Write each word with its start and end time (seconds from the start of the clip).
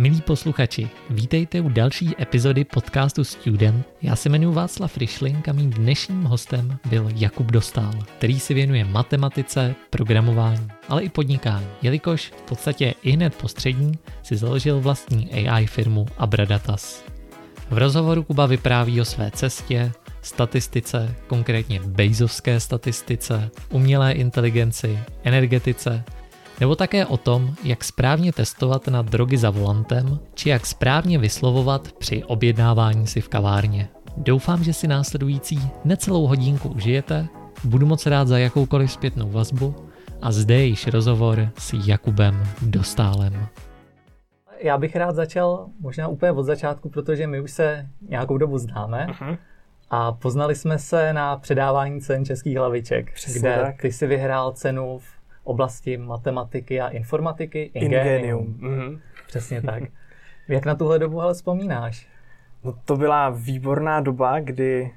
Milí 0.00 0.20
posluchači, 0.20 0.90
vítejte 1.10 1.60
u 1.60 1.68
další 1.68 2.14
epizody 2.20 2.64
podcastu 2.64 3.24
Student. 3.24 3.86
Já 4.02 4.16
se 4.16 4.28
jmenuji 4.28 4.54
Václav 4.54 4.96
Ryšlink 4.96 5.48
a 5.48 5.52
mým 5.52 5.70
dnešním 5.70 6.24
hostem 6.24 6.78
byl 6.90 7.08
Jakub 7.14 7.46
Dostál, 7.46 7.92
který 8.18 8.40
si 8.40 8.54
věnuje 8.54 8.84
matematice, 8.84 9.74
programování, 9.90 10.68
ale 10.88 11.02
i 11.02 11.08
podnikání, 11.08 11.66
jelikož 11.82 12.32
v 12.36 12.42
podstatě 12.42 12.94
i 13.02 13.10
hned 13.10 13.34
po 13.34 13.48
střední 13.48 13.92
si 14.22 14.36
založil 14.36 14.80
vlastní 14.80 15.30
AI 15.32 15.66
firmu 15.66 16.06
Abradatas. 16.18 17.04
V 17.70 17.78
rozhovoru 17.78 18.22
Kuba 18.22 18.46
vypráví 18.46 19.00
o 19.00 19.04
své 19.04 19.30
cestě, 19.30 19.92
statistice, 20.22 21.14
konkrétně 21.26 21.80
Bezovské 21.80 22.60
statistice, 22.60 23.50
umělé 23.70 24.12
inteligenci, 24.12 24.98
energetice, 25.24 26.04
nebo 26.60 26.76
také 26.76 27.06
o 27.06 27.16
tom, 27.16 27.54
jak 27.64 27.84
správně 27.84 28.32
testovat 28.32 28.88
na 28.88 29.02
drogy 29.02 29.36
za 29.38 29.50
volantem, 29.50 30.18
či 30.34 30.48
jak 30.48 30.66
správně 30.66 31.18
vyslovovat 31.18 31.92
při 31.92 32.24
objednávání 32.24 33.06
si 33.06 33.20
v 33.20 33.28
kavárně. 33.28 33.88
Doufám, 34.16 34.64
že 34.64 34.72
si 34.72 34.88
následující 34.88 35.60
necelou 35.84 36.26
hodinku 36.26 36.68
užijete, 36.68 37.26
budu 37.64 37.86
moc 37.86 38.06
rád 38.06 38.28
za 38.28 38.38
jakoukoliv 38.38 38.92
zpětnou 38.92 39.30
vazbu 39.30 39.74
a 40.22 40.32
zde 40.32 40.64
již 40.64 40.86
rozhovor 40.86 41.48
s 41.58 41.86
Jakubem 41.86 42.44
Dostálem. 42.62 43.46
Já 44.62 44.78
bych 44.78 44.96
rád 44.96 45.14
začal 45.14 45.66
možná 45.80 46.08
úplně 46.08 46.32
od 46.32 46.42
začátku, 46.42 46.88
protože 46.88 47.26
my 47.26 47.40
už 47.40 47.50
se 47.50 47.86
nějakou 48.08 48.38
dobu 48.38 48.58
známe. 48.58 49.06
Uh-huh. 49.10 49.38
A 49.90 50.12
poznali 50.12 50.54
jsme 50.54 50.78
se 50.78 51.12
na 51.12 51.36
předávání 51.36 52.00
cen 52.00 52.24
českých 52.24 52.56
hlaviček, 52.56 53.14
Přesně 53.14 53.40
kde 53.40 53.58
tak. 53.62 53.80
ty 53.80 53.92
si 53.92 54.06
vyhrál 54.06 54.52
cenu 54.52 54.98
v 54.98 55.19
oblasti 55.50 55.96
matematiky 55.96 56.80
a 56.80 56.88
informatiky. 56.88 57.70
Ingenium. 57.74 58.06
Ingenium. 58.06 58.54
Mm-hmm. 58.60 59.00
Přesně 59.26 59.62
tak. 59.62 59.82
Jak 60.48 60.66
na 60.66 60.74
tuhle 60.74 60.98
dobu 60.98 61.20
ale 61.20 61.34
vzpomínáš? 61.34 62.06
No 62.64 62.74
to 62.84 62.96
byla 62.96 63.30
výborná 63.30 64.00
doba, 64.00 64.40
kdy 64.40 64.90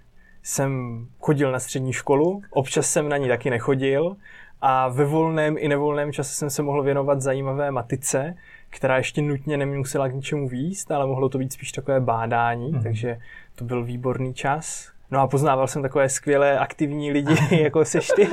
jsem 0.44 1.06
chodil 1.20 1.52
na 1.52 1.60
střední 1.60 1.94
školu, 1.94 2.42
občas 2.50 2.90
jsem 2.90 3.10
na 3.10 3.18
ní 3.18 3.28
taky 3.28 3.50
nechodil 3.50 4.16
a 4.62 4.88
ve 4.88 5.06
volném 5.06 5.56
i 5.60 5.68
nevolném 5.68 6.14
čase 6.14 6.36
jsem 6.36 6.50
se 6.50 6.64
mohl 6.64 6.84
věnovat 6.84 7.22
zajímavé 7.22 7.72
matice, 7.72 8.36
která 8.70 8.98
ještě 8.98 9.22
nutně 9.22 9.58
nemusela 9.58 10.08
k 10.08 10.14
ničemu 10.14 10.50
výst, 10.50 10.92
ale 10.92 11.08
mohlo 11.08 11.30
to 11.30 11.38
být 11.38 11.54
spíš 11.54 11.72
takové 11.72 12.00
bádání, 12.00 12.74
mm-hmm. 12.74 12.84
takže 12.84 13.18
to 13.56 13.66
byl 13.66 13.84
výborný 13.84 14.34
čas. 14.34 14.92
No 15.12 15.20
a 15.20 15.28
poznával 15.28 15.68
jsem 15.68 15.82
takové 15.82 16.10
skvělé 16.10 16.60
aktivní 16.60 17.12
lidi, 17.12 17.36
jako 17.64 17.86
se 17.86 18.00
ty, 18.16 18.28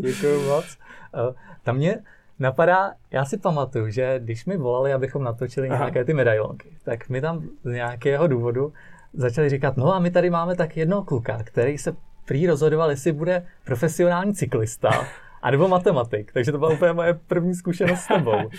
Děkuji 0.00 0.48
moc. 0.48 0.78
Tam 1.62 1.76
mě 1.76 1.98
napadá, 2.38 2.92
já 3.10 3.24
si 3.24 3.38
pamatuju, 3.38 3.90
že 3.90 4.20
když 4.22 4.46
mi 4.46 4.56
volali, 4.56 4.92
abychom 4.92 5.24
natočili 5.24 5.68
Aha. 5.68 5.78
nějaké 5.78 6.04
ty 6.04 6.14
medailonky, 6.14 6.68
tak 6.84 7.08
mi 7.08 7.20
tam 7.20 7.48
z 7.64 7.70
nějakého 7.70 8.26
důvodu 8.26 8.72
začali 9.12 9.48
říkat, 9.48 9.76
no 9.76 9.94
a 9.94 9.98
my 9.98 10.10
tady 10.10 10.30
máme 10.30 10.56
tak 10.56 10.76
jednoho 10.76 11.04
kluka, 11.04 11.42
který 11.44 11.78
se 11.78 11.96
prý 12.24 12.46
rozhodoval, 12.46 12.90
jestli 12.90 13.12
bude 13.12 13.46
profesionální 13.64 14.34
cyklista, 14.34 14.90
anebo 15.42 15.68
matematik. 15.68 16.32
Takže 16.32 16.52
to 16.52 16.58
byla 16.58 16.70
úplně 16.70 16.92
moje 16.92 17.14
první 17.14 17.54
zkušenost 17.54 18.00
s 18.00 18.06
tebou. 18.06 18.50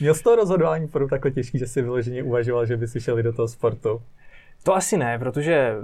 Měl 0.00 0.14
z 0.14 0.22
toho 0.22 0.36
rozhodování 0.36 0.84
opravdu 0.84 1.08
takhle 1.08 1.30
těžký, 1.30 1.58
že 1.58 1.66
si 1.66 1.82
vyloženě 1.82 2.22
uvažoval, 2.22 2.66
že 2.66 2.76
by 2.76 2.88
si 2.88 3.00
šel 3.00 3.22
do 3.22 3.32
toho 3.32 3.48
sportu? 3.48 4.02
To 4.62 4.74
asi 4.74 4.96
ne, 4.96 5.18
protože 5.18 5.74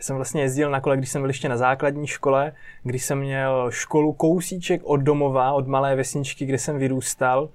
já 0.00 0.04
jsem 0.04 0.16
vlastně 0.16 0.42
jezdil 0.42 0.70
na 0.70 0.80
kole, 0.80 0.96
když 0.96 1.10
jsem 1.10 1.22
byl 1.22 1.30
ještě 1.30 1.48
na 1.48 1.56
základní 1.56 2.06
škole, 2.06 2.52
když 2.82 3.04
jsem 3.04 3.18
měl 3.18 3.70
školu 3.70 4.12
kousíček 4.12 4.80
od 4.84 4.96
domova, 4.96 5.52
od 5.52 5.68
malé 5.68 5.96
vesničky, 5.96 6.46
kde 6.46 6.58
jsem 6.58 6.78
vyrůstal. 6.78 7.48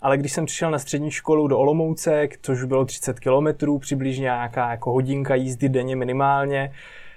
Ale 0.00 0.18
když 0.18 0.32
jsem 0.32 0.46
přišel 0.46 0.70
na 0.70 0.78
střední 0.78 1.10
školu 1.10 1.48
do 1.48 1.58
Olomouce, 1.58 2.28
což 2.42 2.64
bylo 2.64 2.84
30 2.84 3.20
kilometrů, 3.20 3.78
přibližně 3.78 4.22
nějaká 4.22 4.70
jako 4.70 4.92
hodinka 4.92 5.34
jízdy 5.34 5.68
denně 5.68 5.96
minimálně, 5.96 6.72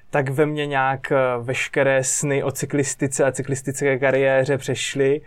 tak 0.10 0.30
ve 0.30 0.46
mně 0.46 0.66
nějak 0.66 1.12
eh, 1.12 1.18
veškeré 1.42 2.04
sny 2.04 2.44
o 2.44 2.52
cyklistice 2.52 3.26
a 3.26 3.32
cyklistické 3.32 4.00
kariéře 4.00 4.58
přešly. 4.58 5.22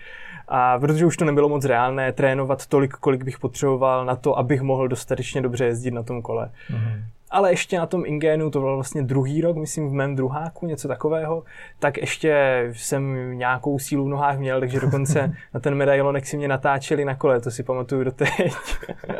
A 0.48 0.78
protože 0.78 1.06
už 1.06 1.16
to 1.16 1.24
nebylo 1.24 1.48
moc 1.48 1.64
reálné 1.64 2.12
trénovat 2.12 2.66
tolik, 2.66 2.92
kolik 2.92 3.24
bych 3.24 3.38
potřeboval 3.38 4.04
na 4.04 4.16
to, 4.16 4.38
abych 4.38 4.60
mohl 4.62 4.88
dostatečně 4.88 5.40
dobře 5.40 5.64
jezdit 5.64 5.90
na 5.90 6.02
tom 6.02 6.22
kole. 6.22 6.50
Mm-hmm 6.70 7.17
ale 7.30 7.52
ještě 7.52 7.78
na 7.78 7.86
tom 7.86 8.02
Ingenu, 8.06 8.50
to 8.50 8.60
byl 8.60 8.74
vlastně 8.74 9.02
druhý 9.02 9.40
rok, 9.40 9.56
myslím 9.56 9.88
v 9.88 9.92
mém 9.92 10.16
druháku, 10.16 10.66
něco 10.66 10.88
takového, 10.88 11.44
tak 11.78 11.96
ještě 11.96 12.64
jsem 12.72 13.32
nějakou 13.38 13.78
sílu 13.78 14.04
v 14.04 14.08
nohách 14.08 14.38
měl, 14.38 14.60
takže 14.60 14.80
dokonce 14.80 15.32
na 15.54 15.60
ten 15.60 15.74
medailonek 15.74 16.26
si 16.26 16.36
mě 16.36 16.48
natáčeli 16.48 17.04
na 17.04 17.14
kole, 17.14 17.40
to 17.40 17.50
si 17.50 17.62
pamatuju 17.62 18.04
do 18.04 18.10
teď. 18.10 18.52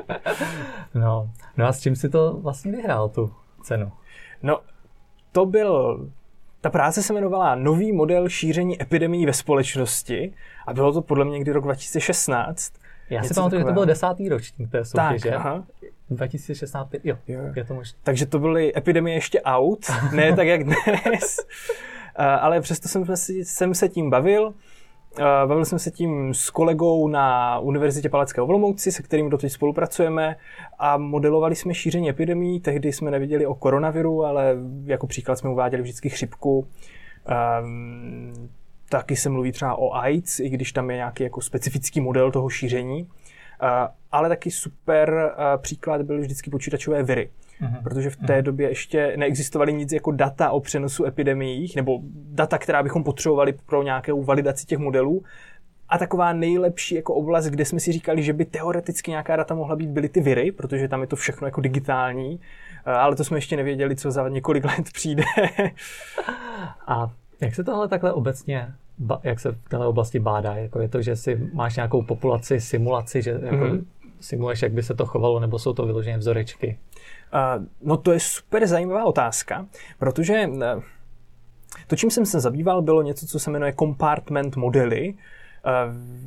no, 0.95 1.31
no 1.57 1.67
a 1.67 1.73
s 1.73 1.81
čím 1.81 1.97
si 1.97 2.09
to 2.09 2.33
vlastně 2.33 2.73
vyhrál, 2.73 3.09
tu 3.09 3.33
cenu? 3.63 3.93
No, 4.43 4.61
to 5.33 5.47
byl 5.47 6.01
ta 6.61 6.71
práce 6.71 7.03
se 7.03 7.13
jmenovala 7.13 7.55
Nový 7.55 7.93
model 7.93 8.29
šíření 8.29 8.83
epidemií 8.83 9.27
ve 9.27 9.33
společnosti 9.33 10.33
a 10.67 10.75
bylo 10.75 10.93
to 10.93 11.03
podle 11.03 11.25
mě 11.25 11.33
někdy 11.33 11.53
rok 11.53 11.65
2016. 11.65 12.73
Já 13.11 13.23
si 13.23 13.35
pamatuju, 13.35 13.61
že 13.61 13.65
to 13.65 13.73
byl 13.73 13.87
desátý 13.87 14.29
ročník 14.29 14.71
té 14.71 14.85
soutěže. 14.85 15.31
Tak, 15.31 15.41
aha. 15.41 15.65
2016, 16.11 16.91
jo, 17.05 17.17
jo. 17.29 17.41
je 17.57 17.65
to 17.65 17.75
možné. 17.75 17.99
Takže 18.03 18.27
to 18.27 18.39
byly 18.39 18.77
epidemie 18.77 19.17
ještě 19.17 19.41
out, 19.41 19.87
ne 20.13 20.33
tak 20.37 20.47
jak 20.47 20.65
dnes. 20.65 21.37
Ale 22.17 22.61
přesto 22.61 22.89
jsem, 22.89 23.05
jsem 23.43 23.75
se 23.75 23.89
tím 23.89 24.11
bavil. 24.11 24.55
Bavil 25.47 25.65
jsem 25.65 25.79
se 25.79 25.91
tím 25.91 26.35
s 26.35 26.51
kolegou 26.51 27.09
na 27.09 27.59
Univerzitě 27.59 28.09
Palackého 28.09 28.47
v 28.47 28.51
Olomouci, 28.51 28.93
se 28.93 29.03
kterým 29.03 29.31
doteď 29.31 29.53
spolupracujeme 29.53 30.37
a 30.79 30.97
modelovali 30.97 31.57
jsme 31.57 31.75
šíření 31.75 32.11
epidemí. 32.11 32.61
Tehdy 32.61 32.93
jsme 32.93 33.11
nevěděli 33.11 33.47
o 33.47 33.55
koronaviru, 33.55 34.25
ale 34.25 34.57
jako 34.85 35.07
příklad 35.07 35.37
jsme 35.37 35.51
uváděli 35.51 35.83
vždycky 35.83 36.09
chřipku. 36.09 36.67
Um, 37.63 38.49
taky 38.89 39.17
se 39.17 39.29
mluví 39.29 39.53
třeba 39.53 39.75
o 39.75 39.95
AIDS, 39.95 40.41
i 40.41 40.49
když 40.49 40.73
tam 40.73 40.91
je 40.91 40.97
nějaký 40.97 41.23
jako 41.23 41.41
specifický 41.41 42.01
model 42.01 42.31
toho 42.31 42.49
šíření. 42.49 43.09
Uh, 43.63 43.69
ale 44.13 44.29
taky 44.29 44.51
super 44.51 45.11
uh, 45.15 45.63
příklad 45.63 46.03
byly 46.03 46.21
vždycky 46.21 46.51
počítačové 46.51 47.03
viry. 47.03 47.31
Uh-huh. 47.63 47.83
Protože 47.83 48.11
v 48.11 48.17
té 48.17 48.39
uh-huh. 48.39 48.43
době 48.43 48.69
ještě 48.69 49.13
neexistovaly 49.17 49.73
nic 49.73 49.93
jako 49.93 50.13
data 50.13 50.51
o 50.51 50.61
přenosu 50.61 51.05
epidemiích, 51.05 51.77
nebo 51.77 51.99
data, 52.15 52.59
která 52.59 52.83
bychom 52.83 53.05
potřebovali 53.05 53.55
pro 53.67 53.83
nějakou 53.83 54.23
validaci 54.23 54.67
těch 54.67 54.79
modelů. 54.79 55.23
A 55.89 55.99
taková 55.99 56.33
nejlepší 56.33 56.95
jako 56.95 57.15
oblast, 57.15 57.47
kde 57.47 57.65
jsme 57.65 57.81
si 57.81 57.93
říkali, 57.93 58.23
že 58.23 58.33
by 58.33 58.45
teoreticky 58.45 59.11
nějaká 59.11 59.37
data 59.37 59.55
mohla 59.55 59.77
být, 59.77 59.89
byly 59.89 60.09
ty 60.09 60.21
viry, 60.21 60.53
protože 60.53 60.89
tam 60.89 61.01
je 61.01 61.07
to 61.07 61.17
všechno 61.17 61.47
jako 61.47 61.61
digitální, 61.61 62.35
uh, 62.35 62.93
ale 62.93 63.17
to 63.17 63.25
jsme 63.25 63.37
ještě 63.37 63.57
nevěděli, 63.57 63.97
co 63.97 64.11
za 64.11 64.29
několik 64.29 64.65
let 64.79 64.93
přijde. 64.93 65.23
A 66.87 67.11
jak 67.41 67.55
se 67.55 67.65
tohle 67.65 67.89
takhle 67.89 68.13
obecně 68.13 68.75
jak 69.23 69.41
se 69.41 69.53
v 69.53 69.69
této 69.69 69.89
oblasti 69.89 70.19
bádá? 70.19 70.55
Jako 70.55 70.81
je 70.81 70.89
to, 70.89 71.03
že 71.03 71.17
si 71.17 71.51
máš 71.53 71.77
nějakou 71.77 72.03
populaci, 72.03 72.61
simulaci, 72.61 73.23
že 73.23 73.31
jako 73.31 73.65
mm-hmm. 73.65 73.85
simuluješ, 74.21 74.63
jak 74.63 74.73
by 74.73 74.83
se 74.83 74.95
to 74.95 75.07
chovalo, 75.07 75.41
nebo 75.41 75.59
jsou 75.59 75.73
to 75.73 75.87
vyloženě 75.87 76.19
vzorečky? 76.19 76.79
Uh, 77.35 77.65
no 77.83 77.97
to 77.97 78.13
je 78.13 78.21
super 78.21 78.67
zajímavá 78.67 79.05
otázka, 79.05 79.67
protože 79.99 80.47
uh, 80.47 80.83
to, 81.87 81.97
čím 81.97 82.11
jsem 82.11 82.27
se 82.27 82.41
zabýval, 82.41 82.83
bylo 82.83 83.03
něco, 83.03 83.27
co 83.27 83.39
se 83.39 83.51
jmenuje 83.51 83.75
compartment 83.79 84.57
modely, 84.57 85.15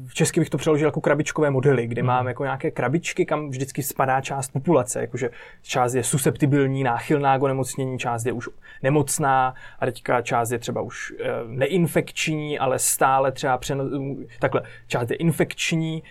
v 0.07 0.13
česky 0.13 0.39
bych 0.39 0.49
to 0.49 0.57
přeložil 0.57 0.87
jako 0.87 1.01
krabičkové 1.01 1.49
modely, 1.49 1.87
kde 1.87 2.01
hmm. 2.01 2.07
máme 2.07 2.29
jako 2.29 2.43
nějaké 2.43 2.71
krabičky, 2.71 3.25
kam 3.25 3.49
vždycky 3.49 3.83
spadá 3.83 4.21
část 4.21 4.51
populace, 4.51 5.01
jakože 5.01 5.29
část 5.61 5.93
je 5.93 6.03
susceptibilní, 6.03 6.83
náchylná 6.83 7.39
k 7.39 7.43
onemocnění, 7.43 7.99
část 7.99 8.25
je 8.25 8.31
už 8.31 8.49
nemocná 8.83 9.53
a 9.79 9.85
teďka 9.85 10.21
část 10.21 10.51
je 10.51 10.59
třeba 10.59 10.81
už 10.81 11.13
eh, 11.19 11.25
neinfekční, 11.47 12.59
ale 12.59 12.79
stále 12.79 13.31
třeba 13.31 13.57
přeno- 13.57 14.17
takhle, 14.39 14.61
část 14.87 15.09
je 15.09 15.15
infekční 15.15 16.03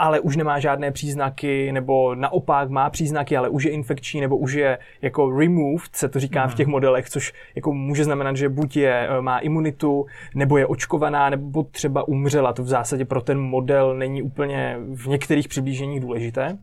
ale 0.00 0.20
už 0.20 0.36
nemá 0.36 0.58
žádné 0.58 0.90
příznaky, 0.90 1.72
nebo 1.72 2.14
naopak 2.14 2.70
má 2.70 2.90
příznaky, 2.90 3.36
ale 3.36 3.48
už 3.48 3.64
je 3.64 3.70
infekční, 3.70 4.20
nebo 4.20 4.36
už 4.36 4.52
je 4.52 4.78
jako 5.02 5.38
removed, 5.38 5.96
se 5.96 6.08
to 6.08 6.20
říká 6.20 6.44
mm. 6.44 6.50
v 6.50 6.54
těch 6.54 6.66
modelech, 6.66 7.10
což 7.10 7.32
jako 7.54 7.72
může 7.72 8.04
znamenat, 8.04 8.36
že 8.36 8.48
buď 8.48 8.76
je, 8.76 9.08
eh, 9.08 9.20
má 9.20 9.38
imunitu, 9.38 10.06
nebo 10.34 10.56
je 10.56 10.66
očkovaná, 10.66 11.30
nebo 11.30 11.62
třeba 11.62 12.08
umřela. 12.08 12.52
To 12.52 12.62
v 12.62 12.68
zásadě 12.68 13.04
pro 13.04 13.20
ten 13.20 13.40
model 13.40 13.94
není 13.94 14.22
úplně 14.22 14.76
v 14.94 15.06
některých 15.06 15.48
přiblíženích 15.48 16.00
důležité. 16.00 16.58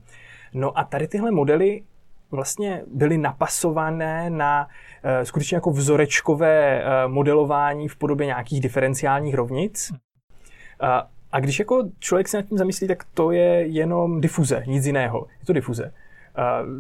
No 0.54 0.78
a 0.80 0.84
tady 0.84 1.08
tyhle 1.08 1.32
modely 1.32 1.84
vlastně 2.32 2.82
byly 2.94 3.18
napasované 3.18 4.30
na 4.30 4.68
uh, 4.68 5.24
skutečně 5.24 5.58
jako 5.58 5.72
vzorečkové 5.72 6.84
uh, 6.84 7.12
modelování 7.12 7.88
v 7.88 7.96
podobě 7.96 8.26
nějakých 8.26 8.62
diferenciálních 8.62 9.36
rovnic. 9.36 9.92
Uh, 9.92 11.17
a 11.32 11.40
když 11.40 11.60
jako 11.60 11.84
člověk 12.00 12.28
se 12.28 12.38
nad 12.38 12.46
tím 12.46 12.58
zamyslí, 12.58 12.88
tak 12.88 13.04
to 13.14 13.32
je 13.32 13.68
jenom 13.68 14.22
difuze, 14.22 14.64
nic 14.68 14.86
jiného. 14.86 15.28
Je 15.40 15.46
to 15.46 15.54
difuze. 15.54 15.92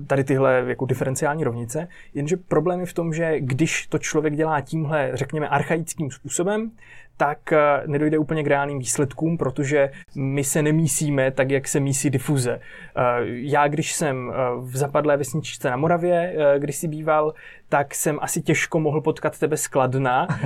Tady 0.07 0.23
tyhle 0.23 0.63
jako 0.67 0.85
diferenciální 0.85 1.43
rovnice, 1.43 1.87
jenže 2.13 2.37
problém 2.37 2.79
je 2.79 2.85
v 2.85 2.93
tom, 2.93 3.13
že 3.13 3.39
když 3.39 3.87
to 3.87 3.97
člověk 3.97 4.35
dělá 4.35 4.61
tímhle, 4.61 5.11
řekněme, 5.13 5.47
archaickým 5.47 6.11
způsobem, 6.11 6.71
tak 7.17 7.53
eh, 7.53 7.57
nedojde 7.85 8.17
úplně 8.17 8.43
k 8.43 8.47
reálným 8.47 8.79
výsledkům, 8.79 9.37
protože 9.37 9.91
my 10.15 10.43
se 10.43 10.61
nemísíme 10.61 11.31
tak, 11.31 11.51
jak 11.51 11.67
se 11.67 11.79
mísí 11.79 12.09
difuze. 12.09 12.59
Eh, 12.59 13.01
já, 13.25 13.67
když 13.67 13.93
jsem 13.93 14.33
v 14.59 14.77
zapadlé 14.77 15.17
vesničce 15.17 15.69
na 15.69 15.77
Moravě, 15.77 16.35
když 16.57 16.75
si 16.75 16.87
býval, 16.87 17.33
tak 17.69 17.95
jsem 17.95 18.19
asi 18.21 18.41
těžko 18.41 18.79
mohl 18.79 19.01
potkat 19.01 19.39
tebe 19.39 19.57
skladna, 19.57 20.27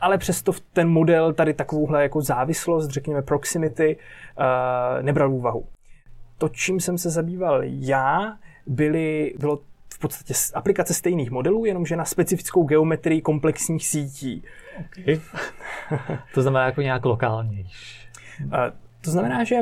ale 0.00 0.18
přesto 0.18 0.52
ten 0.72 0.88
model 0.88 1.32
tady 1.32 1.54
takovouhle 1.54 2.02
jako 2.02 2.20
závislost, 2.20 2.90
řekněme 2.90 3.22
proximity, 3.22 3.96
nebral 5.02 5.30
v 5.30 5.34
úvahu. 5.34 5.66
To, 6.38 6.48
čím 6.48 6.80
jsem 6.80 6.98
se 6.98 7.10
zabýval 7.10 7.60
já, 7.64 8.38
byly, 8.66 9.34
bylo 9.38 9.58
v 9.94 9.98
podstatě 9.98 10.34
aplikace 10.54 10.94
stejných 10.94 11.30
modelů, 11.30 11.64
jenomže 11.64 11.96
na 11.96 12.04
specifickou 12.04 12.64
geometrii 12.64 13.20
komplexních 13.20 13.86
sítí. 13.86 14.44
Okay. 14.80 15.20
to 16.34 16.42
znamená 16.42 16.66
jako 16.66 16.80
nějak 16.82 17.04
lokálnější. 17.04 18.08
To 19.00 19.10
znamená, 19.10 19.44
že 19.44 19.56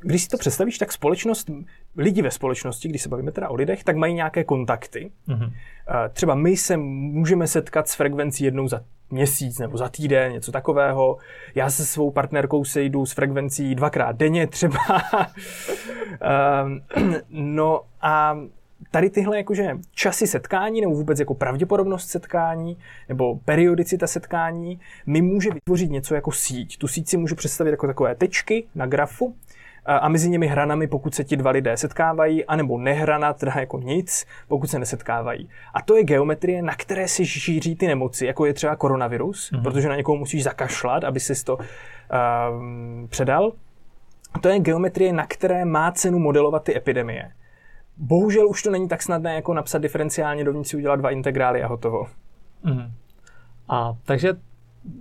když 0.00 0.22
si 0.22 0.28
to 0.28 0.38
představíš, 0.38 0.78
tak 0.78 0.92
společnost, 0.92 1.50
lidi 1.96 2.22
ve 2.22 2.30
společnosti, 2.30 2.88
když 2.88 3.02
se 3.02 3.08
bavíme 3.08 3.32
teda 3.32 3.48
o 3.48 3.54
lidech, 3.54 3.84
tak 3.84 3.96
mají 3.96 4.14
nějaké 4.14 4.44
kontakty. 4.44 5.10
Mm-hmm. 5.28 5.52
Třeba 6.12 6.34
my 6.34 6.56
se 6.56 6.76
můžeme 6.76 7.46
setkat 7.46 7.88
s 7.88 7.94
frekvencí 7.94 8.44
jednou 8.44 8.68
za 8.68 8.80
měsíc 9.10 9.58
nebo 9.58 9.76
za 9.76 9.88
týden, 9.88 10.32
něco 10.32 10.52
takového. 10.52 11.16
Já 11.54 11.70
se 11.70 11.86
svou 11.86 12.10
partnerkou 12.10 12.64
sejdu 12.64 13.06
s 13.06 13.12
frekvencí 13.12 13.74
dvakrát 13.74 14.16
denně 14.16 14.46
třeba. 14.46 14.78
Ehm, 16.20 16.80
no 17.28 17.80
a 18.02 18.38
tady 18.90 19.10
tyhle 19.10 19.36
jakože 19.36 19.70
časy 19.94 20.26
setkání 20.26 20.80
nebo 20.80 20.94
vůbec 20.94 21.20
jako 21.20 21.34
pravděpodobnost 21.34 22.08
setkání 22.08 22.76
nebo 23.08 23.36
periodicita 23.44 24.06
setkání 24.06 24.80
mi 25.06 25.22
může 25.22 25.50
vytvořit 25.50 25.90
něco 25.90 26.14
jako 26.14 26.32
síť. 26.32 26.78
Tu 26.78 26.88
síť 26.88 27.08
si 27.08 27.16
můžu 27.16 27.34
představit 27.34 27.70
jako 27.70 27.86
takové 27.86 28.14
tečky 28.14 28.66
na 28.74 28.86
grafu 28.86 29.34
a 29.86 30.08
mezi 30.08 30.30
nimi 30.30 30.46
hranami, 30.46 30.86
pokud 30.86 31.14
se 31.14 31.24
ti 31.24 31.36
dva 31.36 31.50
lidé 31.50 31.76
setkávají, 31.76 32.44
anebo 32.44 32.78
nehrana, 32.78 33.32
teda 33.32 33.52
jako 33.56 33.78
nic, 33.78 34.26
pokud 34.48 34.70
se 34.70 34.78
nesetkávají. 34.78 35.48
A 35.74 35.82
to 35.82 35.96
je 35.96 36.04
geometrie, 36.04 36.62
na 36.62 36.74
které 36.74 37.08
si 37.08 37.26
šíří 37.26 37.76
ty 37.76 37.86
nemoci, 37.86 38.26
jako 38.26 38.46
je 38.46 38.54
třeba 38.54 38.76
koronavirus, 38.76 39.52
mm-hmm. 39.52 39.62
protože 39.62 39.88
na 39.88 39.96
někoho 39.96 40.16
musíš 40.16 40.44
zakašlat, 40.44 41.04
aby 41.04 41.20
si 41.20 41.44
to 41.44 41.56
uh, 41.56 41.64
předal. 43.08 43.52
A 44.32 44.38
to 44.38 44.48
je 44.48 44.60
geometrie, 44.60 45.12
na 45.12 45.26
které 45.26 45.64
má 45.64 45.92
cenu 45.92 46.18
modelovat 46.18 46.64
ty 46.64 46.76
epidemie. 46.76 47.30
Bohužel 47.96 48.48
už 48.48 48.62
to 48.62 48.70
není 48.70 48.88
tak 48.88 49.02
snadné, 49.02 49.34
jako 49.34 49.54
napsat 49.54 49.78
diferenciálně 49.78 50.44
dovnitř 50.44 50.70
si 50.70 50.76
udělat 50.76 50.96
dva 50.96 51.10
integrály 51.10 51.62
a 51.62 51.66
hotovo. 51.66 52.06
Mm. 52.62 52.92
A 53.68 53.92
takže 54.04 54.32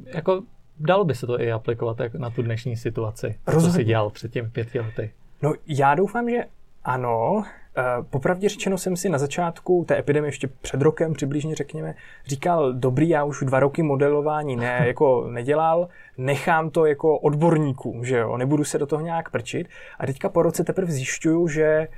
jako 0.05 0.41
dalo 0.79 1.05
by 1.05 1.15
se 1.15 1.27
to 1.27 1.41
i 1.41 1.51
aplikovat 1.51 1.97
na 2.17 2.29
tu 2.29 2.41
dnešní 2.41 2.77
situaci, 2.77 3.35
Rozhodně. 3.47 3.71
co 3.71 3.75
jsi 3.75 3.83
dělal 3.83 4.09
před 4.09 4.31
těmi 4.31 4.49
pěti 4.49 4.79
lety. 4.79 5.11
No 5.41 5.53
já 5.67 5.95
doufám, 5.95 6.29
že 6.29 6.43
ano. 6.83 7.43
Eh, 7.77 7.83
popravdě 8.09 8.49
řečeno 8.49 8.77
jsem 8.77 8.97
si 8.97 9.09
na 9.09 9.17
začátku 9.17 9.85
té 9.87 9.97
epidemie, 9.99 10.27
ještě 10.27 10.47
před 10.47 10.81
rokem 10.81 11.13
přibližně 11.13 11.55
řekněme, 11.55 11.95
říkal, 12.27 12.73
dobrý, 12.73 13.09
já 13.09 13.23
už 13.23 13.43
dva 13.43 13.59
roky 13.59 13.83
modelování 13.83 14.55
ne, 14.55 14.83
jako 14.87 15.27
nedělal, 15.29 15.87
nechám 16.17 16.69
to 16.69 16.85
jako 16.85 17.17
odborníkům, 17.19 18.05
že 18.05 18.17
jo, 18.17 18.37
nebudu 18.37 18.63
se 18.63 18.77
do 18.77 18.85
toho 18.85 19.01
nějak 19.01 19.29
prčit. 19.29 19.67
A 19.99 20.05
teďka 20.05 20.29
po 20.29 20.41
roce 20.41 20.63
teprve 20.63 20.91
zjišťuju, 20.91 21.47
že 21.47 21.87
Uh, 21.87 21.95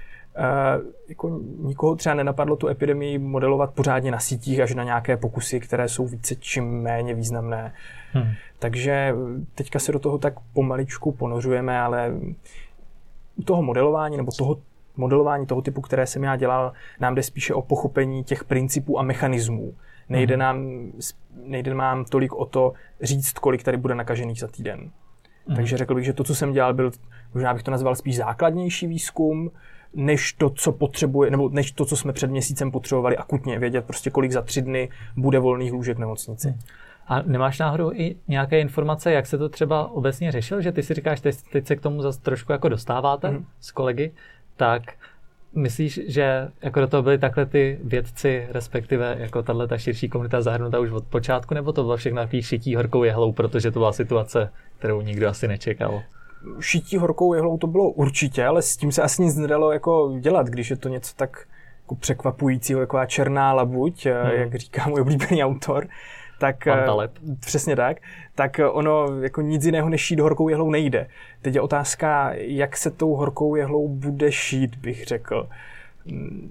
jako 1.09 1.39
nikoho 1.59 1.95
třeba 1.95 2.15
nenapadlo 2.15 2.55
tu 2.55 2.67
epidemii 2.67 3.17
modelovat 3.17 3.73
pořádně 3.73 4.11
na 4.11 4.19
sítích 4.19 4.59
až 4.59 4.75
na 4.75 4.83
nějaké 4.83 5.17
pokusy, 5.17 5.59
které 5.59 5.89
jsou 5.89 6.07
více 6.07 6.35
čím 6.35 6.81
méně 6.81 7.13
významné. 7.13 7.73
Hmm. 8.11 8.27
Takže 8.59 9.15
teďka 9.55 9.79
se 9.79 9.91
do 9.91 9.99
toho 9.99 10.17
tak 10.17 10.33
pomaličku 10.53 11.11
ponořujeme, 11.11 11.79
ale 11.79 12.13
u 13.35 13.43
toho 13.43 13.63
modelování 13.63 14.17
nebo 14.17 14.31
toho 14.31 14.57
modelování 14.97 15.45
toho 15.45 15.61
typu, 15.61 15.81
které 15.81 16.05
jsem 16.07 16.23
já 16.23 16.35
dělal, 16.35 16.73
nám 16.99 17.15
jde 17.15 17.23
spíše 17.23 17.53
o 17.53 17.61
pochopení 17.61 18.23
těch 18.23 18.43
principů 18.43 18.99
a 18.99 19.03
mechanismů. 19.03 19.73
Nejde, 20.09 20.33
hmm. 20.33 20.39
nám, 20.39 20.91
nejde 21.43 21.73
nám 21.73 22.05
tolik 22.05 22.33
o 22.33 22.45
to 22.45 22.73
říct, 23.01 23.33
kolik 23.33 23.63
tady 23.63 23.77
bude 23.77 23.95
nakažených 23.95 24.39
za 24.39 24.47
týden. 24.47 24.79
Hmm. 25.47 25.55
Takže 25.55 25.77
řekl 25.77 25.95
bych, 25.95 26.05
že 26.05 26.13
to, 26.13 26.23
co 26.23 26.35
jsem 26.35 26.51
dělal, 26.51 26.73
byl, 26.73 26.91
možná 27.33 27.53
bych 27.53 27.63
to 27.63 27.71
nazval 27.71 27.95
spíš 27.95 28.17
základnější 28.17 28.87
výzkum, 28.87 29.51
než 29.93 30.33
to, 30.33 30.49
co 30.49 30.71
potřebuje, 30.71 31.31
nebo 31.31 31.49
než 31.49 31.71
to, 31.71 31.85
co 31.85 31.97
jsme 31.97 32.13
před 32.13 32.31
měsícem 32.31 32.71
potřebovali 32.71 33.17
akutně 33.17 33.59
vědět, 33.59 33.85
prostě 33.85 34.09
kolik 34.09 34.31
za 34.31 34.41
tři 34.41 34.61
dny 34.61 34.89
bude 35.15 35.39
volných 35.39 35.73
lůžek 35.73 35.97
v 35.97 35.99
nemocnici. 35.99 36.47
Hmm. 36.47 36.59
A 37.07 37.21
nemáš 37.21 37.59
náhodou 37.59 37.91
i 37.93 38.15
nějaké 38.27 38.59
informace, 38.59 39.11
jak 39.11 39.25
se 39.25 39.37
to 39.37 39.49
třeba 39.49 39.91
obecně 39.91 40.31
řešil, 40.31 40.61
že 40.61 40.71
ty 40.71 40.83
si 40.83 40.93
říkáš, 40.93 41.21
teď, 41.21 41.35
teď 41.51 41.67
se 41.67 41.75
k 41.75 41.81
tomu 41.81 42.01
zase 42.01 42.21
trošku 42.21 42.51
jako 42.51 42.69
dostáváte 42.69 43.31
mm. 43.31 43.45
s 43.59 43.71
kolegy, 43.71 44.11
tak 44.55 44.81
myslíš, 45.55 45.99
že 46.07 46.47
jako 46.61 46.79
do 46.79 46.87
toho 46.87 47.03
byly 47.03 47.17
takhle 47.17 47.45
ty 47.45 47.79
vědci, 47.83 48.47
respektive 48.51 49.15
jako 49.19 49.43
tahle 49.43 49.67
ta 49.67 49.77
širší 49.77 50.09
komunita 50.09 50.41
zahrnuta 50.41 50.79
už 50.79 50.91
od 50.91 51.03
počátku, 51.03 51.53
nebo 51.53 51.73
to 51.73 51.83
bylo 51.83 51.97
všechno 51.97 52.21
takový 52.21 52.41
šití 52.41 52.75
horkou 52.75 53.03
jehlou, 53.03 53.31
protože 53.31 53.71
to 53.71 53.79
byla 53.79 53.93
situace, 53.93 54.51
kterou 54.77 55.01
nikdo 55.01 55.27
asi 55.27 55.47
nečekal? 55.47 56.03
Šití 56.59 56.97
horkou 56.97 57.33
jehlou 57.33 57.57
to 57.57 57.67
bylo 57.67 57.89
určitě, 57.89 58.45
ale 58.45 58.61
s 58.61 58.77
tím 58.77 58.91
se 58.91 59.01
asi 59.01 59.21
nic 59.21 59.35
nedalo 59.35 59.71
jako 59.71 60.17
dělat, 60.19 60.47
když 60.47 60.69
je 60.69 60.77
to 60.77 60.89
něco 60.89 61.15
tak 61.15 61.47
jako 61.81 61.95
překvapujícího, 61.95 62.79
jako 62.79 63.05
černá 63.05 63.53
labuť, 63.53 64.05
hmm. 64.05 64.31
jak 64.31 64.55
říká 64.55 64.87
můj 64.87 65.01
oblíbený 65.01 65.43
autor 65.43 65.87
tak 66.39 66.63
Pantalep. 66.65 67.11
Eh, 67.31 67.35
přesně 67.39 67.75
tak, 67.75 67.97
tak 68.35 68.59
ono 68.71 69.21
jako 69.21 69.41
nic 69.41 69.65
jiného 69.65 69.89
než 69.89 70.01
šít 70.01 70.19
horkou 70.19 70.49
jehlou 70.49 70.71
nejde. 70.71 71.07
Teď 71.41 71.55
je 71.55 71.61
otázka, 71.61 72.29
jak 72.33 72.77
se 72.77 72.91
tou 72.91 73.15
horkou 73.15 73.55
jehlou 73.55 73.87
bude 73.87 74.31
šít, 74.31 74.75
bych 74.75 75.05
řekl. 75.05 75.49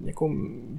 Jako 0.05 0.31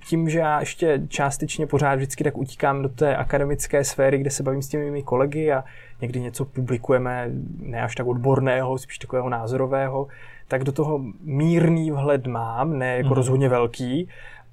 tím, 0.09 0.29
že 0.29 0.39
já 0.39 0.61
ještě 0.61 1.03
částečně 1.09 1.67
pořád 1.67 1.95
vždycky 1.95 2.25
tak 2.25 2.39
utíkám 2.39 2.83
do 2.83 2.89
té 2.89 3.17
akademické 3.17 3.85
sféry, 3.85 4.19
kde 4.19 4.31
se 4.31 4.43
bavím 4.43 4.63
s 4.63 4.69
těmi 4.69 4.85
mými 4.85 5.03
kolegy 5.03 5.53
a 5.53 5.65
někdy 6.01 6.21
něco 6.21 6.45
publikujeme, 6.45 7.31
ne 7.59 7.83
až 7.83 7.95
tak 7.95 8.07
odborného, 8.07 8.79
spíš 8.79 8.99
takového 8.99 9.29
názorového, 9.29 10.09
tak 10.49 10.65
do 10.65 10.73
toho 10.73 11.01
mírný 11.21 11.91
vhled 11.91 12.27
mám, 12.27 12.79
ne 12.79 12.97
jako 12.97 13.09
mm. 13.09 13.15
rozhodně 13.15 13.49
velký. 13.49 14.09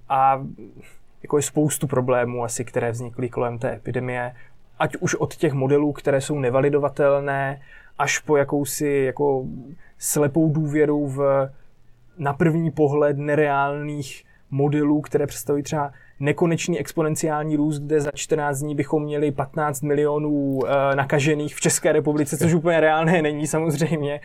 A 0.09 0.45
jako 1.23 1.37
je 1.37 1.43
spoustu 1.43 1.87
problémů 1.87 2.43
asi, 2.43 2.65
které 2.65 2.91
vznikly 2.91 3.29
kolem 3.29 3.59
té 3.59 3.73
epidemie, 3.73 4.35
ať 4.79 4.95
už 4.99 5.15
od 5.15 5.35
těch 5.35 5.53
modelů, 5.53 5.91
které 5.93 6.21
jsou 6.21 6.39
nevalidovatelné, 6.39 7.61
až 7.97 8.19
po 8.19 8.37
jakousi 8.37 8.87
jako 8.87 9.45
slepou 9.97 10.53
důvěru 10.53 11.07
v 11.07 11.49
na 12.17 12.33
první 12.33 12.71
pohled 12.71 13.17
nereálných 13.17 14.23
modelů, 14.51 15.01
které 15.01 15.27
představují 15.27 15.63
třeba 15.63 15.91
nekonečný 16.19 16.79
exponenciální 16.79 17.55
růst, 17.55 17.79
kde 17.79 18.01
za 18.01 18.11
14 18.15 18.59
dní 18.59 18.75
bychom 18.75 19.03
měli 19.03 19.31
15 19.31 19.81
milionů 19.81 20.59
e, 20.67 20.95
nakažených 20.95 21.55
v 21.55 21.61
České 21.61 21.91
republice, 21.91 22.37
což 22.37 22.53
úplně 22.53 22.79
reálné 22.79 23.21
není 23.21 23.47
samozřejmě. 23.47 24.19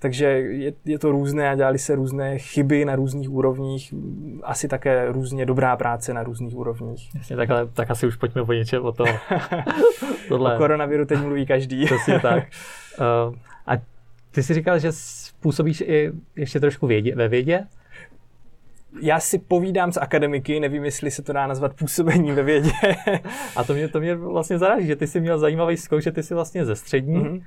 Takže 0.00 0.26
je, 0.26 0.72
je 0.84 0.98
to 0.98 1.10
různé 1.10 1.50
a 1.50 1.54
dělali 1.54 1.78
se 1.78 1.94
různé 1.94 2.38
chyby 2.38 2.84
na 2.84 2.96
různých 2.96 3.30
úrovních, 3.30 3.94
asi 4.42 4.68
také 4.68 5.12
různě 5.12 5.46
dobrá 5.46 5.76
práce 5.76 6.14
na 6.14 6.22
různých 6.22 6.56
úrovních. 6.56 7.14
Jasně, 7.14 7.36
takhle, 7.36 7.66
tak 7.66 7.90
asi 7.90 8.06
už 8.06 8.16
pojďme 8.16 8.44
po 8.44 8.52
něčem 8.52 8.84
o 8.84 8.92
to. 8.92 9.04
Tohle. 10.28 10.54
O 10.54 10.58
koronaviru 10.58 11.04
teď 11.04 11.18
mluví 11.18 11.46
každý. 11.46 11.84
Přesně 11.84 12.20
tak. 12.20 12.44
Uh, 13.28 13.34
ty 14.38 14.42
jsi 14.42 14.54
říkal, 14.54 14.78
že 14.78 14.90
působíš 15.40 15.80
i 15.80 16.12
ještě 16.36 16.60
trošku 16.60 16.86
vědě, 16.86 17.14
ve 17.14 17.28
vědě? 17.28 17.66
já 19.00 19.20
si 19.20 19.38
povídám 19.38 19.92
s 19.92 20.00
akademiky, 20.00 20.60
nevím, 20.60 20.84
jestli 20.84 21.10
se 21.10 21.22
to 21.22 21.32
dá 21.32 21.46
nazvat 21.46 21.74
působení 21.74 22.32
ve 22.32 22.42
vědě. 22.42 22.70
A 23.56 23.64
to 23.64 23.74
mě, 23.74 23.88
to 23.88 24.00
mě 24.00 24.14
vlastně 24.14 24.58
zaráží, 24.58 24.86
že 24.86 24.96
ty 24.96 25.06
jsi 25.06 25.20
měl 25.20 25.38
zajímavý 25.38 25.76
zkouš, 25.76 26.04
že 26.04 26.12
ty 26.12 26.22
jsi 26.22 26.34
vlastně 26.34 26.64
ze 26.64 26.76
střední, 26.76 27.24
mm-hmm 27.24 27.42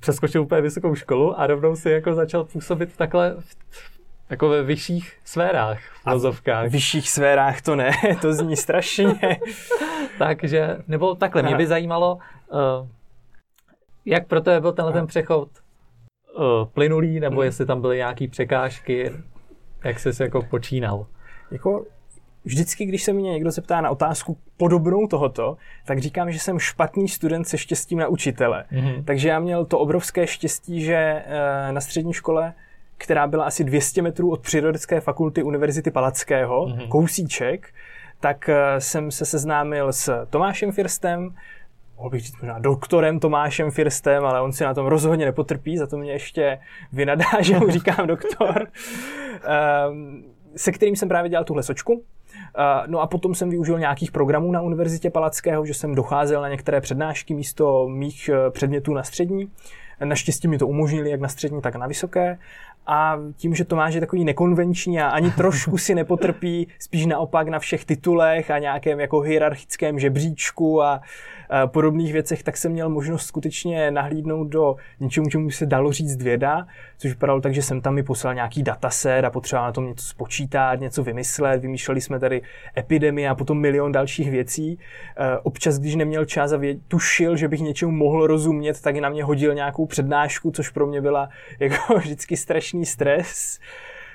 přeskočil 0.00 0.42
úplně 0.42 0.60
vysokou 0.60 0.94
školu 0.94 1.40
a 1.40 1.46
rovnou 1.46 1.76
si 1.76 1.90
jako 1.90 2.14
začal 2.14 2.44
působit 2.44 2.96
takhle 2.96 3.36
v, 3.70 3.90
jako 4.30 4.48
ve 4.48 4.62
vyšších 4.62 5.18
sférách, 5.24 5.80
v 5.80 6.06
vozovkách. 6.12 6.70
Vyšších 6.70 7.10
sférách 7.10 7.62
to 7.62 7.76
ne, 7.76 7.92
to 8.20 8.32
zní 8.32 8.56
strašně. 8.56 9.14
Takže, 10.18 10.76
nebo 10.88 11.14
takhle, 11.14 11.42
mě 11.42 11.56
by 11.56 11.66
zajímalo, 11.76 12.18
uh, 12.52 12.88
jak 14.04 14.26
pro 14.26 14.40
tebe 14.40 14.60
byl 14.60 14.72
tenhle 14.72 14.92
ten 14.92 15.06
přechod 15.06 15.48
plynulý, 16.74 17.20
nebo 17.20 17.36
hmm. 17.36 17.44
jestli 17.44 17.66
tam 17.66 17.80
byly 17.80 17.96
nějaké 17.96 18.28
překážky, 18.28 19.10
jak 19.84 19.98
jsi 19.98 20.12
se 20.12 20.24
jako 20.24 20.42
počínal? 20.42 21.06
Jako 21.50 21.84
vždycky, 22.44 22.84
když 22.86 23.02
se 23.02 23.12
mě 23.12 23.32
někdo 23.32 23.50
zeptá 23.50 23.80
na 23.80 23.90
otázku 23.90 24.38
podobnou 24.56 25.06
tohoto, 25.06 25.56
tak 25.84 25.98
říkám, 25.98 26.32
že 26.32 26.38
jsem 26.38 26.58
špatný 26.58 27.08
student 27.08 27.48
se 27.48 27.58
štěstím 27.58 27.98
na 27.98 28.08
učitele. 28.08 28.64
Mm-hmm. 28.72 29.04
Takže 29.04 29.28
já 29.28 29.38
měl 29.38 29.64
to 29.64 29.78
obrovské 29.78 30.26
štěstí, 30.26 30.82
že 30.82 30.94
eh, 30.94 31.72
na 31.72 31.80
střední 31.80 32.12
škole 32.12 32.54
která 33.00 33.26
byla 33.26 33.44
asi 33.44 33.64
200 33.64 34.02
metrů 34.02 34.30
od 34.30 34.40
Přírodecké 34.40 35.00
fakulty 35.00 35.42
Univerzity 35.42 35.90
Palackého, 35.90 36.66
mm-hmm. 36.66 36.88
kousíček, 36.88 37.74
tak 38.20 38.48
eh, 38.48 38.80
jsem 38.80 39.10
se 39.10 39.24
seznámil 39.24 39.92
s 39.92 40.26
Tomášem 40.30 40.72
Firstem, 40.72 41.34
mohl 42.00 42.10
bych 42.10 42.22
říct 42.22 42.40
možná 42.40 42.58
doktorem 42.58 43.20
Tomášem 43.20 43.70
Firstem, 43.70 44.24
ale 44.24 44.40
on 44.40 44.52
si 44.52 44.64
na 44.64 44.74
tom 44.74 44.86
rozhodně 44.86 45.24
nepotrpí, 45.24 45.76
za 45.76 45.86
to 45.86 45.96
mě 45.96 46.12
ještě 46.12 46.58
vynadá, 46.92 47.24
že 47.40 47.58
mu 47.58 47.70
říkám 47.70 48.06
doktor, 48.06 48.66
um, 49.90 50.24
se 50.56 50.72
kterým 50.72 50.96
jsem 50.96 51.08
právě 51.08 51.30
dělal 51.30 51.44
tuhle 51.44 51.62
sočku. 51.62 51.92
Uh, 51.92 52.00
no 52.86 53.00
a 53.00 53.06
potom 53.06 53.34
jsem 53.34 53.50
využil 53.50 53.78
nějakých 53.78 54.12
programů 54.12 54.52
na 54.52 54.62
Univerzitě 54.62 55.10
Palackého, 55.10 55.66
že 55.66 55.74
jsem 55.74 55.94
docházel 55.94 56.42
na 56.42 56.48
některé 56.48 56.80
přednášky 56.80 57.34
místo 57.34 57.88
mých 57.88 58.28
eh, 58.28 58.50
předmětů 58.50 58.94
na 58.94 59.02
střední. 59.02 59.50
Naštěstí 60.04 60.48
mi 60.48 60.58
to 60.58 60.66
umožnili 60.66 61.10
jak 61.10 61.20
na 61.20 61.28
střední, 61.28 61.60
tak 61.60 61.76
na 61.76 61.86
vysoké 61.86 62.38
a 62.86 63.18
tím, 63.36 63.54
že 63.54 63.64
Tomáš 63.64 63.94
je 63.94 64.00
takový 64.00 64.24
nekonvenční 64.24 65.00
a 65.00 65.08
ani 65.08 65.30
trošku 65.30 65.78
si 65.78 65.94
nepotrpí, 65.94 66.68
spíš 66.78 67.06
naopak 67.06 67.48
na 67.48 67.58
všech 67.58 67.84
titulech 67.84 68.50
a 68.50 68.58
nějakém 68.58 69.00
jako 69.00 69.20
hierarchickém 69.20 69.98
žebříčku 69.98 70.82
a, 70.82 70.92
a 70.92 71.00
podobných 71.66 72.12
věcech, 72.12 72.42
tak 72.42 72.56
jsem 72.56 72.72
měl 72.72 72.88
možnost 72.88 73.26
skutečně 73.26 73.90
nahlídnout 73.90 74.48
do 74.48 74.76
něčemu, 75.00 75.28
čemu 75.28 75.50
se 75.50 75.66
dalo 75.66 75.92
říct 75.92 76.22
věda, 76.22 76.66
což 76.98 77.10
vypadalo 77.10 77.40
tak, 77.40 77.54
že 77.54 77.62
jsem 77.62 77.80
tam 77.80 77.94
mi 77.94 78.02
poslal 78.02 78.34
nějaký 78.34 78.62
dataset 78.62 79.24
a 79.24 79.30
potřeboval 79.30 79.68
na 79.68 79.72
tom 79.72 79.86
něco 79.86 80.04
spočítat, 80.04 80.80
něco 80.80 81.02
vymyslet, 81.02 81.62
vymýšleli 81.62 82.00
jsme 82.00 82.20
tady 82.20 82.42
epidemie 82.78 83.28
a 83.28 83.34
potom 83.34 83.60
milion 83.60 83.92
dalších 83.92 84.30
věcí. 84.30 84.78
E, 85.16 85.38
občas, 85.38 85.78
když 85.78 85.94
neměl 85.94 86.24
čas 86.24 86.52
a 86.52 86.58
vě- 86.58 86.80
tušil, 86.88 87.36
že 87.36 87.48
bych 87.48 87.60
něčemu 87.60 87.92
mohl 87.92 88.26
rozumět, 88.26 88.80
tak 88.80 88.96
na 88.96 89.08
mě 89.08 89.24
hodil 89.24 89.54
nějakou 89.54 89.86
přednášku, 89.86 90.50
což 90.50 90.70
pro 90.70 90.86
mě 90.86 91.00
byla 91.00 91.28
jako 91.60 91.98
vždycky 91.98 92.36
strašný 92.36 92.86
stres. 92.86 93.58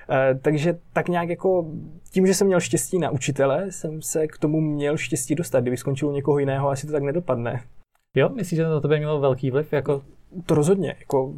Uh, 0.09 0.39
takže 0.41 0.77
tak 0.93 1.09
nějak 1.09 1.29
jako 1.29 1.65
tím, 2.11 2.27
že 2.27 2.33
jsem 2.33 2.47
měl 2.47 2.59
štěstí 2.59 2.99
na 2.99 3.09
učitele, 3.09 3.71
jsem 3.71 4.01
se 4.01 4.27
k 4.27 4.37
tomu 4.37 4.61
měl 4.61 4.97
štěstí 4.97 5.35
dostat. 5.35 5.59
Kdyby 5.59 5.77
skončil 5.77 6.11
někoho 6.11 6.39
jiného, 6.39 6.69
asi 6.69 6.87
to 6.87 6.93
tak 6.93 7.03
nedopadne. 7.03 7.61
Jo, 8.15 8.29
myslíš, 8.29 8.57
že 8.57 8.63
to 8.63 8.69
na 8.69 8.79
tebe 8.79 8.97
mělo 8.97 9.19
velký 9.19 9.51
vliv? 9.51 9.73
Jako... 9.73 10.01
To 10.45 10.55
rozhodně. 10.55 10.95
Jako 10.99 11.33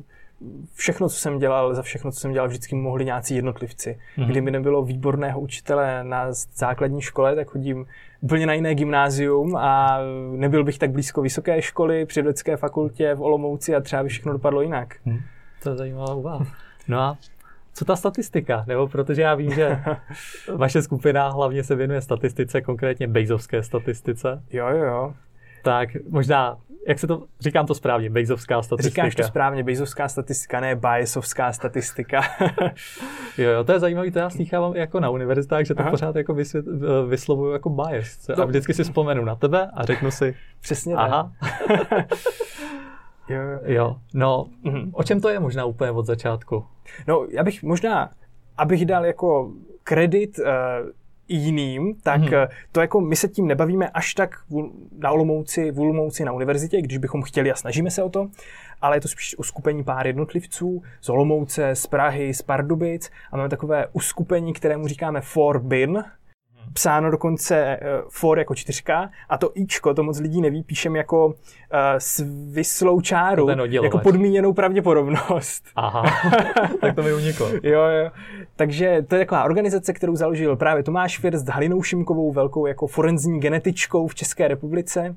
všechno, 0.75 1.09
co 1.09 1.15
jsem 1.15 1.39
dělal, 1.39 1.75
za 1.75 1.81
všechno, 1.81 2.11
co 2.11 2.19
jsem 2.19 2.33
dělal, 2.33 2.47
vždycky 2.47 2.75
mohli 2.75 3.05
nějací 3.05 3.35
jednotlivci. 3.35 3.99
Mm-hmm. 4.17 4.27
Kdyby 4.27 4.51
nebylo 4.51 4.83
výborného 4.83 5.39
učitele 5.39 6.03
na 6.03 6.27
základní 6.55 7.01
škole, 7.01 7.35
tak 7.35 7.47
chodím 7.47 7.85
úplně 8.21 8.45
na 8.45 8.53
jiné 8.53 8.75
gymnázium 8.75 9.55
a 9.55 9.99
nebyl 10.31 10.63
bych 10.63 10.77
tak 10.77 10.91
blízko 10.91 11.21
vysoké 11.21 11.61
školy, 11.61 12.05
přírodecké 12.05 12.57
fakultě 12.57 13.15
v 13.15 13.21
Olomouci 13.21 13.75
a 13.75 13.81
třeba 13.81 14.03
by 14.03 14.09
všechno 14.09 14.33
dopadlo 14.33 14.61
jinak. 14.61 14.95
Mm. 15.05 15.19
To 15.63 15.69
je 15.69 15.75
zajímavá 15.75 16.13
úvaha. 16.13 16.45
No 16.87 16.99
a 16.99 17.17
co 17.77 17.85
ta 17.85 17.95
statistika? 17.95 18.63
Nebo 18.67 18.87
protože 18.87 19.21
já 19.21 19.35
vím, 19.35 19.53
že 19.53 19.79
vaše 20.55 20.81
skupina 20.81 21.29
hlavně 21.29 21.63
se 21.63 21.75
věnuje 21.75 22.01
statistice, 22.01 22.61
konkrétně 22.61 23.07
Bejzovské 23.07 23.63
statistice. 23.63 24.43
Jo, 24.51 24.67
jo, 24.67 24.83
jo. 24.83 25.13
Tak 25.63 25.89
možná, 26.09 26.57
jak 26.87 26.99
se 26.99 27.07
to, 27.07 27.23
říkám 27.39 27.65
to 27.65 27.75
správně, 27.75 28.09
Bejzovská 28.09 28.61
statistika. 28.61 29.01
Říkáš 29.01 29.15
to 29.15 29.23
správně, 29.23 29.63
Bejzovská 29.63 30.07
statistika, 30.07 30.59
ne 30.59 30.75
Bayesovská 30.75 31.53
statistika. 31.53 32.21
jo, 33.37 33.49
jo, 33.49 33.63
to 33.63 33.71
je 33.71 33.79
zajímavé, 33.79 34.11
to 34.11 34.19
já 34.19 34.29
slychávám 34.29 34.75
jako 34.75 34.99
na 34.99 35.09
univerzitách, 35.09 35.65
že 35.65 35.75
to 35.75 35.81
Aha. 35.81 35.91
pořád 35.91 36.15
jako 36.15 36.33
vysvět, 36.33 36.65
vyslovuju 37.07 37.51
jako 37.51 37.69
bias. 37.69 38.29
A 38.29 38.45
vždycky 38.45 38.73
si 38.73 38.83
vzpomenu 38.83 39.25
na 39.25 39.35
tebe 39.35 39.69
a 39.73 39.85
řeknu 39.85 40.11
si, 40.11 40.35
Přesně 40.61 40.95
aha. 40.95 41.31
Jo, 43.29 43.41
jo. 43.63 43.95
No, 44.13 44.47
mm-hmm. 44.63 44.89
o 44.93 45.03
čem 45.03 45.21
to 45.21 45.29
je 45.29 45.39
možná 45.39 45.65
úplně 45.65 45.91
od 45.91 46.05
začátku? 46.05 46.65
No, 47.07 47.25
já 47.29 47.43
bych 47.43 47.63
možná, 47.63 48.11
abych 48.57 48.85
dal 48.85 49.05
jako 49.05 49.51
kredit 49.83 50.39
uh, 50.39 50.45
jiným, 51.27 51.95
tak 52.03 52.21
mm-hmm. 52.21 52.47
to 52.71 52.81
jako 52.81 53.01
my 53.01 53.15
se 53.15 53.27
tím 53.27 53.47
nebavíme 53.47 53.89
až 53.89 54.13
tak 54.13 54.35
na 54.99 55.11
Olomouci, 55.11 55.71
v 55.71 55.79
Olomouci 55.79 56.25
na 56.25 56.31
univerzitě, 56.31 56.81
když 56.81 56.97
bychom 56.97 57.21
chtěli 57.21 57.51
a 57.51 57.55
snažíme 57.55 57.91
se 57.91 58.03
o 58.03 58.09
to, 58.09 58.29
ale 58.81 58.97
je 58.97 59.01
to 59.01 59.07
spíš 59.07 59.37
uskupení 59.37 59.83
pár 59.83 60.07
jednotlivců 60.07 60.83
z 61.01 61.09
Olomouce, 61.09 61.75
z 61.75 61.87
Prahy, 61.87 62.33
z 62.33 62.41
Pardubic 62.41 63.11
a 63.31 63.37
máme 63.37 63.49
takové 63.49 63.87
uskupení, 63.93 64.53
kterému 64.53 64.87
říkáme 64.87 65.21
Forbin, 65.21 66.03
psáno 66.73 67.11
dokonce 67.11 67.79
uh, 67.81 68.09
for 68.09 68.39
jako 68.39 68.55
čtyřka 68.55 69.09
a 69.29 69.37
to 69.37 69.51
ičko, 69.55 69.93
to 69.93 70.03
moc 70.03 70.19
lidí 70.19 70.41
neví, 70.41 70.63
píšem 70.63 70.95
jako 70.95 71.25
uh, 71.25 71.33
s 71.97 72.23
vyslou 72.51 73.01
čáru, 73.01 73.47
jako 73.83 73.97
podmíněnou 73.97 74.53
pravděpodobnost. 74.53 75.63
Aha, 75.75 76.03
tak 76.81 76.95
to 76.95 77.03
mi 77.03 77.13
uniklo. 77.13 77.49
jo, 77.63 77.81
jo. 77.81 78.11
Takže 78.55 79.05
to 79.07 79.15
je 79.15 79.25
taková 79.25 79.43
organizace, 79.43 79.93
kterou 79.93 80.15
založil 80.15 80.55
právě 80.55 80.83
Tomáš 80.83 81.19
First 81.19 81.45
s 81.45 81.49
Halinou 81.49 81.83
Šimkovou, 81.83 82.31
velkou 82.31 82.65
jako 82.65 82.87
forenzní 82.87 83.39
genetičkou 83.39 84.07
v 84.07 84.15
České 84.15 84.47
republice. 84.47 85.15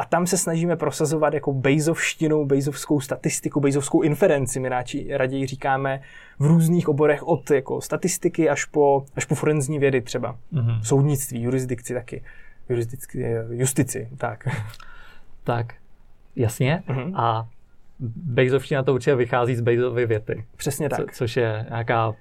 A 0.00 0.04
tam 0.04 0.26
se 0.26 0.38
snažíme 0.38 0.76
prosazovat 0.76 1.34
jako 1.34 1.52
bejzovštinu, 1.52 2.46
bejzovskou 2.46 3.00
statistiku, 3.00 3.60
bejzovskou 3.60 4.02
inferenci, 4.02 4.60
my 4.60 4.68
radši, 4.68 5.08
raději 5.10 5.46
říkáme 5.46 6.00
v 6.38 6.46
různých 6.46 6.88
oborech 6.88 7.22
od 7.22 7.50
jako 7.50 7.80
statistiky 7.80 8.50
až 8.50 8.64
po, 8.64 9.04
až 9.16 9.24
po 9.24 9.34
forenzní 9.34 9.78
vědy 9.78 10.00
třeba. 10.00 10.36
Mm-hmm. 10.52 10.80
Soudnictví, 10.82 11.42
jurisdikci 11.42 11.94
taky. 11.94 12.22
Jurisdikci, 12.68 13.34
justici, 13.50 14.08
tak. 14.16 14.48
Tak, 15.44 15.74
jasně. 16.36 16.82
Mm-hmm. 16.88 17.12
A 17.16 17.48
Bejzovština 18.16 18.82
to 18.82 18.94
určitě 18.94 19.14
vychází 19.14 19.54
z 19.54 19.60
Bejzovy 19.60 20.06
věty. 20.06 20.44
Přesně 20.56 20.88
tak. 20.88 20.98
Co, 20.98 21.06
což 21.12 21.36
je 21.36 21.66
nějaká 21.68 22.12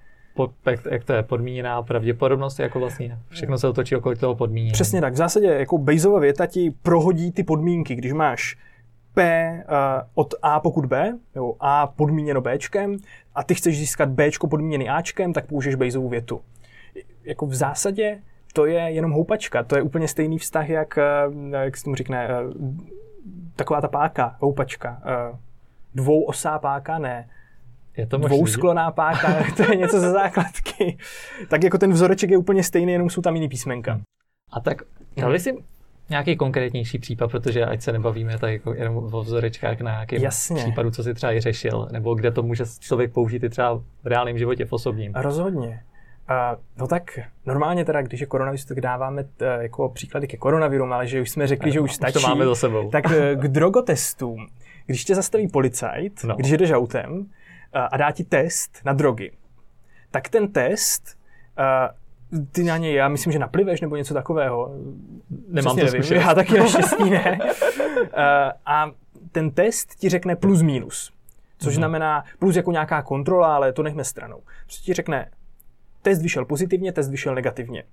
jak, 0.65 0.79
jak 0.91 1.03
to 1.03 1.13
je 1.13 1.23
podmíněná 1.23 1.83
pravděpodobnost, 1.83 2.59
jako 2.59 2.79
vlastně 2.79 3.17
všechno 3.29 3.57
se 3.57 3.67
otočí 3.67 3.95
okolo 3.95 4.15
toho 4.15 4.35
podmínění. 4.35 4.71
Přesně 4.71 5.01
tak. 5.01 5.13
V 5.13 5.17
zásadě 5.17 5.47
jako 5.47 5.77
Bayesova 5.77 6.19
věta 6.19 6.45
ti 6.45 6.73
prohodí 6.83 7.31
ty 7.31 7.43
podmínky. 7.43 7.95
Když 7.95 8.13
máš 8.13 8.57
P 9.13 9.51
uh, 9.69 9.75
od 10.13 10.33
A 10.41 10.59
pokud 10.59 10.85
B, 10.85 11.17
nebo 11.35 11.55
A 11.59 11.87
podmíněno 11.87 12.41
Bčkem, 12.41 12.97
a 13.35 13.43
ty 13.43 13.55
chceš 13.55 13.77
získat 13.77 14.09
Bčko 14.09 14.47
podmíněný 14.47 14.89
Ačkem, 14.89 15.33
tak 15.33 15.45
použiješ 15.45 15.75
Bayesovu 15.75 16.09
větu. 16.09 16.41
Jako 17.23 17.45
v 17.45 17.55
zásadě 17.55 18.19
to 18.53 18.65
je 18.65 18.79
jenom 18.79 19.11
houpačka. 19.11 19.63
To 19.63 19.75
je 19.75 19.81
úplně 19.81 20.07
stejný 20.07 20.37
vztah, 20.37 20.69
jak, 20.69 20.97
eh, 20.97 21.63
jak 21.63 21.77
se 21.77 21.83
tomu 21.83 21.95
řekne, 21.95 22.27
eh, 22.29 22.43
taková 23.55 23.81
ta 23.81 23.87
páka, 23.87 24.35
houpačka. 24.39 25.01
Dvouosá 25.95 26.59
páka, 26.59 26.99
ne 26.99 27.27
je 27.97 28.05
to 28.05 28.17
dvouskloná 28.17 28.91
páka, 28.91 29.43
to 29.57 29.71
je 29.71 29.75
něco 29.75 29.99
ze 29.99 30.11
základky. 30.11 30.97
tak 31.47 31.63
jako 31.63 31.77
ten 31.77 31.91
vzoreček 31.91 32.29
je 32.29 32.37
úplně 32.37 32.63
stejný, 32.63 32.91
jenom 32.91 33.09
jsou 33.09 33.21
tam 33.21 33.35
jiný 33.35 33.49
písmenka. 33.49 33.99
A 34.51 34.59
tak 34.59 34.81
dali 35.17 35.39
si 35.39 35.57
nějaký 36.09 36.35
konkrétnější 36.35 36.99
případ, 36.99 37.31
protože 37.31 37.65
ať 37.65 37.81
se 37.81 37.91
nebavíme 37.91 38.37
tak 38.37 38.51
jako 38.51 38.73
jenom 38.73 38.97
o 38.97 39.21
vzorečkách 39.21 39.81
na 39.81 39.91
nějakém 39.91 40.21
Jasně. 40.21 40.55
případu, 40.55 40.91
co 40.91 41.03
si 41.03 41.13
třeba 41.13 41.33
i 41.33 41.41
řešil, 41.41 41.87
nebo 41.91 42.15
kde 42.15 42.31
to 42.31 42.43
může 42.43 42.63
člověk 42.79 43.13
použít 43.13 43.43
i 43.43 43.49
třeba 43.49 43.77
v 44.03 44.05
reálném 44.05 44.37
životě, 44.37 44.65
v 44.65 44.73
osobním. 44.73 45.11
Rozhodně. 45.15 45.83
Uh, 46.29 46.59
no 46.77 46.87
tak 46.87 47.19
normálně 47.45 47.85
teda, 47.85 48.01
když 48.01 48.19
je 48.19 48.27
koronavirus, 48.27 48.65
tak 48.65 48.81
dáváme 48.81 49.23
t, 49.23 49.55
uh, 49.55 49.61
jako 49.61 49.89
příklady 49.89 50.27
ke 50.27 50.37
koronaviru, 50.37 50.85
ale 50.85 51.07
že 51.07 51.21
už 51.21 51.29
jsme 51.29 51.47
řekli, 51.47 51.71
že 51.71 51.79
už 51.79 51.95
stačí. 51.95 52.13
to 52.13 52.19
máme 52.19 52.45
za 52.45 52.55
sebou. 52.55 52.89
Tak 52.89 53.05
uh, 53.05 53.11
k 53.41 53.47
drogotestům. 53.47 54.47
Když 54.85 55.05
tě 55.05 55.15
zastaví 55.15 55.47
policajt, 55.47 56.23
no. 56.23 56.35
když 56.35 56.51
jdeš 56.51 56.71
autem, 56.71 57.25
a 57.73 57.97
dá 57.97 58.11
ti 58.11 58.23
test 58.23 58.81
na 58.85 58.93
drogy, 58.93 59.31
tak 60.11 60.29
ten 60.29 60.51
test 60.51 61.17
ty 62.51 62.63
na 62.63 62.77
něj, 62.77 62.93
já 62.93 63.07
myslím, 63.07 63.33
že 63.33 63.39
napliveš 63.39 63.81
nebo 63.81 63.95
něco 63.95 64.13
takového. 64.13 64.75
Nemám 65.47 65.77
Přesně 65.77 65.91
to 65.91 65.97
nevím, 65.97 66.21
Já 66.21 66.35
taky 66.35 66.59
naštěstí 66.59 67.09
ne. 67.09 67.39
a 68.65 68.91
ten 69.31 69.51
test 69.51 69.95
ti 69.95 70.09
řekne 70.09 70.35
plus 70.35 70.61
minus. 70.61 71.11
Což 71.57 71.73
mm-hmm. 71.73 71.77
znamená 71.77 72.23
plus 72.39 72.55
jako 72.55 72.71
nějaká 72.71 73.01
kontrola, 73.01 73.55
ale 73.55 73.73
to 73.73 73.83
nechme 73.83 74.03
stranou. 74.03 74.41
Prostě 74.65 74.85
ti 74.85 74.93
řekne, 74.93 75.31
test 76.01 76.21
vyšel 76.21 76.45
pozitivně, 76.45 76.91
test 76.91 77.09
vyšel 77.09 77.35
negativně. 77.35 77.83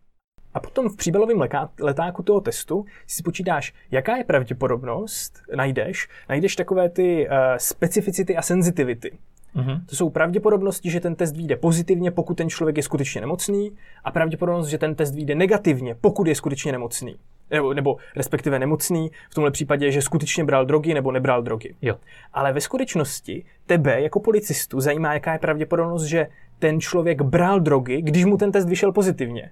A 0.54 0.60
potom 0.60 0.88
v 0.88 0.96
příbalovém 0.96 1.48
letáku 1.80 2.22
toho 2.22 2.40
testu 2.40 2.84
si 3.06 3.22
počítáš, 3.22 3.74
jaká 3.90 4.16
je 4.16 4.24
pravděpodobnost, 4.24 5.42
najdeš, 5.56 6.08
najdeš 6.28 6.56
takové 6.56 6.88
ty 6.88 7.28
uh, 7.28 7.34
specificity 7.56 8.36
a 8.36 8.42
senzitivity. 8.42 9.18
Mm-hmm. 9.56 9.80
To 9.86 9.96
jsou 9.96 10.10
pravděpodobnosti, 10.10 10.90
že 10.90 11.00
ten 11.00 11.14
test 11.14 11.36
vyjde 11.36 11.56
pozitivně, 11.56 12.10
pokud 12.10 12.34
ten 12.34 12.48
člověk 12.48 12.76
je 12.76 12.82
skutečně 12.82 13.20
nemocný, 13.20 13.72
a 14.04 14.10
pravděpodobnost, 14.10 14.68
že 14.68 14.78
ten 14.78 14.94
test 14.94 15.14
vyjde 15.14 15.34
negativně, 15.34 15.94
pokud 15.94 16.26
je 16.26 16.34
skutečně 16.34 16.72
nemocný. 16.72 17.16
Nebo, 17.50 17.74
nebo 17.74 17.96
respektive 18.16 18.58
nemocný, 18.58 19.10
v 19.30 19.34
tomhle 19.34 19.50
případě, 19.50 19.90
že 19.90 20.02
skutečně 20.02 20.44
bral 20.44 20.66
drogy 20.66 20.94
nebo 20.94 21.12
nebral 21.12 21.42
drogy. 21.42 21.74
Jo. 21.82 21.96
Ale 22.32 22.52
ve 22.52 22.60
skutečnosti 22.60 23.44
tebe 23.66 24.02
jako 24.02 24.20
policistu 24.20 24.80
zajímá, 24.80 25.14
jaká 25.14 25.32
je 25.32 25.38
pravděpodobnost, 25.38 26.04
že 26.04 26.26
ten 26.58 26.80
člověk 26.80 27.22
bral 27.22 27.60
drogy, 27.60 28.02
když 28.02 28.24
mu 28.24 28.36
ten 28.36 28.52
test 28.52 28.68
vyšel 28.68 28.92
pozitivně. 28.92 29.50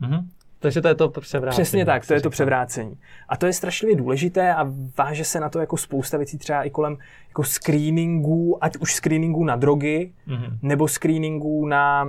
Mm-hmm. 0.00 0.24
Takže 0.60 0.80
to 0.80 0.88
je 0.88 0.94
to 0.94 1.08
převrácení. 1.08 1.62
Přesně 1.62 1.84
tak, 1.84 2.06
to 2.06 2.14
je 2.14 2.20
to 2.20 2.30
převrácení. 2.30 2.98
A 3.28 3.36
to 3.36 3.46
je 3.46 3.52
strašlivě 3.52 3.96
důležité 3.96 4.54
a 4.54 4.66
váže 4.98 5.24
se 5.24 5.40
na 5.40 5.48
to 5.48 5.58
jako 5.60 5.76
spousta 5.76 6.16
věcí 6.16 6.38
třeba 6.38 6.62
i 6.62 6.70
kolem 6.70 6.96
jako 7.28 7.44
screeningů, 7.44 8.64
ať 8.64 8.76
už 8.76 8.94
screeningů 8.94 9.44
na 9.44 9.56
drogy, 9.56 10.12
mm-hmm. 10.28 10.58
nebo 10.62 10.88
screeningů 10.88 11.66
na 11.66 12.08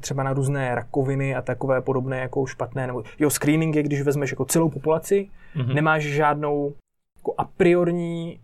třeba 0.00 0.22
na 0.22 0.32
různé 0.32 0.74
rakoviny 0.74 1.34
a 1.34 1.42
takové 1.42 1.80
podobné 1.80 2.18
jako 2.18 2.46
špatné. 2.46 2.86
Nebo, 2.86 3.02
jo, 3.18 3.30
screening 3.30 3.76
je, 3.76 3.82
když 3.82 4.02
vezmeš 4.02 4.30
jako 4.30 4.44
celou 4.44 4.68
populaci, 4.68 5.28
mm-hmm. 5.56 5.74
nemáš 5.74 6.02
žádnou 6.02 6.74
jako 7.16 7.34
a 7.38 7.44
priorní 7.56 8.40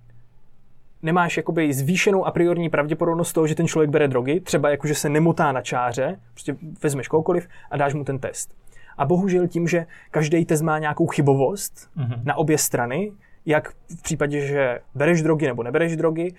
nemáš 1.03 1.37
jakoby 1.37 1.73
zvýšenou 1.73 2.27
a 2.27 2.31
priorní 2.31 2.71
pravděpodobnost 2.71 3.33
toho, 3.33 3.47
že 3.47 3.55
ten 3.55 3.67
člověk 3.69 3.91
bere 3.91 4.09
drogy, 4.09 4.41
třeba 4.41 4.71
jako, 4.71 4.87
že 4.87 4.95
se 4.95 5.09
nemotá 5.09 5.53
na 5.53 5.63
čáře, 5.63 6.19
prostě 6.33 6.57
vezmeš 6.83 7.09
kohokoliv 7.09 7.49
a 7.71 7.77
dáš 7.77 7.95
mu 7.95 8.05
ten 8.05 8.19
test. 8.19 8.55
A 8.99 9.05
bohužel 9.05 9.49
tím, 9.49 9.69
že 9.69 9.87
každý 10.11 10.45
test 10.45 10.63
má 10.63 10.79
nějakou 10.79 11.07
chybovost 11.07 11.91
mm-hmm. 11.97 12.25
na 12.25 12.35
obě 12.35 12.59
strany, 12.59 13.13
jak 13.47 13.71
v 13.71 14.03
případě, 14.03 14.47
že 14.47 14.81
bereš 14.95 15.23
drogy 15.23 15.47
nebo 15.47 15.63
nebereš 15.63 15.97
drogy, 15.97 16.35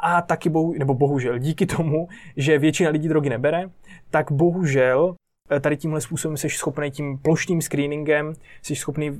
a 0.00 0.22
taky 0.22 0.50
bohu, 0.50 0.74
nebo 0.78 0.94
bohužel 0.94 1.38
díky 1.38 1.66
tomu, 1.66 2.08
že 2.36 2.58
většina 2.58 2.90
lidí 2.90 3.08
drogy 3.08 3.30
nebere, 3.30 3.70
tak 4.10 4.32
bohužel 4.32 5.14
eh, 5.50 5.60
tady 5.60 5.76
tímhle 5.76 6.00
způsobem 6.00 6.36
jsi 6.36 6.50
schopný 6.50 6.90
tím 6.90 7.18
plošným 7.18 7.62
screeningem, 7.62 8.34
jsi 8.62 8.76
schopný 8.76 9.18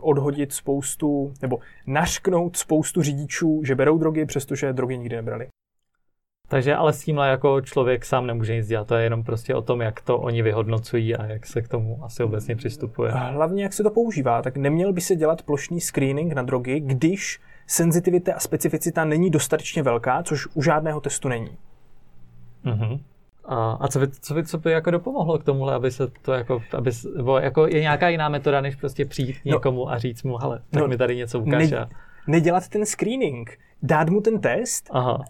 odhodit 0.00 0.52
spoustu, 0.52 1.34
nebo 1.42 1.58
našknout 1.86 2.56
spoustu 2.56 3.02
řidičů, 3.02 3.60
že 3.64 3.74
berou 3.74 3.98
drogy, 3.98 4.26
přestože 4.26 4.72
drogy 4.72 4.98
nikdy 4.98 5.16
nebrali. 5.16 5.48
Takže 6.52 6.76
ale 6.76 6.92
s 6.92 7.04
tímhle 7.04 7.28
jako 7.28 7.60
člověk 7.60 8.04
sám 8.04 8.26
nemůže 8.26 8.56
nic 8.56 8.66
dělat, 8.66 8.88
to 8.88 8.94
je 8.94 9.04
jenom 9.04 9.24
prostě 9.24 9.54
o 9.54 9.62
tom, 9.62 9.80
jak 9.80 10.00
to 10.00 10.18
oni 10.18 10.42
vyhodnocují 10.42 11.16
a 11.16 11.26
jak 11.26 11.46
se 11.46 11.62
k 11.62 11.68
tomu 11.68 12.04
asi 12.04 12.22
obecně 12.22 12.56
přistupuje. 12.56 13.12
Hlavně 13.12 13.62
jak 13.62 13.72
se 13.72 13.82
to 13.82 13.90
používá, 13.90 14.42
tak 14.42 14.56
neměl 14.56 14.92
by 14.92 15.00
se 15.00 15.16
dělat 15.16 15.42
plošný 15.42 15.80
screening 15.80 16.32
na 16.32 16.42
drogy, 16.42 16.80
když 16.80 17.40
senzitivita 17.66 18.34
a 18.34 18.38
specificita 18.38 19.04
není 19.04 19.30
dostatečně 19.30 19.82
velká, 19.82 20.22
což 20.22 20.48
u 20.54 20.62
žádného 20.62 21.00
testu 21.00 21.28
není. 21.28 21.56
Mm-hmm. 22.64 23.00
A, 23.44 23.72
a 23.72 23.88
co, 23.88 23.98
by, 23.98 24.08
co, 24.08 24.34
by, 24.34 24.44
co 24.44 24.58
by 24.58 24.72
jako 24.72 24.90
dopomohlo 24.90 25.38
k 25.38 25.44
tomuhle, 25.44 25.74
aby 25.74 25.90
se 25.90 26.06
to 26.22 26.32
jako, 26.32 26.62
aby, 26.78 26.90
bo 27.22 27.38
jako 27.38 27.66
je 27.66 27.80
nějaká 27.80 28.08
jiná 28.08 28.28
metoda, 28.28 28.60
než 28.60 28.76
prostě 28.76 29.04
přijít 29.04 29.36
no, 29.44 29.52
někomu 29.52 29.90
a 29.90 29.98
říct 29.98 30.22
mu, 30.22 30.36
hele, 30.36 30.62
tak 30.70 30.82
no, 30.82 30.88
mi 30.88 30.96
tady 30.96 31.16
něco 31.16 31.40
ukáž. 31.40 31.70
Ne, 31.70 31.88
nedělat 32.26 32.68
ten 32.68 32.86
screening, 32.86 33.58
dát 33.82 34.08
mu 34.08 34.20
ten 34.20 34.40
test. 34.40 34.88
Aha. 34.90 35.24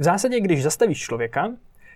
V 0.00 0.04
zásadě, 0.04 0.40
když 0.40 0.62
zastavíš 0.62 0.98
člověka, 0.98 1.52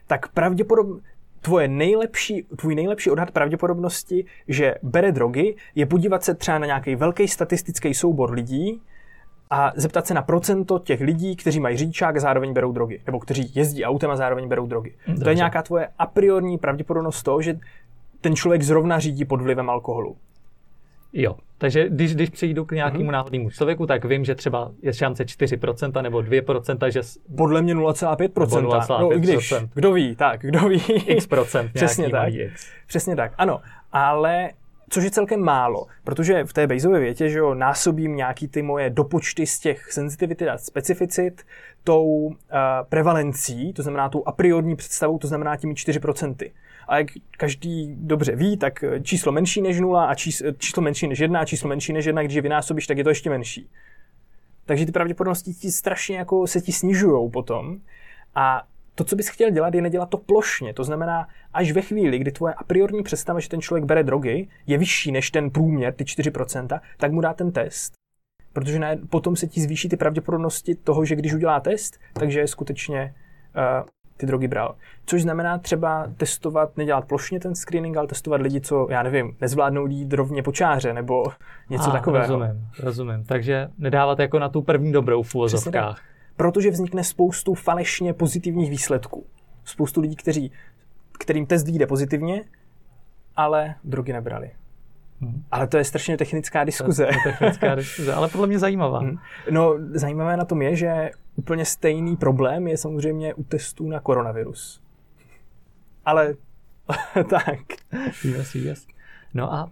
tak 0.07 0.29
pravděpodobně 0.29 1.01
tvoje 1.41 1.69
nejlepší, 1.69 2.47
tvůj 2.57 2.75
nejlepší 2.75 3.11
odhad 3.11 3.31
pravděpodobnosti, 3.31 4.25
že 4.49 4.75
bere 4.83 5.13
drogy, 5.13 5.57
je 5.75 5.87
podívat 5.87 6.25
se 6.25 6.35
třeba 6.35 6.59
na 6.59 6.67
nějaký 6.67 6.97
velký 6.97 7.29
statistický 7.29 7.95
soubor 7.95 8.33
lidí, 8.33 8.81
a 9.51 9.73
zeptat 9.77 10.07
se 10.07 10.15
na 10.15 10.23
procento 10.23 10.79
těch 10.79 11.01
lidí, 11.01 11.37
kteří 11.37 11.61
mají 11.61 11.77
řidičák 11.77 12.17
a 12.17 12.21
zároveň 12.21 12.53
berou 12.53 12.73
drogy, 12.73 13.01
nebo 13.07 13.19
kteří 13.19 13.53
jezdí 13.55 13.85
autem 13.85 14.11
a 14.11 14.17
zároveň 14.17 14.49
berou 14.49 14.67
drogy. 14.67 14.95
Dobře. 15.07 15.25
To 15.25 15.29
je 15.29 15.35
nějaká 15.35 15.63
tvoje 15.63 15.89
a 15.99 16.07
priorní 16.07 16.59
pravděpodobnost 16.59 17.23
toho, 17.23 17.43
že 17.43 17.59
ten 18.21 18.37
člověk 18.37 18.63
zrovna 18.63 18.99
řídí 18.99 19.25
pod 19.25 19.43
vlivem 19.43 19.71
alkoholu. 19.71 20.17
Jo, 21.15 21.37
takže 21.59 21.89
když, 21.89 22.15
když 22.15 22.31
přijdu 22.31 22.65
k 22.65 22.73
nějakému 22.73 23.05
mm-hmm. 23.05 23.11
náhodnému 23.13 23.51
člověku, 23.51 23.87
tak 23.87 24.05
vím, 24.05 24.25
že 24.25 24.35
třeba 24.35 24.71
je 24.83 24.93
šance 24.93 25.25
4% 25.25 26.03
nebo 26.03 26.19
2%, 26.19 26.91
že... 26.91 27.01
Podle 27.37 27.63
mě 27.63 27.75
0,5%. 27.75 28.29
0,5%. 28.29 29.01
No, 29.01 29.09
když, 29.09 29.55
kdo 29.75 29.93
ví, 29.93 30.17
tak, 30.17 30.41
kdo 30.41 30.69
ví. 30.69 30.81
X 31.07 31.27
procent 31.27 31.73
Přesně 31.75 32.11
tak. 32.11 32.35
X. 32.35 32.67
Přesně 32.87 33.17
tak, 33.17 33.33
ano. 33.39 33.61
Ale 33.93 34.51
což 34.91 35.05
je 35.05 35.11
celkem 35.11 35.41
málo, 35.41 35.87
protože 36.05 36.45
v 36.45 36.53
té 36.53 36.67
Bayesově 36.67 37.01
větě, 37.01 37.29
že 37.29 37.39
jo, 37.39 37.55
násobím 37.55 38.17
nějaký 38.17 38.49
ty 38.49 38.63
moje 38.63 38.91
dopočty 38.91 39.47
z 39.47 39.59
těch 39.59 39.93
senzitivity 39.93 40.49
a 40.49 40.59
specificit 40.59 41.43
tou 41.85 42.07
uh, 42.07 42.35
prevalencí, 42.89 43.73
to 43.73 43.83
znamená 43.83 44.09
tou 44.09 44.23
a 44.27 44.33
priorní 44.33 44.77
představou, 44.77 45.19
to 45.19 45.27
znamená 45.27 45.57
těmi 45.57 45.75
4%. 45.75 46.51
A 46.89 46.99
jak 46.99 47.07
každý 47.39 47.95
dobře 47.99 48.37
ví, 48.37 48.57
tak 48.57 48.85
číslo 49.03 49.33
menší 49.33 49.63
než 49.63 49.81
0 49.81 50.07
a 50.07 50.15
číslo, 50.15 50.53
číslo 50.53 50.83
menší 50.83 51.09
než 51.09 51.19
1 51.19 51.41
a 51.41 51.45
číslo 51.45 51.69
menší 51.69 51.93
než 51.93 52.07
1, 52.07 52.23
když 52.23 52.35
je 52.35 52.43
vynásobíš, 52.43 52.87
tak 52.87 52.99
je 52.99 53.05
to 53.05 53.11
ještě 53.11 53.31
menší. 53.31 53.71
Takže 54.67 54.87
ty 54.87 54.93
pravděpodobnosti 54.93 55.55
ti 55.55 55.73
strašně 55.73 56.17
jako 56.17 56.47
se 56.47 56.61
ti 56.61 56.73
snižují 56.73 57.31
potom. 57.31 57.79
A 58.35 58.63
to, 58.95 59.05
co 59.05 59.17
bys 59.17 59.29
chtěl 59.29 59.51
dělat, 59.51 59.75
je 59.75 59.83
nedělat 59.83 60.11
to 60.11 60.19
plošně. 60.19 60.75
To 60.75 60.85
znamená, 60.85 61.29
až 61.53 61.73
ve 61.73 61.83
chvíli, 61.83 62.19
kdy 62.19 62.33
tvoje 62.33 62.55
a 62.55 62.65
priorní 62.65 63.03
představa, 63.03 63.41
že 63.41 63.49
ten 63.49 63.61
člověk 63.61 63.85
bere 63.85 64.03
drogy, 64.03 64.49
je 64.67 64.79
vyšší 64.79 65.13
než 65.13 65.31
ten 65.31 65.51
průměr, 65.51 65.95
ty 65.95 66.05
4%, 66.05 66.81
tak 66.97 67.13
mu 67.13 67.21
dá 67.21 67.35
ten 67.35 67.53
test. 67.53 67.93
Protože 68.53 68.79
ne, 68.79 68.99
potom 69.11 69.37
se 69.37 69.47
ti 69.47 69.61
zvýší 69.61 69.89
ty 69.89 69.97
pravděpodobnosti 69.97 70.75
toho, 70.75 71.05
že 71.05 71.17
když 71.17 71.35
udělá 71.35 71.61
test, 71.61 71.99
takže 72.13 72.47
skutečně 72.47 73.15
uh, 73.57 73.89
ty 74.25 74.27
drogy 74.27 74.49
bral. 74.49 74.75
Což 75.07 75.23
znamená 75.23 75.59
třeba 75.59 76.07
testovat, 76.17 76.77
nedělat 76.77 77.05
plošně 77.05 77.41
ten 77.41 77.55
screening, 77.55 77.97
ale 77.97 78.07
testovat 78.07 78.41
lidi, 78.41 78.61
co, 78.61 78.87
já 78.91 79.03
nevím, 79.03 79.37
nezvládnou 79.41 79.87
jít 79.87 80.13
rovně 80.13 80.43
po 80.43 80.53
čáře, 80.53 80.93
nebo 80.93 81.25
něco 81.71 81.91
ah, 81.91 81.93
takového. 81.93 82.27
Rozumím, 82.27 82.67
rozumím. 82.83 83.25
Takže 83.25 83.69
nedávat 83.79 84.19
jako 84.19 84.39
na 84.39 84.49
tu 84.49 84.63
první 84.63 84.93
dobrou 84.93 85.23
v 85.23 85.35
úvozovkách 85.35 86.15
protože 86.37 86.71
vznikne 86.71 87.05
spoustu 87.05 87.55
falešně 87.55 88.15
pozitivních 88.15 88.71
výsledků. 88.71 89.27
Spoustu 89.65 90.01
lidí, 90.01 90.17
kteří, 90.17 90.53
kterým 91.21 91.47
test 91.47 91.67
vyjde 91.67 91.87
pozitivně, 91.87 92.45
ale 93.37 93.75
drogy 93.85 94.13
nebrali. 94.13 94.51
Hmm. 95.21 95.45
Ale 95.51 95.67
to 95.67 95.77
je 95.77 95.85
strašně 95.85 96.17
technická 96.17 96.65
diskuze. 96.65 97.07
To 97.07 97.13
je 97.13 97.19
technická 97.33 97.75
diskuze, 97.75 98.15
ale 98.15 98.29
podle 98.29 98.47
mě 98.47 98.59
zajímavá. 98.59 98.99
Hmm. 99.05 99.19
No, 99.51 99.75
zajímavé 99.91 100.37
na 100.37 100.45
tom 100.45 100.63
je, 100.63 100.77
že 100.77 101.11
úplně 101.37 101.65
stejný 101.65 102.17
problém 102.17 102.69
je 102.69 102.77
samozřejmě 102.77 103.35
u 103.35 103.45
testů 103.45 103.89
na 103.89 104.01
koronavirus. 104.01 104.83
Ale 106.05 106.35
tak. 107.31 107.61
Yes, 108.25 108.55
yes. 108.55 108.87
No 109.35 109.53
a 109.53 109.71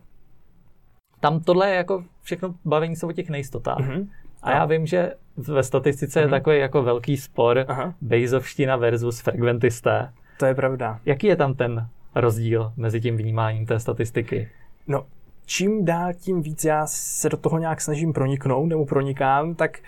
tam 1.21 1.41
tohle 1.41 1.71
je 1.71 1.77
jako 1.77 2.05
všechno 2.23 2.55
bavení 2.65 2.97
se 2.97 3.07
o 3.07 3.13
těch 3.13 3.31
nejistotách. 3.31 3.79
Mm-hmm. 3.79 4.09
A 4.43 4.51
já 4.51 4.65
vím, 4.65 4.87
že 4.87 5.15
ve 5.37 5.63
statistice 5.63 6.19
mm-hmm. 6.19 6.23
je 6.23 6.27
mhm. 6.27 6.31
takový 6.31 6.59
jako 6.59 6.83
velký 6.83 7.17
spor 7.17 7.65
Aha. 7.69 7.95
Bejzovština 8.01 8.77
versus 8.77 9.21
frekventisté. 9.21 10.13
To 10.39 10.47
je 10.47 10.55
pravda. 10.55 11.01
Jaký 11.05 11.27
je 11.27 11.37
tam 11.37 11.55
ten 11.55 11.89
rozdíl 12.15 12.73
mezi 12.77 13.01
tím 13.01 13.17
vnímáním 13.17 13.67
té 13.67 13.81
statistiky? 13.81 14.51
No, 14.87 15.07
čím 15.47 15.85
dál 15.85 16.13
tím 16.15 16.43
víc 16.43 16.65
já 16.65 16.87
se 16.87 17.29
do 17.29 17.37
toho 17.37 17.59
nějak 17.59 17.81
snažím 17.81 18.13
proniknout 18.13 18.67
nebo 18.67 18.87
pronikám, 18.87 19.55
tak 19.55 19.79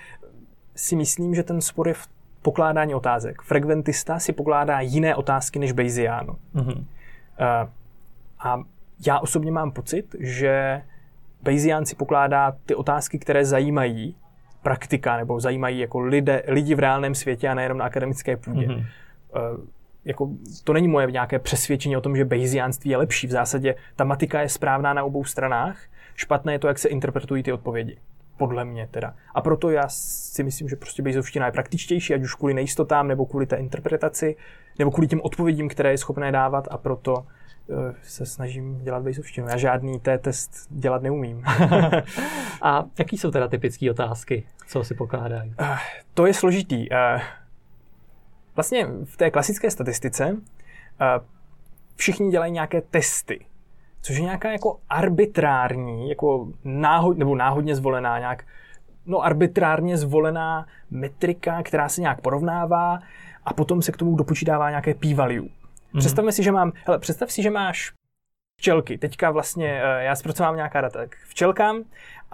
si 0.75 0.97
myslím, 0.97 1.35
že 1.35 1.43
ten 1.43 1.61
spor 1.61 1.89
je 1.89 1.95
v 1.95 2.09
pokládání 2.43 2.95
otázek. 2.95 3.43
Frekventista 3.43 4.19
si 4.19 4.33
pokládá 4.33 4.81
jiné 4.81 5.15
otázky 5.15 5.59
než 5.59 5.73
Bayesian. 5.73 6.27
Mm-hmm. 6.55 6.79
Uh, 6.79 6.85
a 8.39 8.63
já 9.07 9.19
osobně 9.19 9.53
mám 9.53 9.71
pocit, 9.73 10.17
že 10.21 10.83
Bayesian 11.43 11.87
si 11.87 11.97
pokládá 11.97 12.57
ty 12.67 12.75
otázky, 12.75 13.19
které 13.19 13.45
zajímají 13.45 14.17
praktika 14.63 15.17
nebo 15.17 15.41
zajímají 15.41 15.79
jako 15.79 16.01
lidé, 16.01 16.43
lidi 16.47 16.75
v 16.75 16.79
reálném 16.79 17.15
světě 17.15 17.49
a 17.49 17.55
nejenom 17.55 17.79
na 17.79 17.85
akademické 17.85 18.37
půdě. 18.37 18.67
Mm-hmm. 18.67 18.87
Uh, 19.37 19.65
jako, 20.05 20.31
to 20.65 20.73
není 20.73 20.89
moje 20.89 21.11
nějaké 21.11 21.39
přesvědčení 21.39 21.97
o 21.97 22.01
tom, 22.01 22.17
že 22.17 22.25
Bayesiánství 22.25 22.91
je 22.91 22.97
lepší. 22.97 23.27
V 23.27 23.31
zásadě 23.31 23.75
ta 23.97 24.05
matika 24.05 24.41
je 24.41 24.49
správná 24.49 24.95
na 24.95 25.05
obou 25.05 25.25
stranách. 25.25 25.79
Špatné 26.15 26.53
je 26.53 26.59
to, 26.59 26.69
jak 26.69 26.79
se 26.79 26.89
interpretují 26.89 27.43
ty 27.43 27.53
odpovědi. 27.53 27.97
Podle 28.37 28.65
mě 28.65 28.89
teda. 28.91 29.15
A 29.35 29.41
proto 29.41 29.71
já 29.71 29.89
si 29.89 30.43
myslím, 30.43 30.69
že 30.69 30.77
prostě 30.77 31.03
Bayesovština 31.03 31.47
je 31.47 31.53
praktičtější, 31.53 32.15
ať 32.15 32.23
už 32.23 32.35
kvůli 32.35 32.55
nejistotám, 32.55 33.09
nebo 33.09 33.27
kvůli 33.27 33.47
té 33.47 33.57
interpretaci, 33.57 34.37
nebo 34.79 34.91
kvůli 34.91 35.09
těm 35.09 35.21
odpovědím, 35.23 35.69
které 35.69 35.91
je 35.91 35.99
schopné 35.99 36.33
dávat 36.33 36.69
a 36.71 36.79
proto 36.79 37.25
Eh, 37.71 37.95
se 38.03 38.27
snažím 38.27 38.79
dělat 38.79 39.03
bejzovštinu. 39.03 39.47
Já 39.49 39.57
žádný 39.57 40.01
té 40.01 40.19
test 40.19 40.51
dělat 40.71 41.03
neumím. 41.03 41.45
a 42.63 42.85
jaký 42.99 43.19
jsou 43.19 43.31
teda 43.31 43.49
typické 43.49 43.91
otázky, 43.91 44.47
co 44.67 44.85
si 44.85 44.95
pokládají? 44.95 45.55
Uh, 45.61 45.77
to 46.15 46.27
je 46.27 46.35
složitý. 46.35 46.91
Uh, 46.91 47.23
vlastně 48.57 48.87
v 49.05 49.17
té 49.17 49.31
klasické 49.31 49.71
statistice 49.71 50.37
všichni 51.97 52.31
dělají 52.31 52.53
nějaké 52.53 52.81
testy, 52.81 53.47
což 54.05 54.17
je 54.17 54.23
nějaká 54.23 54.53
jako 54.53 54.79
arbitrární, 54.89 56.09
jako 56.09 56.49
náhod, 56.65 57.19
nebo 57.19 57.37
náhodně 57.37 57.77
zvolená, 57.77 58.19
nějak 58.19 58.45
no, 59.07 59.21
arbitrárně 59.21 59.97
zvolená 59.97 60.67
metrika, 60.91 61.63
která 61.63 61.89
se 61.89 62.01
nějak 62.01 62.21
porovnává 62.21 62.99
a 63.45 63.55
potom 63.55 63.83
se 63.83 63.93
k 63.93 63.97
tomu 63.97 64.17
dopočítává 64.17 64.71
nějaké 64.71 64.95
p-value. 64.95 65.41
Mm-hmm. 65.41 65.99
Představme 65.99 66.33
si, 66.33 66.43
že 66.43 66.53
mám, 66.53 66.73
hele, 66.87 66.99
představ 66.99 67.33
si, 67.33 67.43
že 67.43 67.51
máš 67.51 67.93
včelky. 68.61 68.99
Teďka 68.99 69.31
vlastně 69.31 69.83
eh, 69.85 70.05
já 70.05 70.17
zpracovám 70.17 70.57
nějaká 70.57 70.81
data 70.81 71.07
k 71.07 71.17
včelkám 71.29 71.83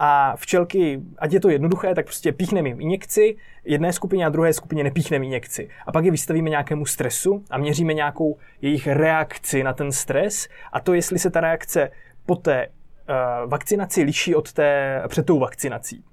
a 0.03 0.35
včelky, 0.35 1.01
ať 1.17 1.33
je 1.33 1.39
to 1.39 1.49
jednoduché, 1.49 1.95
tak 1.95 2.05
prostě 2.05 2.31
píchneme 2.31 2.69
jim 2.69 2.81
injekci, 2.81 3.35
jedné 3.65 3.93
skupině 3.93 4.25
a 4.25 4.29
druhé 4.29 4.53
skupině 4.53 4.83
nepíchneme 4.83 5.25
injekci. 5.25 5.69
A 5.87 5.91
pak 5.91 6.05
je 6.05 6.11
vystavíme 6.11 6.49
nějakému 6.49 6.85
stresu 6.85 7.43
a 7.49 7.57
měříme 7.57 7.93
nějakou 7.93 8.37
jejich 8.61 8.87
reakci 8.87 9.63
na 9.63 9.73
ten 9.73 9.91
stres 9.91 10.47
a 10.73 10.79
to, 10.79 10.93
jestli 10.93 11.19
se 11.19 11.29
ta 11.29 11.41
reakce 11.41 11.91
po 12.25 12.35
té 12.35 12.67
uh, 12.67 13.49
vakcinaci 13.49 14.03
liší 14.03 14.35
od 14.35 14.53
té 14.53 15.01
před 15.07 15.25
tou 15.25 15.39
vakcinací. 15.39 16.03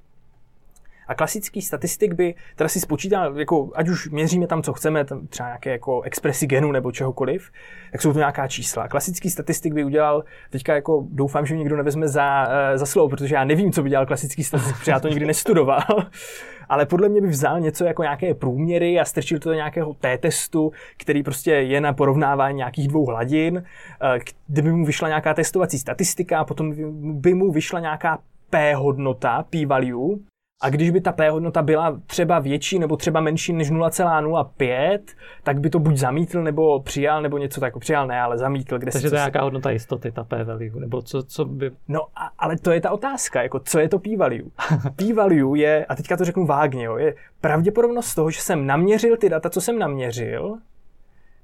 A 1.08 1.14
klasický 1.14 1.62
statistik 1.62 2.14
by 2.14 2.34
teda 2.56 2.68
si 2.68 2.80
spočítal, 2.80 3.38
jako, 3.38 3.70
ať 3.74 3.88
už 3.88 4.10
měříme 4.10 4.46
tam, 4.46 4.62
co 4.62 4.72
chceme, 4.72 5.04
tam 5.04 5.26
třeba 5.26 5.48
nějaké 5.48 5.70
jako 5.70 6.02
expresi 6.02 6.46
genu 6.46 6.72
nebo 6.72 6.92
čehokoliv, 6.92 7.50
tak 7.92 8.02
jsou 8.02 8.12
to 8.12 8.18
nějaká 8.18 8.48
čísla. 8.48 8.88
Klasický 8.88 9.30
statistik 9.30 9.74
by 9.74 9.84
udělal, 9.84 10.24
teďka 10.50 10.74
jako 10.74 11.06
doufám, 11.10 11.46
že 11.46 11.56
někdo 11.56 11.76
nevezme 11.76 12.08
za, 12.08 12.48
eh, 12.50 12.78
za 12.78 12.86
slovo, 12.86 13.08
protože 13.08 13.34
já 13.34 13.44
nevím, 13.44 13.72
co 13.72 13.82
by 13.82 13.90
dělal 13.90 14.06
klasický 14.06 14.44
statistik, 14.44 14.76
protože 14.78 14.90
já 14.90 15.00
to 15.00 15.08
nikdy 15.08 15.26
nestudoval. 15.26 15.82
ale 16.68 16.86
podle 16.86 17.08
mě 17.08 17.20
by 17.20 17.26
vzal 17.26 17.60
něco 17.60 17.84
jako 17.84 18.02
nějaké 18.02 18.34
průměry 18.34 19.00
a 19.00 19.04
strčil 19.04 19.38
to 19.38 19.48
do 19.48 19.54
nějakého 19.54 19.94
t-testu, 19.94 20.72
který 20.96 21.22
prostě 21.22 21.50
je 21.50 21.80
na 21.80 21.92
porovnávání 21.92 22.56
nějakých 22.56 22.88
dvou 22.88 23.06
hladin, 23.06 23.64
eh, 24.02 24.18
kdyby 24.46 24.72
mu 24.72 24.84
vyšla 24.84 25.08
nějaká 25.08 25.34
testovací 25.34 25.78
statistika, 25.78 26.44
potom 26.44 26.74
by 27.20 27.34
mu 27.34 27.52
vyšla 27.52 27.80
nějaká 27.80 28.18
p 28.50 28.74
hodnota, 28.74 29.44
p-value, 29.50 30.18
a 30.60 30.70
když 30.70 30.90
by 30.90 31.00
ta 31.00 31.12
P 31.12 31.30
hodnota 31.30 31.62
byla 31.62 32.00
třeba 32.06 32.38
větší 32.38 32.78
nebo 32.78 32.96
třeba 32.96 33.20
menší 33.20 33.52
než 33.52 33.72
0,05, 33.72 34.98
tak 35.42 35.60
by 35.60 35.70
to 35.70 35.78
buď 35.78 35.96
zamítl 35.96 36.42
nebo 36.42 36.80
přijal, 36.80 37.22
nebo 37.22 37.38
něco 37.38 37.60
tak 37.60 37.78
přijal, 37.78 38.06
ne, 38.06 38.20
ale 38.20 38.38
zamítl. 38.38 38.78
Kde 38.78 38.92
Takže 38.92 39.10
to 39.10 39.14
je 39.14 39.18
nějaká 39.18 39.42
hodnota 39.42 39.70
jistoty, 39.70 40.12
ta 40.12 40.24
P 40.24 40.44
value, 40.44 40.80
nebo 40.80 41.02
co, 41.02 41.22
co 41.22 41.44
by... 41.44 41.70
No, 41.88 42.00
a, 42.16 42.30
ale 42.38 42.58
to 42.58 42.70
je 42.70 42.80
ta 42.80 42.90
otázka, 42.90 43.42
jako 43.42 43.60
co 43.60 43.78
je 43.78 43.88
to 43.88 43.98
P 43.98 44.16
value? 44.16 44.50
P 44.96 45.12
value 45.12 45.58
je, 45.58 45.84
a 45.84 45.94
teďka 45.94 46.16
to 46.16 46.24
řeknu 46.24 46.46
vágně, 46.46 46.84
jo, 46.84 46.96
je 46.96 47.14
pravděpodobnost 47.40 48.14
toho, 48.14 48.30
že 48.30 48.40
jsem 48.40 48.66
naměřil 48.66 49.16
ty 49.16 49.28
data, 49.28 49.50
co 49.50 49.60
jsem 49.60 49.78
naměřil, 49.78 50.58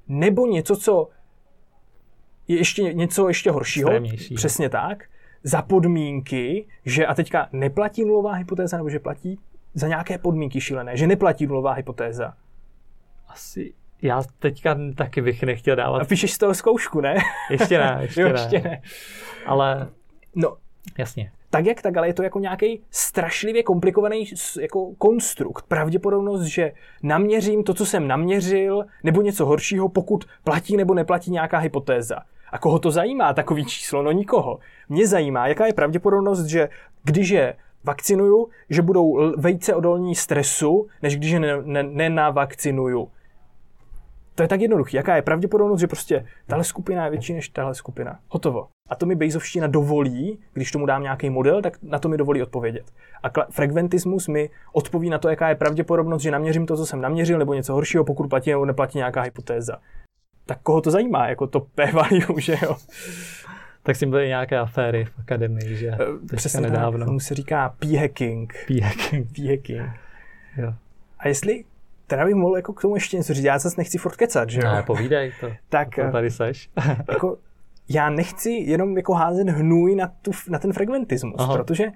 nebo 0.09 0.47
něco, 0.47 0.77
co 0.77 1.09
je 2.49 2.57
ještě 2.57 2.83
něco 2.83 3.29
ještě 3.29 3.51
horšího, 3.51 3.91
přesně 4.35 4.69
tak, 4.69 5.05
za 5.45 5.63
podmínky, 5.63 6.67
že 6.85 7.07
a 7.07 7.15
teďka 7.15 7.49
neplatí 7.53 8.05
nulová 8.05 8.33
hypotéza, 8.33 8.77
nebo 8.77 8.91
že 8.91 8.99
platí 8.99 9.39
za 9.75 9.89
nějaké 9.89 10.19
podmínky 10.19 10.61
šílené, 10.61 10.97
že 10.97 11.07
neplatí 11.07 11.47
nulová 11.47 11.73
hypotéza. 11.73 12.35
Asi 13.29 13.75
já 14.03 14.23
teďka 14.39 14.79
taky 14.95 15.23
bych 15.23 15.43
nechtěl 15.43 15.77
dávat. 15.77 16.03
A 16.03 16.05
píšeš 16.05 16.33
z 16.33 16.39
toho 16.39 16.55
zkoušku, 16.55 17.01
ne? 17.01 17.17
Ještě 17.51 17.79
ne, 17.79 17.99
ještě, 18.03 18.21
jo, 18.21 18.29
ne. 18.29 18.41
ještě 18.41 18.61
ne. 18.61 18.83
Ale, 19.47 19.89
no, 20.35 20.57
jasně. 20.99 21.33
Tak 21.51 21.67
jak 21.67 21.83
tak, 21.83 21.97
ale 21.97 22.09
je 22.09 22.15
to 22.15 22.23
jako 22.23 22.39
nějaký 22.39 22.83
strašlivě 22.91 23.63
komplikovaný 23.63 24.25
jako 24.61 24.95
konstrukt. 24.99 25.65
Pravděpodobnost, 25.69 26.43
že 26.43 26.73
naměřím 27.03 27.65
to, 27.65 27.75
co 27.75 27.87
jsem 27.87 28.09
naměřil, 28.09 28.85
nebo 29.05 29.23
něco 29.23 29.47
horšího, 29.47 29.89
pokud 29.89 30.25
platí 30.45 30.77
nebo 30.77 30.95
neplatí 30.95 31.31
nějaká 31.31 31.59
hypotéza. 31.59 32.17
A 32.55 32.59
koho 32.59 32.79
to 32.79 32.91
zajímá, 32.91 33.33
takový 33.33 33.65
číslo? 33.65 34.03
No 34.03 34.13
nikoho. 34.13 34.59
Mě 34.89 35.07
zajímá, 35.07 35.47
jaká 35.47 35.67
je 35.67 35.73
pravděpodobnost, 35.73 36.45
že 36.45 36.69
když 37.03 37.29
je 37.29 37.55
vakcinuju, 37.85 38.49
že 38.71 38.83
budou 38.83 39.33
vejce 39.37 39.75
odolní 39.75 40.15
stresu, 40.15 40.87
než 41.03 41.17
když 41.17 41.31
je 41.31 41.41
nenavakcinuju. 41.83 42.99
Ne, 42.99 43.05
ne 43.05 43.15
to 44.35 44.43
je 44.43 44.49
tak 44.49 44.61
jednoduché. 44.61 44.97
Jaká 44.97 45.17
je 45.17 45.23
pravděpodobnost, 45.23 45.81
že 45.81 45.87
prostě 45.87 46.27
tahle 46.47 46.65
skupina 46.65 47.05
je 47.05 47.11
větší 47.11 47.33
než 47.33 47.49
tahle 47.49 47.75
skupina. 47.75 48.19
Hotovo. 48.29 48.69
A 48.89 48.95
to 48.95 49.07
mi 49.07 49.15
Bayesovština 49.15 49.67
dovolí, 49.67 50.39
když 50.53 50.71
tomu 50.71 50.87
dám 50.87 51.03
nějaký 51.03 51.31
model, 51.31 51.63
tak 51.63 51.79
na 51.83 51.99
to 51.99 52.09
mi 52.09 52.17
dovolí 52.17 52.43
odpovědět. 52.43 52.85
A 53.23 53.31
kla- 53.31 53.47
frekventismus 53.51 54.29
mi 54.29 54.51
odpoví 54.73 55.11
na 55.11 55.19
to, 55.19 55.29
jaká 55.29 55.49
je 55.49 55.55
pravděpodobnost, 55.55 56.23
že 56.23 56.31
naměřím 56.31 56.67
to, 56.67 56.77
co 56.77 56.87
jsem 56.87 57.01
naměřil, 57.01 57.39
nebo 57.39 57.55
něco 57.55 57.75
horšího, 57.75 58.05
pokud 58.05 58.29
platí 58.29 58.51
nebo 58.51 58.65
neplatí 58.65 58.99
nějaká 58.99 59.21
hypotéza 59.21 59.77
tak 60.47 60.59
koho 60.63 60.81
to 60.81 60.91
zajímá, 60.91 61.29
jako 61.29 61.47
to 61.47 61.61
p-value, 61.61 62.27
že 62.41 62.57
jo? 62.63 62.77
tak 63.83 63.97
si 63.97 64.07
byly 64.07 64.29
nějaké 64.29 64.59
aféry 64.59 65.05
v 65.05 65.19
akademii, 65.19 65.77
že? 65.77 65.89
Eh, 65.89 66.37
přesně 66.37 66.61
nedávno. 66.61 67.07
Tomu 67.07 67.21
se 67.21 67.35
říká 67.35 67.75
p-hacking. 67.79 68.55
P-hacking. 68.67 69.33
P-hacking. 69.33 69.91
Jo. 70.57 70.75
A 71.19 71.29
jestli 71.29 71.65
teda 72.07 72.25
bych 72.25 72.35
mohl 72.35 72.57
jako 72.57 72.73
k 72.73 72.83
tomu 72.83 72.97
ještě 72.97 73.17
něco 73.17 73.35
říct, 73.35 73.45
já 73.45 73.59
zase 73.59 73.75
nechci 73.79 73.99
furt 73.99 74.17
kecat, 74.17 74.51
že 74.51 74.61
jo? 74.61 74.73
Ne, 74.73 74.83
povídej 74.83 75.33
to. 75.41 75.51
tak, 75.69 75.89
to 75.95 76.11
tady 76.13 76.31
seš. 76.31 76.71
jako, 77.09 77.39
já 77.89 78.11
nechci 78.11 78.51
jenom 78.51 78.97
jako 78.97 79.15
házet 79.15 79.49
hnůj 79.49 79.95
na, 79.95 80.13
tu, 80.23 80.31
na 80.49 80.59
ten 80.59 80.73
fragmentismus, 80.73 81.35
Aha. 81.39 81.57
protože 81.57 81.87
uh, 81.87 81.93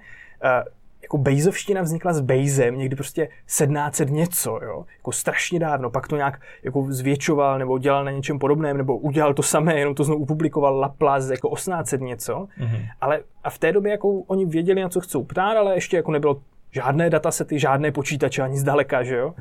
jako 1.09 1.17
Bejzovština 1.17 1.81
vznikla 1.81 2.13
s 2.13 2.21
Bejzem 2.21 2.77
někdy 2.77 2.95
prostě 2.95 3.27
1700 3.45 4.09
něco, 4.09 4.59
jo, 4.63 4.85
jako 4.97 5.11
strašně 5.11 5.59
dávno, 5.59 5.89
pak 5.89 6.07
to 6.07 6.15
nějak 6.15 6.41
jako 6.63 6.85
zvětšoval 6.89 7.59
nebo 7.59 7.77
dělal 7.77 8.05
na 8.05 8.11
něčem 8.11 8.39
podobném, 8.39 8.77
nebo 8.77 8.97
udělal 8.97 9.33
to 9.33 9.43
samé, 9.43 9.79
jenom 9.79 9.95
to 9.95 10.03
znovu 10.03 10.25
publikoval 10.25 10.79
Laplace 10.79 11.33
jako 11.33 11.55
1800 11.55 12.01
něco, 12.01 12.33
mm-hmm. 12.33 12.87
ale 13.01 13.19
a 13.43 13.49
v 13.49 13.57
té 13.57 13.71
době 13.71 13.91
jako 13.91 14.09
oni 14.09 14.45
věděli, 14.45 14.81
na 14.81 14.89
co 14.89 15.01
chcou 15.01 15.23
ptát, 15.23 15.57
ale 15.57 15.75
ještě 15.75 15.97
jako 15.97 16.11
nebylo 16.11 16.41
žádné 16.71 17.09
datasety, 17.09 17.59
žádné 17.59 17.91
počítače, 17.91 18.41
ani 18.41 18.57
zdaleka, 18.57 19.03
že 19.03 19.15
jo. 19.15 19.33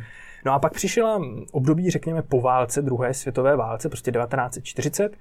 No 0.45 0.53
a 0.53 0.59
pak 0.59 0.73
přišla 0.73 1.21
období, 1.53 1.91
řekněme, 1.91 2.23
po 2.23 2.41
válce, 2.41 2.83
druhé 2.83 3.15
světové 3.15 3.57
válce, 3.57 3.89
prostě 3.89 4.13
1940, 4.13 5.09
uh, 5.13 5.17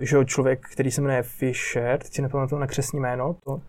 že 0.00 0.16
jo, 0.16 0.24
člověk, 0.24 0.66
který 0.72 0.90
se 0.90 1.00
jmenuje 1.00 1.22
Fisher, 1.22 1.98
teď 1.98 2.12
si 2.12 2.22
nepamatuju 2.22 2.60
na 2.60 2.66
křesní 2.66 3.00
jméno, 3.00 3.36
to 3.44 3.60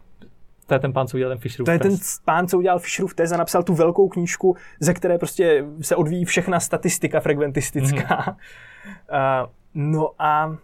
to 0.67 0.73
je 0.73 0.79
ten 0.79 0.93
pán, 0.93 1.07
co 1.07 1.17
udělal 1.17 1.31
ten 1.31 1.41
Fisherův 1.41 1.65
To 1.65 1.71
je 1.71 1.79
ten 1.79 1.97
pán, 2.25 2.47
co 2.47 2.57
udělal 2.57 2.79
Fisherův 2.79 3.13
test 3.13 3.31
a 3.31 3.37
napsal 3.37 3.63
tu 3.63 3.73
velkou 3.73 4.09
knížku, 4.09 4.55
ze 4.79 4.93
které 4.93 5.17
prostě 5.17 5.65
se 5.81 5.95
odvíjí 5.95 6.25
všechna 6.25 6.59
statistika 6.59 7.19
frekventistická. 7.19 8.25
Mm. 8.25 8.35
Uh, 9.45 9.49
no 9.73 10.11
a 10.19 10.47
uh, 10.47 10.55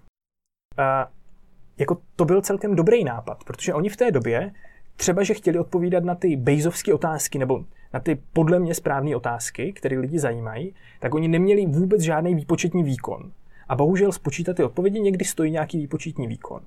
jako 1.77 1.97
to 2.15 2.25
byl 2.25 2.41
celkem 2.41 2.75
dobrý 2.75 3.03
nápad, 3.03 3.43
protože 3.43 3.73
oni 3.73 3.89
v 3.89 3.97
té 3.97 4.11
době 4.11 4.51
třeba, 4.95 5.23
že 5.23 5.33
chtěli 5.33 5.59
odpovídat 5.59 6.03
na 6.03 6.15
ty 6.15 6.35
bejzovské 6.35 6.93
otázky, 6.93 7.39
nebo 7.39 7.65
na 7.93 7.99
ty 7.99 8.21
podle 8.33 8.59
mě 8.59 8.75
správné 8.75 9.15
otázky, 9.15 9.73
které 9.73 9.99
lidi 9.99 10.19
zajímají, 10.19 10.75
tak 10.99 11.13
oni 11.13 11.27
neměli 11.27 11.65
vůbec 11.65 12.01
žádný 12.01 12.35
výpočetní 12.35 12.83
výkon. 12.83 13.31
A 13.67 13.75
bohužel 13.75 14.11
spočítat 14.11 14.55
ty 14.55 14.63
odpovědi 14.63 14.99
někdy 14.99 15.25
stojí 15.25 15.51
nějaký 15.51 15.77
výpočetní 15.77 16.27
výkon. 16.27 16.61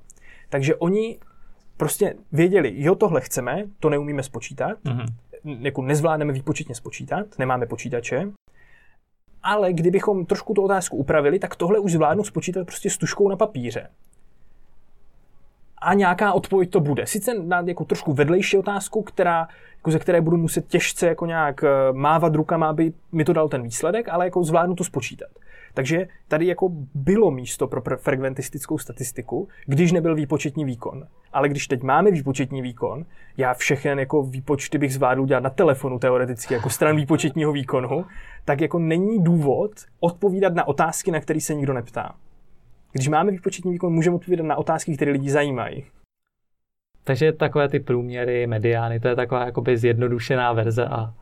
Takže 0.49 0.77
oni 0.77 1.19
prostě 1.77 2.15
věděli, 2.33 2.75
jo, 2.77 2.95
tohle 2.95 3.21
chceme, 3.21 3.65
to 3.81 3.91
neumíme 3.91 4.23
spočítat, 4.23 4.79
mm-hmm. 4.85 5.07
jako 5.61 5.83
nezvládneme 5.83 6.33
výpočetně 6.33 6.75
spočítat, 6.75 7.27
nemáme 7.39 7.67
počítače, 7.67 8.33
ale 9.43 9.73
kdybychom 9.73 10.27
trošku 10.27 10.55
tu 10.55 10.63
otázku 10.63 10.97
upravili, 10.97 11.39
tak 11.39 11.57
tohle 11.57 11.79
už 11.79 11.93
zvládnu 11.93 12.25
spočítat 12.25 12.67
prostě 12.67 12.91
s 12.91 12.97
tuškou 12.97 13.29
na 13.29 13.37
papíře. 13.37 13.89
A 15.79 15.95
nějaká 15.95 16.33
odpověď 16.33 16.71
to 16.71 16.81
bude. 16.81 17.07
Sice 17.07 17.35
na 17.35 17.65
jako 17.67 17.85
trošku 17.85 18.13
vedlejší 18.13 18.59
otázku, 18.59 19.03
která, 19.03 19.49
jako 19.77 19.91
ze 19.91 19.99
které 19.99 20.21
budu 20.21 20.37
muset 20.37 20.67
těžce 20.67 21.07
jako 21.07 21.27
nějak 21.27 21.65
eh, 21.65 21.69
mávat 21.93 22.35
rukama, 22.35 22.69
aby 22.69 22.93
mi 23.13 23.25
to 23.25 23.33
dal 23.33 23.49
ten 23.49 23.63
výsledek, 23.63 24.09
ale 24.09 24.25
jako 24.25 24.45
zvládnu 24.45 24.75
to 24.75 24.85
spočítat. 24.85 25.29
Takže 25.77 26.09
tady 26.29 26.47
jako 26.47 26.69
bylo 26.95 27.31
místo 27.31 27.69
pro 27.69 27.83
frekventistickou 27.97 28.79
statistiku, 28.79 29.49
když 29.67 29.93
nebyl 29.93 30.15
výpočetní 30.15 30.65
výkon. 30.65 31.07
Ale 31.33 31.49
když 31.49 31.69
teď 31.69 31.83
máme 31.83 32.11
výpočetní 32.11 32.63
výkon, 32.63 33.05
já 33.37 33.55
všechny 33.55 33.91
jako 33.91 34.23
výpočty 34.23 34.79
bych 34.79 34.95
zvládl 34.95 35.27
dělat 35.27 35.43
na 35.43 35.51
telefonu 35.51 35.99
teoreticky, 35.99 36.55
jako 36.55 36.71
stran 36.71 36.97
výpočetního 36.97 37.53
výkonu, 37.53 38.05
tak 38.45 38.61
jako 38.61 38.79
není 38.79 39.25
důvod 39.25 39.71
odpovídat 40.01 40.55
na 40.55 40.69
otázky, 40.69 41.11
na 41.11 41.21
které 41.21 41.41
se 41.41 41.55
nikdo 41.55 41.73
neptá. 41.73 42.15
Když 42.97 43.09
máme 43.09 43.31
výpočetní 43.31 43.73
výkon, 43.73 43.93
můžeme 43.93 44.17
odpovídat 44.17 44.47
na 44.47 44.57
otázky, 44.57 44.97
které 44.97 45.13
lidi 45.13 45.31
zajímají. 45.31 45.85
Takže 47.05 47.33
takové 47.33 47.69
ty 47.69 47.81
průměry, 47.81 48.47
mediány, 48.47 49.01
to 49.01 49.09
je 49.09 49.17
taková 49.17 49.45
jakoby 49.45 49.79
zjednodušená 49.79 50.53
verze 50.53 50.87
a 50.87 51.15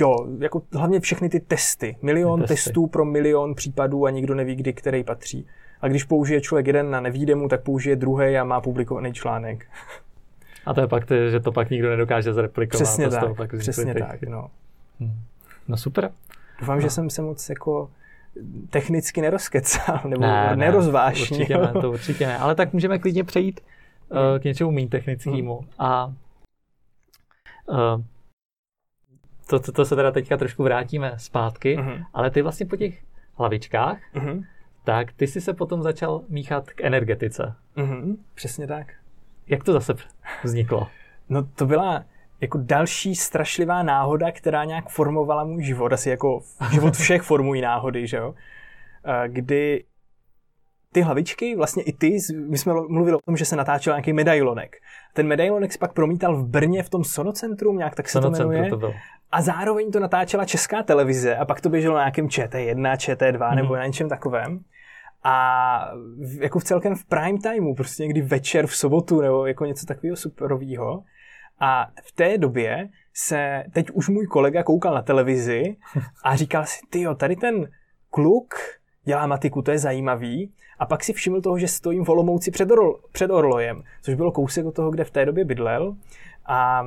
Jo, 0.00 0.26
jako 0.38 0.62
hlavně 0.72 1.00
všechny 1.00 1.28
ty 1.28 1.40
testy. 1.40 1.96
Milion 2.02 2.40
testy. 2.40 2.54
testů 2.54 2.86
pro 2.86 3.04
milion 3.04 3.54
případů 3.54 4.06
a 4.06 4.10
nikdo 4.10 4.34
neví, 4.34 4.56
kdy 4.56 4.72
který 4.72 5.04
patří. 5.04 5.46
A 5.80 5.88
když 5.88 6.04
použije 6.04 6.40
člověk 6.40 6.66
jeden 6.66 6.90
na 6.90 7.00
nevídemu, 7.00 7.48
tak 7.48 7.62
použije 7.62 7.96
druhý 7.96 8.38
a 8.38 8.44
má 8.44 8.60
publikovaný 8.60 9.12
článek. 9.12 9.66
A 10.66 10.74
to 10.74 10.80
je 10.80 10.86
pak, 10.86 11.04
že 11.30 11.40
to 11.40 11.52
pak 11.52 11.70
nikdo 11.70 11.90
nedokáže 11.90 12.32
zreplikovat. 12.32 12.82
Přesně 12.82 13.08
tak, 13.08 13.36
pak 13.36 13.58
přesně 13.58 13.94
tak, 13.94 14.22
no. 14.22 14.50
Hmm. 15.00 15.20
No 15.68 15.76
super. 15.76 16.10
Doufám, 16.60 16.76
no. 16.76 16.82
že 16.82 16.90
jsem 16.90 17.10
se 17.10 17.22
moc 17.22 17.48
jako 17.48 17.90
technicky 18.70 19.20
nerozkecal, 19.20 20.00
nebo 20.08 20.22
ne, 20.22 20.56
nerozvášnil. 20.56 21.26
Ne, 21.30 21.36
určitě 21.36 21.58
ne, 21.58 21.80
to 21.80 21.90
určitě 21.90 22.26
ne. 22.26 22.38
Ale 22.38 22.54
tak 22.54 22.72
můžeme 22.72 22.98
klidně 22.98 23.24
přejít 23.24 23.60
uh, 24.08 24.18
k 24.38 24.44
něčemu 24.44 24.70
méně 24.70 24.88
technickému. 24.88 25.58
Hmm. 25.58 25.68
A 25.78 26.06
uh, 27.66 28.02
to, 29.46 29.60
to, 29.60 29.72
to 29.72 29.84
se 29.84 29.96
teda 29.96 30.10
teďka 30.10 30.36
trošku 30.36 30.62
vrátíme 30.62 31.14
zpátky, 31.16 31.76
uh-huh. 31.76 32.06
ale 32.14 32.30
ty 32.30 32.42
vlastně 32.42 32.66
po 32.66 32.76
těch 32.76 33.02
hlavičkách, 33.34 33.98
uh-huh. 34.14 34.44
tak 34.84 35.12
ty 35.12 35.26
jsi 35.26 35.40
se 35.40 35.54
potom 35.54 35.82
začal 35.82 36.22
míchat 36.28 36.70
k 36.70 36.80
energetice. 36.80 37.54
Uh-huh. 37.76 38.16
Přesně 38.34 38.66
tak. 38.66 38.92
Jak 39.46 39.64
to 39.64 39.72
zase 39.72 39.94
vzniklo? 40.44 40.88
No 41.28 41.42
to 41.42 41.66
byla 41.66 42.04
jako 42.44 42.58
další 42.62 43.14
strašlivá 43.14 43.82
náhoda, 43.82 44.32
která 44.32 44.64
nějak 44.64 44.88
formovala 44.88 45.44
můj 45.44 45.62
život. 45.62 45.92
Asi 45.92 46.10
jako 46.10 46.40
život 46.72 46.94
všech 46.94 47.22
formují 47.22 47.60
náhody, 47.60 48.06
že 48.06 48.16
jo? 48.16 48.34
Kdy 49.26 49.84
ty 50.92 51.00
hlavičky, 51.00 51.56
vlastně 51.56 51.82
i 51.82 51.92
ty, 51.92 52.18
my 52.48 52.58
jsme 52.58 52.72
mluvili 52.72 53.16
o 53.16 53.20
tom, 53.26 53.36
že 53.36 53.44
se 53.44 53.56
natáčel 53.56 53.92
nějaký 53.92 54.12
medailonek. 54.12 54.76
Ten 55.14 55.26
medailonek 55.26 55.72
se 55.72 55.78
pak 55.78 55.92
promítal 55.92 56.36
v 56.36 56.46
Brně 56.46 56.82
v 56.82 56.88
tom 56.88 57.04
Sonocentrum, 57.04 57.78
nějak 57.78 57.94
tak 57.94 58.08
se 58.08 58.20
to 58.20 58.30
jmenuje. 58.30 58.70
To 58.70 58.76
bylo. 58.76 58.94
A 59.32 59.42
zároveň 59.42 59.92
to 59.92 60.00
natáčela 60.00 60.44
česká 60.44 60.82
televize 60.82 61.36
a 61.36 61.44
pak 61.44 61.60
to 61.60 61.68
běželo 61.68 61.94
na 61.94 62.00
nějakém 62.00 62.26
ČT1, 62.26 62.94
ČT2 62.96 63.38
mm-hmm. 63.38 63.54
nebo 63.54 63.76
na 63.76 63.86
něčem 63.86 64.08
takovém. 64.08 64.60
A 65.24 65.88
jako 66.40 66.58
v 66.58 66.64
celkem 66.64 66.94
v 66.94 67.04
prime 67.04 67.38
timeu, 67.38 67.74
prostě 67.74 68.02
někdy 68.02 68.20
večer 68.20 68.66
v 68.66 68.76
sobotu 68.76 69.20
nebo 69.20 69.46
jako 69.46 69.64
něco 69.64 69.86
takového 69.86 70.16
superového. 70.16 71.02
A 71.60 71.86
v 72.02 72.12
té 72.12 72.38
době 72.38 72.88
se 73.14 73.64
teď 73.72 73.90
už 73.90 74.08
můj 74.08 74.26
kolega 74.26 74.62
koukal 74.62 74.94
na 74.94 75.02
televizi 75.02 75.76
a 76.24 76.36
říkal 76.36 76.64
si, 76.66 76.80
ty 76.90 77.04
tady 77.16 77.36
ten 77.36 77.68
kluk 78.10 78.54
dělá 79.04 79.26
matiku, 79.26 79.62
to 79.62 79.70
je 79.70 79.78
zajímavý. 79.78 80.52
A 80.78 80.86
pak 80.86 81.04
si 81.04 81.12
všiml 81.12 81.40
toho, 81.40 81.58
že 81.58 81.68
stojím 81.68 82.04
v 82.04 82.08
Olomouci 82.08 82.50
před, 82.50 82.70
Orlo, 82.70 82.98
před 83.12 83.30
Orlojem, 83.30 83.82
což 84.02 84.14
bylo 84.14 84.32
kousek 84.32 84.66
od 84.66 84.74
toho, 84.74 84.90
kde 84.90 85.04
v 85.04 85.10
té 85.10 85.26
době 85.26 85.44
bydlel. 85.44 85.96
A, 86.46 86.78
a 86.78 86.84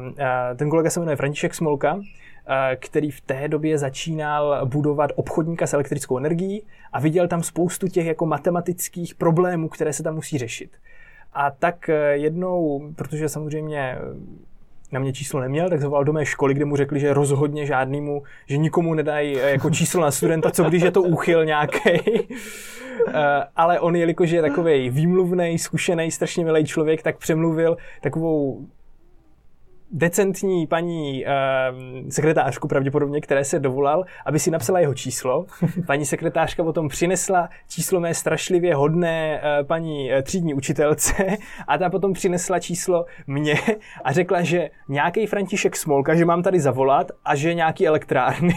ten 0.55 0.69
kolega 0.69 0.89
se 0.89 0.99
jmenuje 0.99 1.15
František 1.15 1.55
Smolka, 1.55 1.99
a, 2.47 2.75
který 2.75 3.11
v 3.11 3.21
té 3.21 3.47
době 3.47 3.77
začínal 3.77 4.65
budovat 4.65 5.11
obchodníka 5.15 5.67
s 5.67 5.73
elektrickou 5.73 6.17
energií 6.17 6.65
a 6.93 6.99
viděl 6.99 7.27
tam 7.27 7.43
spoustu 7.43 7.87
těch 7.87 8.05
jako 8.05 8.25
matematických 8.25 9.15
problémů, 9.15 9.69
které 9.69 9.93
se 9.93 10.03
tam 10.03 10.15
musí 10.15 10.37
řešit. 10.37 10.77
A 11.33 11.51
tak 11.51 11.89
jednou, 12.11 12.81
protože 12.95 13.29
samozřejmě 13.29 13.97
na 14.91 14.99
mě 14.99 15.13
číslo 15.13 15.39
neměl, 15.39 15.69
tak 15.69 15.81
zavolal 15.81 16.03
do 16.03 16.13
mé 16.13 16.25
školy, 16.25 16.53
kde 16.53 16.65
mu 16.65 16.75
řekli, 16.75 16.99
že 16.99 17.13
rozhodně 17.13 17.65
žádnému, 17.65 18.23
že 18.45 18.57
nikomu 18.57 18.93
nedají 18.93 19.39
eh, 19.39 19.51
jako 19.51 19.69
číslo 19.69 20.01
na 20.01 20.11
studenta, 20.11 20.51
co 20.51 20.63
když 20.63 20.83
je 20.83 20.91
to 20.91 21.01
úchyl 21.01 21.45
nějaký. 21.45 21.79
Eh, 23.07 23.43
ale 23.55 23.79
on, 23.79 23.95
jelikož 23.95 24.29
je 24.29 24.41
takový 24.41 24.89
výmluvný, 24.89 25.57
zkušený, 25.59 26.11
strašně 26.11 26.45
milý 26.45 26.65
člověk, 26.65 27.03
tak 27.03 27.17
přemluvil 27.17 27.77
takovou 28.01 28.65
decentní 29.91 30.67
paní 30.67 31.25
uh, 31.25 32.09
sekretářku 32.09 32.67
pravděpodobně, 32.67 33.21
které 33.21 33.43
se 33.43 33.59
dovolal, 33.59 34.05
aby 34.25 34.39
si 34.39 34.51
napsala 34.51 34.79
jeho 34.79 34.93
číslo. 34.93 35.45
Paní 35.87 36.05
sekretářka 36.05 36.63
potom 36.63 36.87
přinesla 36.87 37.49
číslo 37.69 37.99
mé 37.99 38.13
strašlivě 38.13 38.75
hodné 38.75 39.41
uh, 39.41 39.67
paní 39.67 40.11
uh, 40.11 40.21
třídní 40.21 40.53
učitelce 40.53 41.13
a 41.67 41.77
ta 41.77 41.89
potom 41.89 42.13
přinesla 42.13 42.59
číslo 42.59 43.05
mě 43.27 43.55
a 44.03 44.11
řekla, 44.11 44.41
že 44.41 44.69
nějaký 44.89 45.25
František 45.25 45.75
Smolka, 45.75 46.15
že 46.15 46.25
mám 46.25 46.43
tady 46.43 46.59
zavolat 46.59 47.11
a 47.25 47.35
že 47.35 47.53
nějaký 47.53 47.87
elektrárny. 47.87 48.53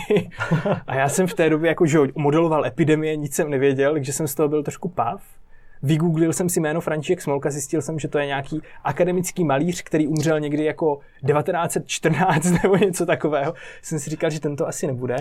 a 0.87 0.95
já 0.95 1.09
jsem 1.09 1.27
v 1.27 1.35
té 1.35 1.51
době 1.51 1.69
jako, 1.69 1.87
že 1.87 1.99
modeloval 2.15 2.67
epidemie, 2.67 3.17
nic 3.17 3.35
jsem 3.35 3.51
nevěděl, 3.51 3.93
takže 3.93 4.13
jsem 4.13 4.29
z 4.29 4.35
toho 4.35 4.49
byl 4.49 4.63
trošku 4.63 4.89
pav. 4.89 5.40
Vygooglil 5.83 6.33
jsem 6.33 6.49
si 6.49 6.61
jméno 6.61 6.81
František 6.81 7.23
Smolka, 7.23 7.51
zjistil 7.51 7.83
jsem, 7.83 7.99
že 7.99 8.09
to 8.09 8.19
je 8.19 8.27
nějaký 8.27 8.63
akademický 8.85 9.45
malíř, 9.45 9.83
který 9.83 10.07
umřel 10.07 10.41
někdy 10.41 10.65
jako 10.65 11.01
1914 11.27 12.51
nebo 12.63 12.77
něco 12.77 13.07
takového. 13.07 13.55
Jsem 13.83 13.99
si 13.99 14.11
říkal, 14.11 14.31
že 14.31 14.41
tento 14.41 14.69
asi 14.69 14.87
nebude, 14.87 15.17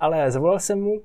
ale 0.00 0.30
zavolal 0.30 0.58
jsem 0.58 0.80
mu, 0.80 1.00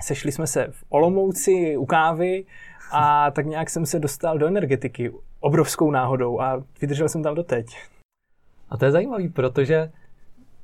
sešli 0.00 0.32
jsme 0.32 0.46
se 0.46 0.66
v 0.70 0.84
Olomouci 0.88 1.76
u 1.76 1.86
kávy 1.86 2.44
a 2.92 3.30
tak 3.30 3.46
nějak 3.46 3.70
jsem 3.70 3.86
se 3.86 3.98
dostal 3.98 4.38
do 4.38 4.46
energetiky 4.46 5.12
obrovskou 5.40 5.90
náhodou 5.90 6.40
a 6.40 6.62
vydržel 6.80 7.08
jsem 7.08 7.22
tam 7.22 7.34
doteď. 7.34 7.66
A 8.70 8.76
to 8.76 8.84
je 8.84 8.90
zajímavý, 8.90 9.28
protože 9.28 9.90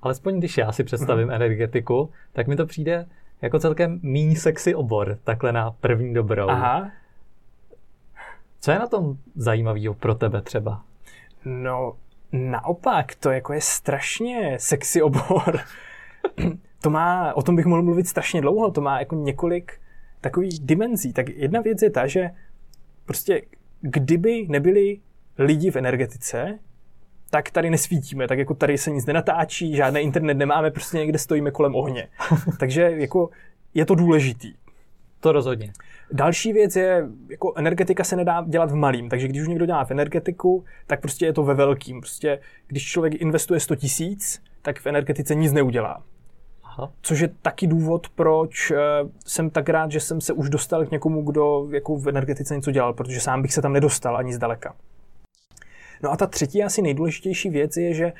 alespoň 0.02 0.38
když 0.38 0.58
já 0.58 0.72
si 0.72 0.84
představím 0.84 1.28
mm-hmm. 1.28 1.34
energetiku, 1.34 2.10
tak 2.32 2.46
mi 2.46 2.56
to 2.56 2.66
přijde 2.66 3.06
jako 3.42 3.58
celkem 3.58 4.00
méně 4.02 4.36
sexy 4.36 4.74
obor, 4.74 5.18
takhle 5.24 5.52
na 5.52 5.70
první 5.70 6.14
dobrou. 6.14 6.48
Aha. 6.48 6.90
Co 8.64 8.70
je 8.70 8.78
na 8.78 8.86
tom 8.86 9.16
zajímavého 9.34 9.94
pro 9.94 10.14
tebe 10.14 10.42
třeba? 10.42 10.84
No, 11.44 11.96
naopak, 12.32 13.14
to 13.14 13.30
jako 13.30 13.52
je 13.52 13.60
strašně 13.60 14.56
sexy 14.60 15.02
obor. 15.02 15.60
to 16.82 16.90
má, 16.90 17.34
o 17.34 17.42
tom 17.42 17.56
bych 17.56 17.66
mohl 17.66 17.82
mluvit 17.82 18.08
strašně 18.08 18.40
dlouho, 18.40 18.70
to 18.70 18.80
má 18.80 18.98
jako 18.98 19.16
několik 19.16 19.80
takových 20.20 20.60
dimenzí. 20.60 21.12
Tak 21.12 21.28
jedna 21.28 21.60
věc 21.60 21.82
je 21.82 21.90
ta, 21.90 22.06
že 22.06 22.30
prostě 23.04 23.42
kdyby 23.80 24.46
nebyli 24.48 25.00
lidi 25.38 25.70
v 25.70 25.76
energetice, 25.76 26.58
tak 27.30 27.50
tady 27.50 27.70
nesvítíme, 27.70 28.28
tak 28.28 28.38
jako 28.38 28.54
tady 28.54 28.78
se 28.78 28.90
nic 28.90 29.06
nenatáčí, 29.06 29.76
žádný 29.76 30.00
internet 30.00 30.34
nemáme, 30.34 30.70
prostě 30.70 30.98
někde 30.98 31.18
stojíme 31.18 31.50
kolem 31.50 31.74
ohně. 31.74 32.08
Takže 32.58 32.82
jako 32.82 33.30
je 33.74 33.86
to 33.86 33.94
důležitý. 33.94 34.54
To 35.24 35.32
rozhodně. 35.32 35.72
Další 36.12 36.52
věc 36.52 36.76
je, 36.76 37.08
jako 37.30 37.52
energetika 37.56 38.04
se 38.04 38.16
nedá 38.16 38.44
dělat 38.48 38.70
v 38.70 38.74
malým, 38.74 39.08
takže 39.08 39.28
když 39.28 39.42
už 39.42 39.48
někdo 39.48 39.66
dělá 39.66 39.84
v 39.84 39.90
energetiku, 39.90 40.64
tak 40.86 41.00
prostě 41.00 41.26
je 41.26 41.32
to 41.32 41.42
ve 41.42 41.54
velkým. 41.54 42.00
Prostě 42.00 42.40
když 42.66 42.86
člověk 42.86 43.14
investuje 43.14 43.60
100 43.60 43.76
tisíc, 43.76 44.42
tak 44.62 44.80
v 44.80 44.86
energetice 44.86 45.34
nic 45.34 45.52
neudělá. 45.52 46.02
Aha. 46.64 46.92
Což 47.02 47.20
je 47.20 47.28
taky 47.42 47.66
důvod, 47.66 48.08
proč 48.08 48.70
uh, 48.70 48.76
jsem 49.26 49.50
tak 49.50 49.68
rád, 49.68 49.90
že 49.90 50.00
jsem 50.00 50.20
se 50.20 50.32
už 50.32 50.50
dostal 50.50 50.86
k 50.86 50.90
někomu, 50.90 51.22
kdo 51.22 51.68
jako 51.70 51.96
v 51.96 52.08
energetice 52.08 52.56
něco 52.56 52.70
dělal, 52.70 52.92
protože 52.92 53.20
sám 53.20 53.42
bych 53.42 53.52
se 53.52 53.62
tam 53.62 53.72
nedostal 53.72 54.16
ani 54.16 54.34
zdaleka. 54.34 54.74
No 56.02 56.12
a 56.12 56.16
ta 56.16 56.26
třetí 56.26 56.62
asi 56.62 56.82
nejdůležitější 56.82 57.50
věc 57.50 57.76
je, 57.76 57.94
že 57.94 58.12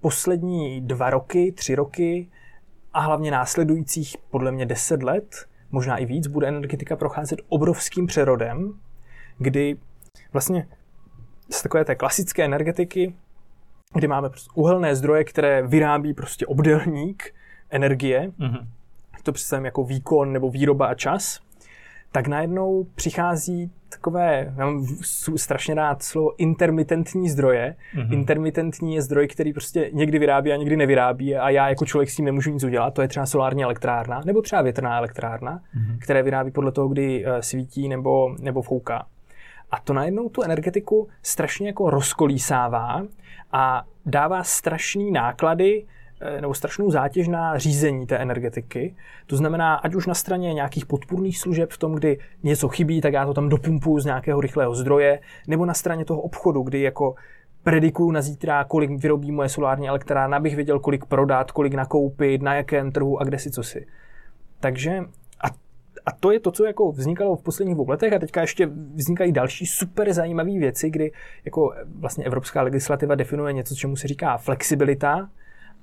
poslední 0.00 0.80
dva 0.80 1.10
roky, 1.10 1.52
tři 1.52 1.74
roky 1.74 2.28
a 2.92 3.00
hlavně 3.00 3.30
následujících 3.30 4.16
podle 4.30 4.52
mě 4.52 4.66
deset 4.66 5.02
let 5.02 5.51
možná 5.72 5.96
i 5.96 6.06
víc, 6.06 6.26
bude 6.26 6.48
energetika 6.48 6.96
procházet 6.96 7.40
obrovským 7.48 8.06
přerodem, 8.06 8.72
kdy 9.38 9.76
vlastně 10.32 10.68
z 11.50 11.62
takové 11.62 11.84
té 11.84 11.94
klasické 11.94 12.44
energetiky, 12.44 13.14
kdy 13.94 14.08
máme 14.08 14.28
prostě 14.28 14.50
uhelné 14.54 14.96
zdroje, 14.96 15.24
které 15.24 15.66
vyrábí 15.66 16.14
prostě 16.14 16.46
obdelník 16.46 17.34
energie, 17.70 18.32
mm-hmm. 18.38 18.66
to 19.22 19.32
představím 19.32 19.64
jako 19.64 19.84
výkon 19.84 20.32
nebo 20.32 20.50
výroba 20.50 20.86
a 20.86 20.94
čas, 20.94 21.40
tak 22.12 22.26
najednou 22.26 22.84
přichází 22.94 23.72
takové, 23.92 24.54
já 24.56 24.66
mám 24.66 24.86
strašně 25.36 25.74
rád 25.74 26.02
slovo 26.02 26.30
intermitentní 26.38 27.30
zdroje. 27.30 27.76
Mm-hmm. 27.96 28.12
Intermitentní 28.12 28.94
je 28.94 29.02
zdroj, 29.02 29.28
který 29.28 29.52
prostě 29.52 29.90
někdy 29.92 30.18
vyrábí 30.18 30.52
a 30.52 30.56
někdy 30.56 30.76
nevyrábí 30.76 31.36
a 31.36 31.50
já 31.50 31.68
jako 31.68 31.86
člověk 31.86 32.10
s 32.10 32.16
tím 32.16 32.24
nemůžu 32.24 32.50
nic 32.50 32.64
udělat. 32.64 32.94
To 32.94 33.02
je 33.02 33.08
třeba 33.08 33.26
solární 33.26 33.64
elektrárna 33.64 34.20
nebo 34.24 34.42
třeba 34.42 34.62
větrná 34.62 34.98
elektrárna, 34.98 35.58
mm-hmm. 35.58 35.98
které 35.98 36.22
vyrábí 36.22 36.50
podle 36.50 36.72
toho, 36.72 36.88
kdy 36.88 37.24
eh, 37.26 37.42
svítí 37.42 37.88
nebo, 37.88 38.36
nebo 38.40 38.62
fouká. 38.62 39.06
A 39.70 39.80
to 39.80 39.92
najednou 39.92 40.28
tu 40.28 40.42
energetiku 40.42 41.08
strašně 41.22 41.66
jako 41.66 41.90
rozkolísává 41.90 43.02
a 43.52 43.84
dává 44.06 44.44
strašný 44.44 45.12
náklady 45.12 45.84
nebo 46.40 46.54
strašnou 46.54 46.90
zátěž 46.90 47.28
na 47.28 47.58
řízení 47.58 48.06
té 48.06 48.16
energetiky. 48.16 48.94
To 49.26 49.36
znamená, 49.36 49.74
ať 49.74 49.94
už 49.94 50.06
na 50.06 50.14
straně 50.14 50.54
nějakých 50.54 50.86
podpůrných 50.86 51.38
služeb 51.38 51.70
v 51.70 51.78
tom, 51.78 51.94
kdy 51.94 52.18
něco 52.42 52.68
chybí, 52.68 53.00
tak 53.00 53.12
já 53.12 53.26
to 53.26 53.34
tam 53.34 53.48
dopumpuju 53.48 54.00
z 54.00 54.04
nějakého 54.04 54.40
rychlého 54.40 54.74
zdroje, 54.74 55.20
nebo 55.46 55.66
na 55.66 55.74
straně 55.74 56.04
toho 56.04 56.20
obchodu, 56.20 56.62
kdy 56.62 56.80
jako 56.80 57.14
predikuju 57.62 58.10
na 58.10 58.22
zítra, 58.22 58.64
kolik 58.64 58.90
vyrobí 58.90 59.32
moje 59.32 59.48
solární 59.48 59.88
elektrárna, 59.88 60.36
abych 60.36 60.56
věděl, 60.56 60.80
kolik 60.80 61.04
prodat, 61.04 61.52
kolik 61.52 61.74
nakoupit, 61.74 62.42
na 62.42 62.54
jakém 62.54 62.92
trhu 62.92 63.20
a 63.20 63.24
kde 63.24 63.38
si 63.38 63.50
co 63.50 63.62
si. 63.62 63.86
Takže 64.60 65.00
a, 65.44 65.46
a 66.06 66.12
to 66.20 66.32
je 66.32 66.40
to, 66.40 66.50
co 66.50 66.64
jako 66.64 66.92
vznikalo 66.92 67.36
v 67.36 67.42
posledních 67.42 67.74
dvou 67.74 67.90
letech 67.90 68.12
a 68.12 68.18
teďka 68.18 68.40
ještě 68.40 68.66
vznikají 68.94 69.32
další 69.32 69.66
super 69.66 70.12
zajímavé 70.12 70.58
věci, 70.58 70.90
kdy 70.90 71.12
jako 71.44 71.74
vlastně 71.98 72.24
evropská 72.24 72.62
legislativa 72.62 73.14
definuje 73.14 73.52
něco, 73.52 73.74
čemu 73.74 73.96
se 73.96 74.08
říká 74.08 74.36
flexibilita, 74.36 75.28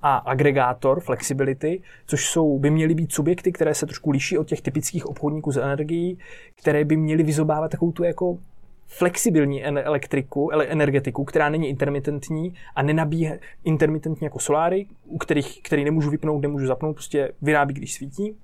a 0.02 0.18
agregátor 0.18 1.00
flexibility, 1.00 1.82
což 2.06 2.30
jsou, 2.30 2.60
by 2.60 2.70
měly 2.70 2.94
být 2.96 3.14
subjekty, 3.14 3.52
které 3.52 3.74
se 3.74 3.86
trošku 3.86 4.12
liší 4.12 4.38
od 4.38 4.48
těch 4.48 4.62
typických 4.62 5.06
obchodníků 5.06 5.52
z 5.52 5.58
energií, 5.58 6.18
které 6.56 6.86
by 6.86 6.98
měly 6.98 7.24
vyzobávat 7.24 7.72
takovou 7.72 7.92
tu 7.92 8.04
jako 8.04 8.38
flexibilní 8.88 9.66
elektriku, 9.66 10.52
energetiku, 10.52 11.26
která 11.26 11.50
není 11.50 11.70
intermitentní 11.70 12.54
a 12.76 12.82
nenabíhá 12.82 13.36
intermitentně 13.64 14.26
jako 14.26 14.40
soláry, 14.40 14.86
u 15.06 15.18
kterých, 15.18 15.62
který 15.64 15.84
nemůžu 15.84 16.10
vypnout, 16.10 16.42
nemůžu 16.42 16.68
zapnout, 16.68 16.96
prostě 16.96 17.32
vyrábí, 17.42 17.74
když 17.74 17.94
svítí. 17.94 18.36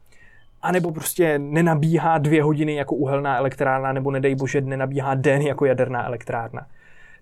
A 0.61 0.71
nebo 0.71 0.91
prostě 0.91 1.39
nenabíhá 1.39 2.17
dvě 2.17 2.43
hodiny 2.43 2.75
jako 2.75 2.95
uhelná 2.95 3.37
elektrárna, 3.37 3.93
nebo 3.93 4.11
nedej 4.11 4.35
bože, 4.35 4.61
nenabíhá 4.61 5.15
den 5.15 5.41
jako 5.41 5.65
jaderná 5.65 6.05
elektrárna 6.05 6.67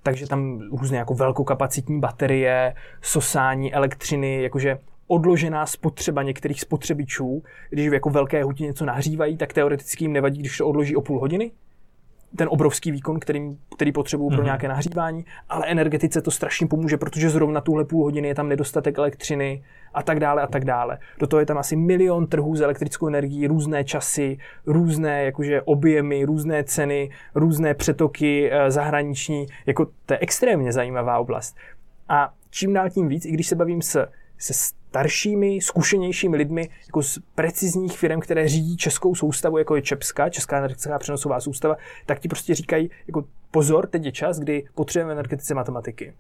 takže 0.04 0.28
tam 0.28 0.60
různé 0.72 0.98
jako 0.98 1.14
velkokapacitní 1.14 2.00
baterie, 2.00 2.76
sosání 3.02 3.74
elektřiny, 3.74 4.44
jakože 4.44 4.78
odložená 5.08 5.66
spotřeba 5.66 6.24
některých 6.24 6.62
spotřebičů, 6.62 7.44
když 7.70 7.86
jako 7.86 8.10
velké 8.10 8.44
hutě 8.44 8.64
něco 8.64 8.86
nahřívají, 8.86 9.38
tak 9.38 9.54
teoreticky 9.54 10.04
jim 10.04 10.14
nevadí, 10.14 10.40
když 10.40 10.58
to 10.58 10.68
odloží 10.68 10.96
o 10.96 11.02
půl 11.02 11.20
hodiny. 11.20 11.52
Ten 12.36 12.48
obrovský 12.52 12.92
výkon, 12.92 13.20
který, 13.20 13.58
který 13.76 13.92
potřebují 13.92 14.30
pro 14.30 14.42
mm-hmm. 14.42 14.46
nějaké 14.46 14.68
nahřívání, 14.68 15.26
ale 15.50 15.68
energetice 15.68 16.22
to 16.22 16.32
strašně 16.32 16.68
pomůže, 16.68 16.98
protože 16.98 17.30
zrovna 17.30 17.62
tuhle 17.62 17.86
půl 17.86 18.04
hodiny 18.04 18.28
je 18.28 18.36
tam 18.36 18.50
nedostatek 18.50 18.98
elektřiny 18.98 19.64
a 19.94 20.04
tak 20.04 20.20
dále 20.20 20.42
a 20.42 20.48
tak 20.48 20.66
dále. 20.66 20.98
Do 21.20 21.28
toho 21.28 21.40
je 21.40 21.46
tam 21.46 21.58
asi 21.58 21.76
milion 21.76 22.28
trhů 22.28 22.56
s 22.56 22.62
elektrickou 22.62 23.08
energií, 23.08 23.48
různé 23.48 23.84
časy, 23.84 24.38
různé 24.66 25.24
jakože 25.24 25.62
objemy, 25.62 26.26
různé 26.26 26.64
ceny, 26.64 27.10
různé 27.36 27.74
přetoky 27.74 28.50
eh, 28.52 28.72
zahraniční. 28.72 29.46
Jako 29.66 29.86
to 30.06 30.14
je 30.14 30.18
extrémně 30.22 30.72
zajímavá 30.72 31.18
oblast. 31.20 31.56
A 32.10 32.34
čím 32.50 32.74
dál 32.74 32.90
tím 32.90 33.08
víc, 33.08 33.26
i 33.26 33.32
když 33.32 33.48
se 33.48 33.56
bavím 33.56 33.82
se, 33.82 34.08
se 34.44 34.54
staršími, 34.54 35.62
zkušenějšími 35.62 36.38
lidmi 36.38 36.70
jako 36.88 37.04
z 37.04 37.20
precizních 37.36 37.98
firm, 37.98 38.20
které 38.20 38.48
řídí 38.48 38.78
českou 38.78 39.16
soustavu, 39.16 39.58
jako 39.58 39.76
je 39.76 39.82
Čepska, 39.82 40.30
Česká 40.30 40.58
energetická 40.58 41.00
přenosová 41.00 41.40
soustava, 41.40 41.76
tak 42.06 42.20
ti 42.20 42.28
prostě 42.28 42.56
říkají, 42.56 42.90
jako 43.08 43.24
pozor, 43.52 43.88
teď 43.88 44.06
je 44.06 44.12
čas, 44.12 44.40
kdy 44.40 44.66
potřebujeme 44.76 45.14
energetice 45.14 45.54
matematiky. 45.54 46.14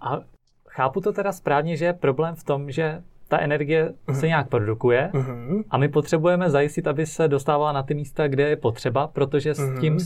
A 0.00 0.20
chápu 0.68 1.00
to 1.00 1.12
teda 1.12 1.32
správně, 1.32 1.76
že 1.76 1.84
je 1.84 1.92
problém 1.92 2.34
v 2.34 2.44
tom, 2.44 2.70
že 2.70 3.02
ta 3.28 3.38
energie 3.38 3.88
uh-huh. 3.88 4.12
se 4.14 4.18
mhm. 4.18 4.26
nějak 4.26 4.48
produkuje 4.48 5.10
uh-huh. 5.12 5.64
a 5.70 5.78
my 5.78 5.88
potřebujeme 5.88 6.50
zajistit, 6.50 6.86
aby 6.86 7.06
se 7.06 7.28
dostávala 7.28 7.72
na 7.72 7.82
ty 7.82 7.94
místa, 7.94 8.28
kde 8.28 8.48
je 8.48 8.56
potřeba, 8.56 9.06
protože 9.06 9.54
s 9.54 9.58
uh-huh. 9.58 9.80
tím 9.80 9.98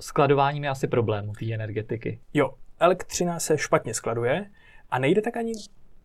skladováním 0.00 0.64
je 0.64 0.70
asi 0.70 0.86
problém 0.88 1.32
té 1.32 1.54
energetiky. 1.54 2.18
Jo, 2.34 2.54
elektřina 2.80 3.38
se 3.40 3.58
špatně 3.58 3.94
skladuje 3.94 4.46
a 4.90 4.98
nejde 4.98 5.22
tak 5.22 5.36
ani 5.36 5.52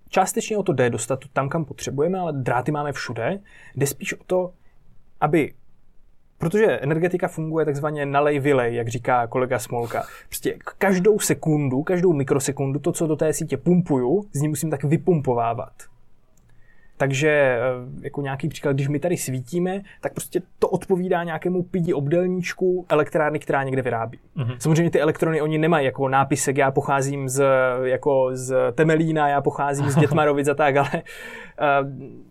částečně 0.09 0.57
o 0.57 0.63
to 0.63 0.73
jde 0.73 0.89
dostat 0.89 1.19
to 1.19 1.27
tam, 1.33 1.49
kam 1.49 1.65
potřebujeme, 1.65 2.19
ale 2.19 2.33
dráty 2.33 2.71
máme 2.71 2.93
všude. 2.93 3.39
Jde 3.75 3.87
spíš 3.87 4.13
o 4.13 4.23
to, 4.23 4.53
aby 5.21 5.53
Protože 6.39 6.65
energetika 6.65 7.27
funguje 7.27 7.65
takzvaně 7.65 8.05
nalej 8.05 8.39
vylej, 8.39 8.75
jak 8.75 8.87
říká 8.87 9.27
kolega 9.27 9.59
Smolka. 9.59 10.03
Prostě 10.27 10.57
každou 10.77 11.19
sekundu, 11.19 11.83
každou 11.83 12.13
mikrosekundu, 12.13 12.79
to, 12.79 12.91
co 12.91 13.07
do 13.07 13.15
té 13.15 13.33
sítě 13.33 13.57
pumpuju, 13.57 14.23
z 14.33 14.41
ní 14.41 14.47
musím 14.47 14.69
tak 14.69 14.83
vypumpovávat. 14.83 15.73
Takže 16.97 17.29
eh, 17.29 17.59
jako 18.01 18.21
nějaký 18.21 18.49
příklad, 18.49 18.73
když 18.73 18.87
my 18.87 18.99
tady 18.99 19.17
svítíme, 19.17 19.81
tak 20.01 20.13
prostě 20.13 20.41
to 20.59 20.69
odpovídá 20.69 21.23
nějakému 21.23 21.63
pidi 21.63 21.93
obdelníčku 21.93 22.85
elektrárny, 22.89 23.39
která 23.39 23.63
někde 23.63 23.81
vyrábí. 23.81 24.19
Mm-hmm. 24.37 24.55
Samozřejmě 24.59 24.91
ty 24.91 25.01
elektrony 25.01 25.41
oni 25.41 25.57
nemají 25.57 25.85
jako 25.85 26.09
nápisek, 26.09 26.57
já 26.57 26.71
pocházím 26.71 27.29
z, 27.29 27.45
jako 27.83 28.29
z 28.33 28.55
Temelína, 28.71 29.29
já 29.29 29.41
pocházím 29.41 29.89
z 29.89 29.95
Dětmarovic 29.99 30.47
a 30.47 30.53
tak, 30.53 30.75
ale 30.75 30.89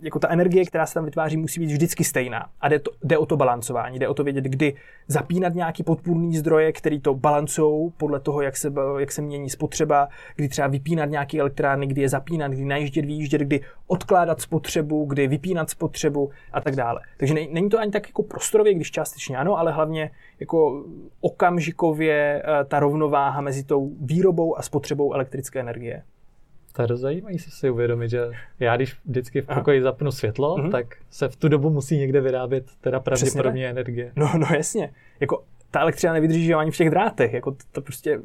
jako 0.02 0.18
ta 0.18 0.28
energie, 0.28 0.64
která 0.64 0.86
se 0.86 0.94
tam 0.94 1.04
vytváří, 1.04 1.36
musí 1.36 1.60
být 1.60 1.66
vždycky 1.66 2.04
stejná. 2.04 2.46
A 2.60 2.68
jde, 2.68 2.78
to, 2.78 2.90
jde 3.04 3.18
o 3.18 3.26
to 3.26 3.36
balancování, 3.36 3.98
jde 3.98 4.08
o 4.08 4.14
to 4.14 4.24
vědět, 4.24 4.44
kdy 4.44 4.74
zapínat 5.08 5.54
nějaký 5.54 5.82
podpůrný 5.82 6.36
zdroje, 6.36 6.72
který 6.72 7.00
to 7.00 7.14
balancují 7.14 7.92
podle 7.96 8.20
toho, 8.20 8.42
jak 8.42 8.56
se, 8.56 8.72
jak 8.98 9.12
se 9.12 9.22
mění 9.22 9.50
spotřeba, 9.50 10.08
kdy 10.36 10.48
třeba 10.48 10.68
vypínat 10.68 11.10
nějaký 11.10 11.40
elektrárny, 11.40 11.86
kdy 11.86 12.00
je 12.00 12.08
zapínat, 12.08 12.52
kdy 12.52 12.64
najíždět, 12.64 13.04
vyjíždět, 13.04 13.40
kdy 13.40 13.60
odkládat 13.86 14.40
spotřebu 14.40 15.04
kdy 15.04 15.28
vypínat 15.28 15.70
spotřebu 15.70 16.30
a 16.52 16.60
tak 16.60 16.76
dále. 16.76 17.00
Takže 17.16 17.34
není 17.34 17.68
to 17.68 17.78
ani 17.78 17.90
tak 17.90 18.08
jako 18.08 18.22
prostorově, 18.22 18.74
když 18.74 18.90
částečně 18.90 19.36
ano, 19.36 19.58
ale 19.58 19.72
hlavně 19.72 20.10
jako 20.40 20.84
okamžikově 21.20 22.42
eh, 22.44 22.64
ta 22.64 22.80
rovnováha 22.80 23.40
mezi 23.40 23.64
tou 23.64 23.92
výrobou 24.00 24.58
a 24.58 24.62
spotřebou 24.62 25.12
elektrické 25.12 25.60
energie. 25.60 26.02
To 26.76 26.92
je 26.92 26.96
zajímavé 26.96 27.38
si 27.38 27.50
si 27.50 27.70
uvědomit, 27.70 28.08
že 28.08 28.30
já 28.60 28.76
když 28.76 28.96
vždycky 29.04 29.40
v 29.40 29.46
pokoji 29.46 29.82
zapnu 29.82 30.12
světlo, 30.12 30.56
mm-hmm. 30.56 30.70
tak 30.70 30.86
se 31.10 31.28
v 31.28 31.36
tu 31.36 31.48
dobu 31.48 31.70
musí 31.70 31.98
někde 31.98 32.20
vyrábět 32.20 32.64
teda 32.80 33.00
pravděpodobně 33.00 33.70
energie. 33.70 34.12
No, 34.16 34.32
no 34.38 34.46
jasně. 34.56 34.90
Jako 35.20 35.42
ta 35.70 35.80
elektřina 35.80 36.12
nevydrží 36.12 36.54
ani 36.54 36.70
v 36.70 36.76
těch 36.76 36.90
drátech. 36.90 37.32
Jako 37.32 37.50
to, 37.50 37.64
to 37.72 37.80
prostě, 37.80 38.20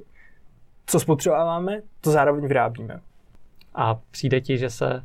co 0.85 0.99
spotřebováváme, 0.99 1.81
to 2.01 2.11
zároveň 2.11 2.47
vyrábíme. 2.47 2.99
A 3.75 3.99
přijde 4.11 4.41
ti, 4.41 4.57
že 4.57 4.69
se 4.69 5.03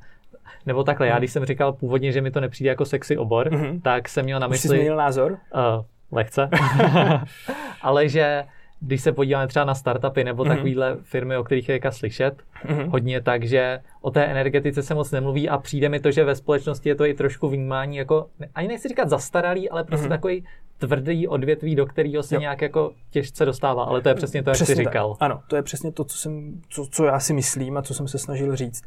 nebo 0.66 0.84
takhle, 0.84 1.06
já 1.06 1.14
mhm. 1.14 1.20
když 1.20 1.32
jsem 1.32 1.44
říkal 1.44 1.72
původně, 1.72 2.12
že 2.12 2.20
mi 2.20 2.30
to 2.30 2.40
nepřijde 2.40 2.68
jako 2.70 2.84
sexy 2.84 3.16
obor, 3.16 3.48
mm-hmm. 3.48 3.80
tak 3.82 4.08
jsem 4.08 4.24
měl 4.24 4.40
na 4.40 4.46
mysli... 4.46 4.58
Už 4.58 4.62
jsi 4.62 4.68
změnil 4.68 4.96
názor? 4.96 5.32
Uh, 5.32 5.84
lehce. 6.12 6.48
Ale 7.82 8.08
že 8.08 8.44
když 8.80 9.02
se 9.02 9.12
podíváme 9.12 9.46
třeba 9.46 9.64
na 9.64 9.74
startupy 9.74 10.24
nebo 10.24 10.44
mm-hmm. 10.44 10.48
takovéhle 10.48 10.96
firmy, 11.02 11.36
o 11.36 11.44
kterých 11.44 11.68
je 11.68 11.80
slyšet, 11.90 12.34
mm-hmm. 12.66 12.90
hodně 12.90 13.20
tak, 13.20 13.44
že 13.44 13.80
o 14.00 14.10
té 14.10 14.24
energetice 14.24 14.82
se 14.82 14.94
moc 14.94 15.10
nemluví 15.10 15.48
a 15.48 15.58
přijde 15.58 15.88
mi 15.88 16.00
to, 16.00 16.10
že 16.10 16.24
ve 16.24 16.34
společnosti 16.34 16.88
je 16.88 16.94
to 16.94 17.06
i 17.06 17.14
trošku 17.14 17.48
vnímání 17.48 17.96
jako, 17.96 18.26
ani 18.54 18.68
nechci 18.68 18.88
říkat 18.88 19.08
zastaralý, 19.08 19.70
ale 19.70 19.84
prostě 19.84 20.06
mm-hmm. 20.06 20.10
takový 20.10 20.44
tvrdý 20.78 21.28
odvětví, 21.28 21.74
do 21.74 21.86
kterého 21.86 22.22
se 22.22 22.34
jo. 22.34 22.40
nějak 22.40 22.62
jako 22.62 22.92
těžce 23.10 23.44
dostává, 23.44 23.84
ale 23.84 24.02
to 24.02 24.08
je 24.08 24.14
přesně 24.14 24.42
to, 24.42 24.50
jak 24.50 24.54
přesně 24.54 24.76
jsi 24.76 24.84
říkal. 24.84 25.14
Tak. 25.14 25.22
Ano, 25.22 25.42
to 25.48 25.56
je 25.56 25.62
přesně 25.62 25.92
to, 25.92 26.04
co, 26.04 26.18
jsem, 26.18 26.60
co, 26.68 26.86
co 26.86 27.04
já 27.04 27.20
si 27.20 27.32
myslím 27.32 27.76
a 27.76 27.82
co 27.82 27.94
jsem 27.94 28.08
se 28.08 28.18
snažil 28.18 28.56
říct. 28.56 28.82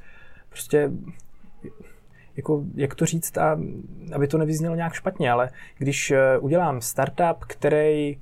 Prostě 0.50 0.92
jako, 2.38 2.64
jak 2.76 2.96
to 2.96 3.06
říct, 3.06 3.38
a, 3.38 3.60
aby 4.14 4.28
to 4.28 4.38
nevyznělo 4.38 4.76
nějak 4.76 4.94
špatně, 4.94 5.32
ale 5.32 5.50
když 5.78 6.12
uh, 6.12 6.46
udělám 6.46 6.82
startup, 6.82 7.38
který 7.48 8.18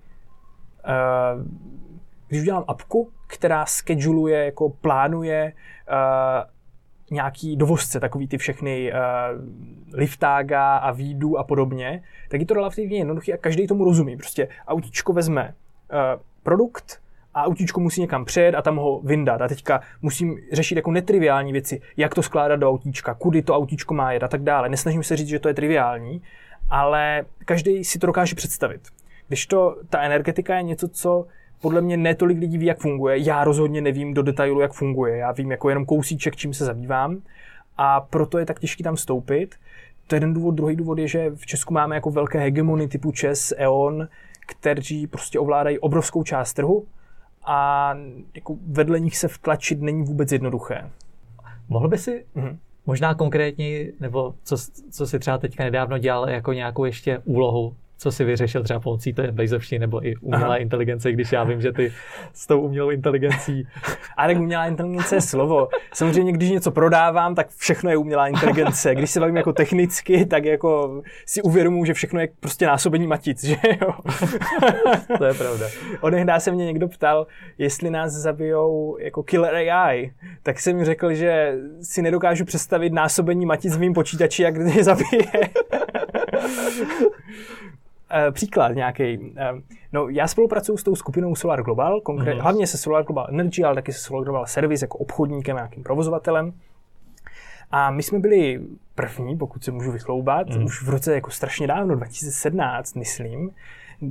když 2.28 2.42
udělám 2.42 2.64
apku, 2.68 3.12
která 3.28 3.66
scheduluje, 3.66 4.46
jako 4.46 4.70
plánuje 4.70 5.54
uh, 5.90 6.44
nějaký 7.12 7.56
dovozce, 7.56 8.00
takový 8.00 8.28
ty 8.28 8.38
všechny 8.38 8.92
uh, 8.92 8.98
liftága 9.94 10.78
a 10.78 10.92
výdu 10.92 11.38
a 11.38 11.44
podobně, 11.44 12.04
tak 12.30 12.40
je 12.40 12.46
to 12.46 12.54
relativně 12.54 12.98
jednoduché 12.98 13.34
a 13.34 13.38
každý 13.38 13.68
tomu 13.68 13.84
rozumí. 13.84 14.18
Prostě 14.18 14.48
autíčko 14.68 15.14
vezme 15.14 15.54
uh, 15.94 16.22
produkt, 16.44 17.02
a 17.34 17.44
autíčko 17.44 17.80
musí 17.80 18.02
někam 18.02 18.26
přejet 18.26 18.56
a 18.56 18.62
tam 18.62 18.76
ho 18.76 19.02
vyndat. 19.02 19.42
A 19.42 19.48
teďka 19.48 19.82
musím 20.02 20.38
řešit 20.52 20.76
jako 20.76 20.92
netriviální 20.92 21.52
věci, 21.52 21.82
jak 21.98 22.16
to 22.16 22.24
skládat 22.24 22.56
do 22.56 22.70
autíčka, 22.70 23.14
kudy 23.14 23.42
to 23.42 23.56
autíčko 23.56 23.94
má 23.94 24.12
jet 24.12 24.24
a 24.24 24.28
tak 24.28 24.44
dále. 24.44 24.70
Nesnažím 24.70 25.04
se 25.04 25.18
říct, 25.18 25.28
že 25.28 25.40
to 25.40 25.48
je 25.48 25.54
triviální, 25.54 26.22
ale 26.70 27.26
každý 27.46 27.84
si 27.84 28.00
to 28.00 28.08
dokáže 28.08 28.36
představit. 28.36 28.82
Když 29.28 29.46
to, 29.46 29.78
ta 29.90 30.02
energetika 30.02 30.58
je 30.58 30.64
něco, 30.64 30.88
co 30.88 31.26
podle 31.62 31.82
mě 31.82 31.98
netolik 31.98 32.40
lidí 32.40 32.58
ví, 32.58 32.66
jak 32.66 32.80
funguje. 32.80 33.18
Já 33.18 33.44
rozhodně 33.44 33.82
nevím 33.82 34.14
do 34.14 34.24
detailu, 34.24 34.60
jak 34.60 34.74
funguje. 34.74 35.18
Já 35.18 35.32
vím 35.32 35.52
jako 35.52 35.70
jenom 35.70 35.86
kousíček, 35.86 36.36
čím 36.36 36.54
se 36.54 36.66
zabývám. 36.66 37.18
A 37.78 38.02
proto 38.02 38.38
je 38.38 38.46
tak 38.46 38.60
těžký 38.60 38.84
tam 38.84 38.96
vstoupit. 38.96 39.56
To 40.08 40.16
je 40.16 40.18
jeden 40.18 40.34
důvod. 40.34 40.52
Druhý 40.52 40.76
důvod 40.76 40.98
je, 40.98 41.08
že 41.08 41.30
v 41.36 41.46
Česku 41.46 41.74
máme 41.74 41.96
jako 41.96 42.12
velké 42.12 42.40
hegemony 42.40 42.88
typu 42.88 43.12
ČES, 43.12 43.54
E.ON, 43.58 44.08
kteří 44.46 45.08
prostě 45.08 45.40
ovládají 45.40 45.80
obrovskou 45.80 46.24
část 46.24 46.54
trhu 46.54 46.86
a 47.46 47.94
jako 48.36 48.56
vedle 48.68 49.00
nich 49.00 49.18
se 49.18 49.28
vtlačit 49.28 49.82
není 49.82 50.04
vůbec 50.04 50.32
jednoduché. 50.32 50.90
Mohl 51.70 51.88
by 51.88 51.98
si 51.98 52.26
mm-hmm. 52.36 52.58
možná 52.86 53.14
konkrétně, 53.14 53.86
nebo 54.00 54.34
co, 54.44 54.56
co 54.92 55.08
si 55.08 55.20
třeba 55.20 55.38
teďka 55.38 55.64
nedávno 55.64 55.98
dělal 55.98 56.30
jako 56.30 56.54
nějakou 56.54 56.86
ještě 56.86 57.22
úlohu 57.26 57.76
co 57.98 58.12
si 58.12 58.24
vyřešil 58.24 58.64
třeba 58.64 58.80
pomocí 58.80 59.14
té 59.14 59.32
Bezovštiny 59.32 59.80
nebo 59.80 60.08
i 60.08 60.16
umělé 60.16 60.46
Aha. 60.46 60.56
inteligence, 60.56 61.12
když 61.12 61.32
já 61.32 61.44
vím, 61.44 61.62
že 61.62 61.72
ty 61.72 61.94
s 62.34 62.48
tou 62.48 62.62
umělou 62.62 62.90
inteligencí... 62.90 63.68
A 64.18 64.28
tak 64.28 64.38
umělá 64.38 64.68
inteligence 64.68 65.16
je 65.16 65.22
slovo. 65.22 65.68
Samozřejmě, 65.94 66.32
když 66.32 66.50
něco 66.50 66.72
prodávám, 66.72 67.36
tak 67.36 67.50
všechno 67.50 67.90
je 67.90 67.98
umělá 67.98 68.28
inteligence. 68.28 68.96
Když 68.96 69.12
se 69.12 69.20
bavím 69.20 69.38
jako 69.38 69.54
technicky, 69.54 70.26
tak 70.26 70.46
jako 70.46 71.02
si 71.26 71.42
uvědomuji, 71.42 71.86
že 71.86 71.94
všechno 71.94 72.20
je 72.20 72.28
prostě 72.40 72.66
násobení 72.66 73.08
matic, 73.08 73.44
že 73.44 73.56
jo? 73.82 73.94
to 75.18 75.26
je 75.26 75.34
pravda. 75.34 75.66
Odehdá 76.02 76.40
se 76.40 76.52
mě 76.52 76.66
někdo 76.66 76.88
ptal, 76.88 77.28
jestli 77.58 77.90
nás 77.90 78.14
zabijou 78.14 78.98
jako 79.00 79.24
killer 79.24 79.56
AI, 79.56 80.14
tak 80.44 80.60
jsem 80.60 80.78
mi 80.78 80.86
řekl, 80.86 81.14
že 81.14 81.56
si 81.82 82.02
nedokážu 82.02 82.46
představit 82.46 82.94
násobení 82.94 83.46
matic 83.46 83.76
v 83.76 83.80
mým 83.80 83.94
počítači, 83.94 84.44
jak 84.44 84.56
je 84.56 84.84
zabije. 84.84 85.24
Uh, 88.14 88.34
příklad 88.34 88.72
nějaký. 88.72 89.18
Uh, 89.18 89.36
no, 89.94 90.10
já 90.10 90.28
spolupracuji 90.28 90.78
s 90.78 90.84
tou 90.84 90.96
skupinou 90.96 91.36
Solar 91.36 91.64
Global, 91.64 92.02
konkrét, 92.02 92.34
mm-hmm. 92.34 92.42
hlavně 92.42 92.68
se 92.68 92.78
Solar 92.78 93.04
Global 93.04 93.28
Energy, 93.30 93.64
ale 93.64 93.76
taky 93.76 93.94
se 93.94 94.00
Solar 94.00 94.24
Global 94.24 94.46
Service 94.46 94.84
jako 94.84 94.98
obchodníkem, 94.98 95.56
nějakým 95.56 95.84
provozovatelem. 95.84 96.54
A 97.72 97.92
my 97.92 98.04
jsme 98.04 98.20
byli 98.20 98.62
první, 98.96 99.38
pokud 99.38 99.64
se 99.64 99.72
můžu 99.72 99.92
vychloubat, 99.92 100.50
mm. 100.50 100.64
už 100.64 100.84
v 100.84 100.90
roce 100.90 101.16
jako 101.16 101.32
strašně 101.32 101.68
dávno, 101.68 101.96
2017, 101.96 102.96
myslím, 102.96 103.52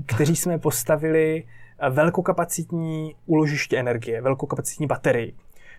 kteří 0.07 0.37
jsme 0.37 0.59
postavili 0.59 1.45
eh, 1.79 1.91
velkokapacitní 1.91 3.15
úložiště 3.27 3.79
energie, 3.79 4.23
velkokapacitní 4.23 4.87
baterii. 4.87 5.35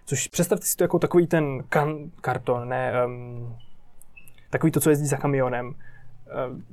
Což 0.05 0.27
představte 0.27 0.65
si 0.65 0.75
to 0.75 0.83
jako 0.83 0.99
takový 0.99 1.27
ten 1.27 1.63
kan, 1.69 1.97
karton, 2.21 2.69
ne, 2.69 3.05
um, 3.05 3.55
takový 4.49 4.71
to, 4.71 4.79
co 4.79 4.89
jezdí 4.89 5.07
za 5.07 5.17
kamionem. 5.17 5.67
Um, 5.67 6.63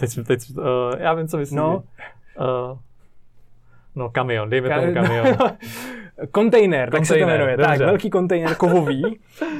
Teď, 0.00 0.18
teď 0.26 0.40
uh, 0.56 0.64
já 0.98 1.14
vím, 1.14 1.28
co 1.28 1.36
myslíš. 1.38 1.56
No. 1.56 1.76
Uh, 2.40 2.78
no, 3.94 4.10
kamion, 4.10 4.50
dejme 4.50 4.68
Ka- 4.68 4.80
tomu 4.80 4.94
kamion. 5.06 5.36
kontejner, 6.30 6.90
tak 6.90 7.06
se 7.06 7.14
to 7.14 7.18
jmenuje. 7.26 7.56
Dobře. 7.56 7.68
Tak, 7.68 7.78
velký 7.78 8.10
kontejner 8.10 8.54
kovový. 8.54 9.04
uh, 9.06 9.16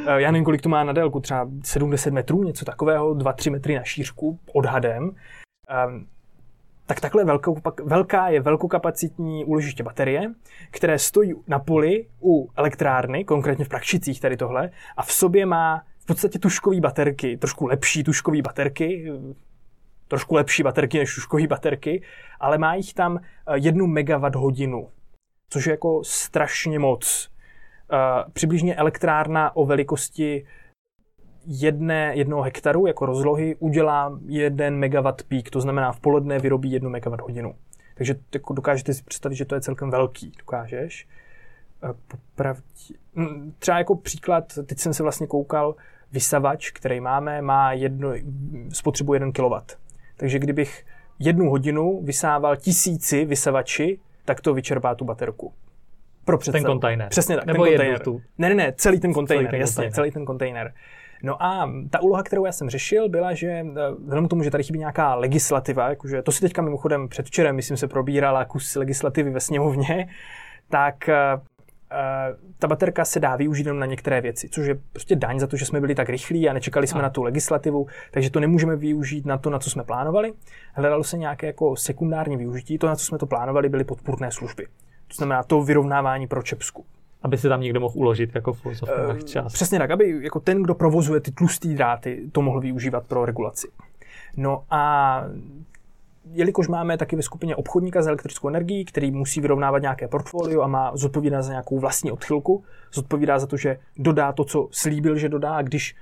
já 0.06 0.30
nevím, 0.30 0.44
kolik 0.44 0.62
to 0.62 0.68
má 0.68 0.84
na 0.84 0.92
délku, 0.92 1.20
třeba 1.20 1.48
70 1.64 2.10
metrů, 2.12 2.42
něco 2.44 2.64
takového, 2.64 3.14
2-3 3.14 3.50
metry 3.50 3.74
na 3.74 3.84
šířku, 3.84 4.38
odhadem. 4.54 5.04
Um, 5.04 6.06
tak 6.86 7.00
takhle 7.00 7.24
velkou, 7.24 7.56
velká 7.84 8.28
je 8.28 8.40
velkokapacitní 8.40 9.44
úložiště 9.44 9.82
baterie, 9.82 10.22
které 10.70 10.98
stojí 10.98 11.34
na 11.48 11.58
poli 11.58 12.06
u 12.22 12.50
elektrárny, 12.56 13.24
konkrétně 13.24 13.64
v 13.64 13.68
Prakšicích 13.68 14.20
tady 14.20 14.36
tohle, 14.36 14.70
a 14.96 15.02
v 15.02 15.12
sobě 15.12 15.46
má 15.46 15.82
v 15.98 16.06
podstatě 16.06 16.38
tuškové 16.38 16.80
baterky, 16.80 17.36
trošku 17.36 17.66
lepší 17.66 18.04
tuškové 18.04 18.42
baterky, 18.42 19.12
trošku 20.10 20.34
lepší 20.34 20.62
baterky 20.62 20.98
než 20.98 21.14
tuškové 21.14 21.46
baterky, 21.46 22.02
ale 22.40 22.58
má 22.58 22.74
jich 22.74 22.94
tam 22.94 23.18
eh, 23.18 23.22
jednu 23.54 23.86
megawatt 23.86 24.34
hodinu, 24.34 24.88
což 25.50 25.66
je 25.66 25.70
jako 25.70 26.04
strašně 26.04 26.78
moc. 26.78 27.30
Uh, 27.92 28.30
přibližně 28.32 28.74
elektrárna 28.74 29.56
o 29.56 29.66
velikosti 29.66 30.46
jedné, 31.46 32.12
jednoho 32.16 32.42
hektaru 32.42 32.86
jako 32.86 33.06
rozlohy 33.06 33.56
udělá 33.58 34.18
jeden 34.26 34.76
megawatt 34.76 35.22
pík, 35.22 35.50
to 35.50 35.60
znamená 35.60 35.92
v 35.92 36.00
poledne 36.00 36.38
vyrobí 36.38 36.72
jednu 36.72 36.90
megawatt 36.90 37.22
hodinu. 37.22 37.54
Takže 37.94 38.14
jako 38.34 38.54
dokážete 38.54 38.94
si 38.94 39.02
představit, 39.02 39.36
že 39.36 39.44
to 39.44 39.54
je 39.54 39.60
celkem 39.60 39.90
velký, 39.90 40.32
dokážeš? 40.38 41.08
Popravdě. 42.08 42.94
Hm, 43.14 43.52
třeba 43.58 43.78
jako 43.78 43.96
příklad, 43.96 44.44
teď 44.66 44.78
jsem 44.78 44.94
se 44.94 45.02
vlastně 45.02 45.26
koukal, 45.26 45.74
vysavač, 46.12 46.70
který 46.70 47.00
máme, 47.00 47.42
má 47.42 47.72
jedno, 47.72 48.12
spotřebu 48.72 49.14
1 49.14 49.32
kW. 49.32 49.79
Takže 50.20 50.38
kdybych 50.38 50.84
jednu 51.18 51.50
hodinu 51.50 52.00
vysával 52.02 52.56
tisíci 52.56 53.24
vysavači, 53.24 53.98
tak 54.24 54.40
to 54.40 54.54
vyčerpá 54.54 54.94
tu 54.94 55.04
baterku. 55.04 55.52
Pro 56.24 56.38
představu. 56.38 56.64
Ten 56.64 56.72
kontejner. 56.72 57.08
Přesně 57.08 57.36
tak. 57.36 57.46
Nebo 57.46 57.64
ten 57.64 57.72
kontejner. 57.72 58.00
Tu. 58.00 58.22
Ne, 58.38 58.48
ne, 58.48 58.54
ne, 58.54 58.72
celý 58.76 59.00
ten 59.00 59.12
kontejner, 59.12 59.54
jasně, 59.54 59.74
kontejner. 59.74 59.92
celý 59.92 60.10
ten 60.10 60.24
kontejner. 60.24 60.72
No 61.22 61.42
a 61.42 61.70
ta 61.90 62.00
úloha, 62.00 62.22
kterou 62.22 62.44
já 62.44 62.52
jsem 62.52 62.70
řešil, 62.70 63.08
byla, 63.08 63.34
že 63.34 63.48
eh, 63.48 63.64
vzhledem 63.98 64.26
k 64.26 64.30
tomu, 64.30 64.42
že 64.42 64.50
tady 64.50 64.64
chybí 64.64 64.78
nějaká 64.78 65.14
legislativa, 65.14 65.88
jakože 65.88 66.22
to 66.22 66.32
si 66.32 66.40
teďka 66.40 66.62
mimochodem 66.62 67.08
předvčerem, 67.08 67.56
myslím, 67.56 67.76
se 67.76 67.88
probírala 67.88 68.44
kus 68.44 68.76
legislativy 68.76 69.30
ve 69.30 69.40
sněmovně, 69.40 70.08
tak 70.68 71.08
eh, 71.08 71.16
ta 72.58 72.68
baterka 72.68 73.04
se 73.04 73.20
dá 73.20 73.36
využít 73.36 73.66
jenom 73.66 73.78
na 73.78 73.86
některé 73.86 74.20
věci, 74.20 74.48
což 74.48 74.66
je 74.66 74.78
prostě 74.92 75.16
daň 75.16 75.38
za 75.38 75.46
to, 75.46 75.56
že 75.56 75.66
jsme 75.66 75.80
byli 75.80 75.94
tak 75.94 76.08
rychlí 76.08 76.48
a 76.48 76.52
nečekali 76.52 76.86
jsme 76.86 77.00
a. 77.00 77.02
na 77.02 77.10
tu 77.10 77.22
legislativu, 77.22 77.86
takže 78.10 78.30
to 78.30 78.40
nemůžeme 78.40 78.76
využít 78.76 79.26
na 79.26 79.38
to, 79.38 79.50
na 79.50 79.58
co 79.58 79.70
jsme 79.70 79.84
plánovali. 79.84 80.32
Hledalo 80.72 81.04
se 81.04 81.18
nějaké 81.18 81.46
jako 81.46 81.76
sekundární 81.76 82.36
využití, 82.36 82.78
to, 82.78 82.86
na 82.86 82.96
co 82.96 83.04
jsme 83.04 83.18
to 83.18 83.26
plánovali, 83.26 83.68
byly 83.68 83.84
podpůrné 83.84 84.32
služby. 84.32 84.66
To 85.08 85.14
znamená 85.14 85.42
to 85.42 85.62
vyrovnávání 85.62 86.26
pro 86.26 86.42
Čepsku 86.42 86.84
aby 87.22 87.38
se 87.38 87.48
tam 87.48 87.60
někdo 87.60 87.80
mohl 87.80 87.98
uložit 87.98 88.34
jako 88.34 88.52
v 88.52 88.66
uh, 88.66 88.72
čas. 89.24 89.52
Přesně 89.52 89.78
tak, 89.78 89.90
aby 89.90 90.18
jako 90.22 90.40
ten, 90.40 90.62
kdo 90.62 90.74
provozuje 90.74 91.20
ty 91.20 91.32
tlusté 91.32 91.68
dráty, 91.68 92.28
to 92.32 92.42
mohl 92.42 92.60
využívat 92.60 93.06
pro 93.06 93.24
regulaci. 93.24 93.68
No 94.36 94.64
a 94.70 95.24
jelikož 96.32 96.68
máme 96.68 96.98
taky 96.98 97.16
ve 97.16 97.22
skupině 97.22 97.56
obchodníka 97.56 98.02
s 98.02 98.06
elektrickou 98.06 98.48
energií, 98.48 98.84
který 98.84 99.10
musí 99.10 99.40
vyrovnávat 99.40 99.82
nějaké 99.82 100.08
portfolio 100.08 100.62
a 100.62 100.66
má 100.66 100.96
zodpovídá 100.96 101.42
za 101.42 101.50
nějakou 101.50 101.78
vlastní 101.78 102.12
odchylku, 102.12 102.64
zodpovídá 102.92 103.38
za 103.38 103.46
to, 103.46 103.56
že 103.56 103.78
dodá 103.98 104.32
to, 104.32 104.44
co 104.44 104.68
slíbil, 104.70 105.16
že 105.16 105.28
dodá, 105.28 105.56
a 105.56 105.62
když, 105.62 105.96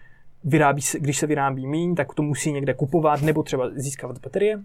vyrábí, 0.45 0.83
když 0.99 1.18
se 1.18 1.26
vyrábí 1.26 1.66
míň, 1.66 1.95
tak 1.95 2.14
to 2.14 2.22
musí 2.22 2.53
někde 2.53 2.74
kupovat 2.74 3.22
nebo 3.22 3.43
třeba 3.43 3.70
získávat 3.74 4.18
baterie, 4.18 4.61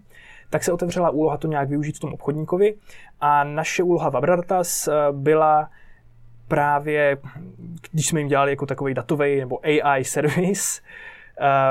tak 0.50 0.64
se 0.64 0.72
otevřela 0.72 1.10
úloha 1.10 1.36
to 1.36 1.48
nějak 1.48 1.68
využít 1.68 1.96
v 1.96 2.00
tom 2.00 2.12
obchodníkovi. 2.12 2.74
A 3.20 3.44
naše 3.44 3.82
úloha 3.82 4.10
v 4.10 4.16
Abratas 4.16 4.88
eh, 4.88 4.92
byla 5.12 5.70
právě, 6.48 7.18
když 7.90 8.06
jsme 8.06 8.20
jim 8.20 8.28
dělali 8.28 8.52
jako 8.52 8.66
takový 8.66 8.94
datový 8.94 9.40
nebo 9.40 9.60
AI 9.64 10.04
service, 10.04 10.80
eh, 10.82 11.13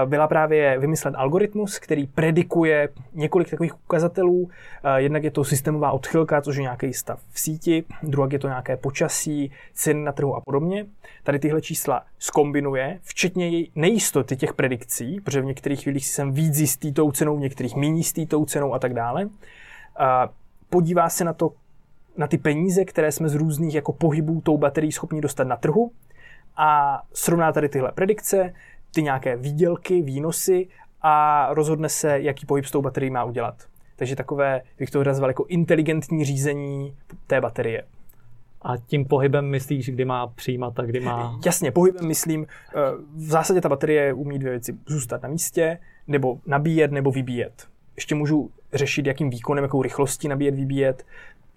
byla 0.06 0.28
právě 0.28 0.80
vymyslet 0.80 1.16
algoritmus, 1.16 1.80
který 1.80 2.08
predikuje 2.08 2.90
několik 3.14 3.50
takových 3.50 3.76
ukazatelů. 3.86 4.50
Eh, 4.84 5.02
jednak 5.02 5.24
je 5.24 5.32
to 5.32 5.44
systémová 5.44 5.92
odchylka, 5.92 6.42
což 6.42 6.56
je 6.56 6.62
nějaký 6.62 6.94
stav 6.94 7.20
v 7.32 7.40
síti, 7.40 7.84
druhá 8.04 8.28
je 8.32 8.40
to 8.40 8.48
nějaké 8.48 8.78
počasí, 8.78 9.52
ceny 9.74 10.04
na 10.04 10.12
trhu 10.12 10.36
a 10.36 10.42
podobně. 10.42 10.86
Tady 11.24 11.40
tyhle 11.40 11.62
čísla 11.62 12.04
skombinuje, 12.20 13.00
včetně 13.02 13.66
nejistoty 13.76 14.36
těch 14.36 14.54
predikcí, 14.54 15.22
protože 15.22 15.42
v 15.42 15.46
některých 15.46 15.84
chvílích 15.84 16.08
jsem 16.08 16.32
víc 16.32 16.60
jistý 16.60 16.94
tou 16.94 17.12
cenou, 17.12 17.38
v 17.38 17.40
některých 17.40 17.76
méně 17.76 17.98
jistý 17.98 18.26
tou 18.28 18.46
cenou 18.46 18.74
a 18.74 18.80
tak 18.80 18.94
dále. 18.94 19.30
Podívá 20.70 21.10
se 21.10 21.24
na 21.24 21.34
to, 21.34 21.52
na 22.18 22.28
ty 22.28 22.38
peníze, 22.38 22.86
které 22.86 23.12
jsme 23.12 23.30
z 23.30 23.36
různých 23.36 23.76
jako 23.76 23.94
pohybů 23.94 24.42
tou 24.42 24.58
baterií 24.58 24.92
schopni 24.92 25.22
dostat 25.22 25.48
na 25.48 25.56
trhu 25.56 25.92
a 26.58 27.02
srovná 27.14 27.52
tady 27.52 27.70
tyhle 27.70 27.92
predikce, 27.92 28.54
ty 28.94 29.04
nějaké 29.04 29.38
výdělky, 29.38 30.02
výnosy 30.02 30.68
a 31.02 31.48
rozhodne 31.54 31.90
se, 31.90 32.20
jaký 32.22 32.46
pohyb 32.46 32.66
s 32.66 32.72
tou 32.72 32.82
baterií 32.82 33.12
má 33.12 33.24
udělat. 33.24 33.56
Takže 33.96 34.16
takové, 34.16 34.62
bych 34.80 34.90
to 34.90 35.04
nazval 35.04 35.30
jako 35.30 35.46
inteligentní 35.48 36.26
řízení 36.26 36.96
té 37.28 37.42
baterie. 37.42 37.84
A 38.62 38.78
tím 38.78 39.06
pohybem 39.06 39.50
myslíš, 39.50 39.90
kdy 39.90 40.06
má 40.06 40.28
přijímat 40.28 40.80
a 40.80 40.84
kdy 40.84 41.00
má... 41.00 41.40
Jasně, 41.46 41.72
pohybem 41.72 42.08
myslím, 42.08 42.46
eh, 42.46 42.74
v 43.16 43.30
zásadě 43.30 43.62
ta 43.62 43.70
baterie 43.70 44.14
umí 44.14 44.40
dvě 44.40 44.52
věci. 44.52 44.78
Zůstat 44.86 45.24
na 45.24 45.30
místě, 45.30 45.80
nebo 46.08 46.40
nabíjet, 46.46 46.92
nebo 46.92 47.12
vybíjet. 47.12 47.68
Ještě 47.96 48.16
můžu 48.16 48.52
řešit, 48.74 49.06
jakým 49.06 49.30
výkonem, 49.30 49.64
jakou 49.64 49.82
rychlostí 49.82 50.28
nabíjet, 50.28 50.56
vybíjet 50.56 51.06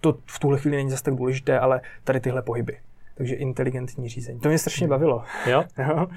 to 0.01 0.17
v 0.25 0.39
tuhle 0.39 0.59
chvíli 0.59 0.77
není 0.77 0.89
zase 0.89 1.03
tak 1.03 1.15
důležité, 1.15 1.59
ale 1.59 1.81
tady 2.03 2.19
tyhle 2.19 2.41
pohyby. 2.41 2.77
Takže 3.15 3.35
inteligentní 3.35 4.09
řízení. 4.09 4.39
To 4.39 4.49
mě 4.49 4.57
strašně 4.57 4.87
bavilo. 4.87 5.23
Jo? 5.49 5.63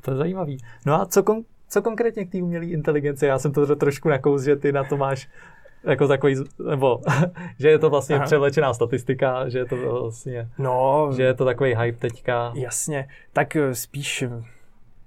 To 0.00 0.10
je 0.10 0.16
zajímavý. 0.16 0.58
No 0.86 1.00
a 1.00 1.06
co, 1.06 1.22
kon, 1.22 1.42
co 1.68 1.82
konkrétně 1.82 2.24
k 2.24 2.32
té 2.32 2.42
umělé 2.42 2.66
inteligenci? 2.66 3.26
Já 3.26 3.38
jsem 3.38 3.52
to 3.52 3.76
trošku 3.76 4.08
nakous, 4.08 4.42
že 4.42 4.56
ty 4.56 4.72
na 4.72 4.84
to 4.84 4.96
máš 4.96 5.28
jako 5.84 6.08
takový, 6.08 6.36
nebo 6.68 7.00
že 7.58 7.68
je 7.68 7.78
to 7.78 7.90
vlastně 7.90 8.16
Aha. 8.16 8.24
převlečená 8.24 8.74
statistika, 8.74 9.48
že 9.48 9.58
je 9.58 9.64
to 9.64 9.76
vlastně, 9.76 10.48
no, 10.58 11.10
že 11.16 11.22
je 11.22 11.34
to 11.34 11.44
takový 11.44 11.74
hype 11.74 11.98
teďka. 11.98 12.52
Jasně, 12.54 13.08
tak 13.32 13.56
spíš 13.72 14.24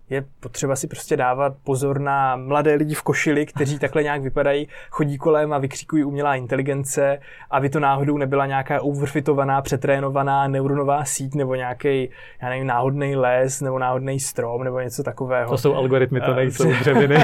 je 0.10 0.26
potřeba 0.40 0.76
si 0.76 0.88
prostě 0.88 1.18
dávat 1.18 1.54
pozor 1.64 2.00
na 2.00 2.36
mladé 2.36 2.74
lidi 2.74 2.96
v 2.96 3.02
košili, 3.02 3.46
kteří 3.46 3.80
takhle 3.80 4.04
nějak 4.04 4.22
vypadají, 4.22 4.68
chodí 4.90 5.18
kolem 5.18 5.54
a 5.54 5.58
vykřikují 5.58 6.04
umělá 6.04 6.36
inteligence, 6.36 7.20
aby 7.52 7.70
to 7.70 7.80
náhodou 7.80 8.18
nebyla 8.18 8.46
nějaká 8.46 8.82
overfitovaná, 8.82 9.62
přetrénovaná 9.62 10.48
neuronová 10.48 11.06
síť 11.06 11.36
nebo 11.36 11.56
nějaký, 11.56 12.10
já 12.42 12.50
nevím, 12.50 12.68
náhodný 12.68 13.16
les 13.16 13.62
nebo 13.62 13.80
náhodný 13.80 14.20
strom 14.20 14.64
nebo 14.64 14.80
něco 14.80 15.04
takového. 15.04 15.50
To 15.50 15.58
jsou 15.58 15.74
algoritmy, 15.74 16.22
to 16.22 16.34
nejsou 16.34 16.72
dřeviny. 16.80 17.16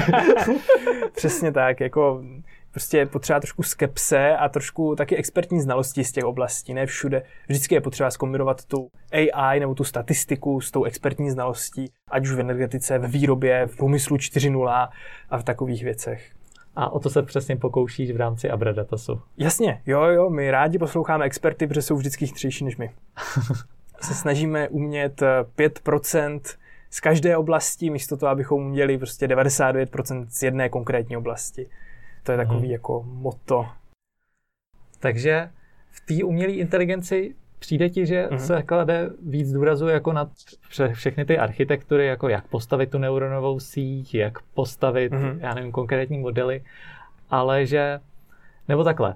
Přesně 1.15 1.51
tak, 1.51 1.79
jako 1.79 2.21
prostě 2.79 2.97
je 2.97 3.05
potřeba 3.05 3.39
trošku 3.39 3.63
skepse 3.63 4.37
a 4.37 4.49
trošku 4.49 4.95
taky 4.95 5.15
expertní 5.15 5.61
znalosti 5.61 6.03
z 6.03 6.11
těch 6.11 6.23
oblastí. 6.23 6.73
Ne 6.73 6.85
všude. 6.85 7.23
Vždycky 7.47 7.75
je 7.75 7.81
potřeba 7.81 8.11
zkombinovat 8.11 8.65
tu 8.65 8.89
AI 9.11 9.59
nebo 9.59 9.75
tu 9.75 9.83
statistiku 9.83 10.61
s 10.61 10.71
tou 10.71 10.83
expertní 10.83 11.31
znalostí, 11.31 11.91
ať 12.11 12.23
už 12.23 12.31
v 12.31 12.39
energetice, 12.39 12.99
ve 12.99 13.07
výrobě, 13.07 13.67
v 13.67 13.77
průmyslu 13.77 14.17
4.0 14.17 14.89
a 15.29 15.37
v 15.37 15.43
takových 15.43 15.83
věcech. 15.83 16.31
A 16.75 16.89
o 16.89 16.99
to 16.99 17.09
se 17.09 17.23
přesně 17.23 17.55
pokoušíš 17.55 18.11
v 18.11 18.17
rámci 18.17 18.49
Abradatasu. 18.49 19.21
Jasně, 19.37 19.81
jo, 19.85 20.01
jo, 20.03 20.29
my 20.29 20.51
rádi 20.51 20.77
posloucháme 20.77 21.25
experty, 21.25 21.67
protože 21.67 21.81
jsou 21.81 21.95
vždycky 21.95 22.27
chytřejší 22.27 22.65
než 22.65 22.77
my. 22.77 22.91
se 24.01 24.13
snažíme 24.13 24.69
umět 24.69 25.21
5% 25.57 26.39
z 26.89 26.99
každé 26.99 27.37
oblasti, 27.37 27.89
místo 27.89 28.17
toho, 28.17 28.29
abychom 28.29 28.69
měli 28.69 28.97
prostě 28.97 29.27
99% 29.27 30.25
z 30.29 30.43
jedné 30.43 30.69
konkrétní 30.69 31.17
oblasti. 31.17 31.69
To 32.29 32.33
je 32.33 32.37
takový 32.37 32.59
hmm. 32.59 32.71
jako 32.71 33.03
moto. 33.07 33.65
Takže 34.99 35.49
v 35.89 36.05
té 36.05 36.23
umělé 36.23 36.53
inteligenci 36.53 37.35
přijde 37.59 37.89
ti, 37.89 38.05
že 38.05 38.27
hmm. 38.29 38.39
se 38.39 38.63
klade 38.63 39.09
víc 39.21 39.51
důrazu 39.51 39.87
jako 39.87 40.13
na 40.13 40.29
všechny 40.93 41.25
ty 41.25 41.37
architektury, 41.37 42.07
jako 42.07 42.29
jak 42.29 42.47
postavit 42.47 42.91
tu 42.91 42.97
neuronovou 42.97 43.59
síť, 43.59 44.15
jak 44.15 44.39
postavit, 44.41 45.13
hmm. 45.13 45.39
já 45.39 45.53
nevím, 45.53 45.71
konkrétní 45.71 46.17
modely, 46.17 46.63
ale 47.29 47.65
že, 47.65 47.99
nebo 48.67 48.83
takhle, 48.83 49.15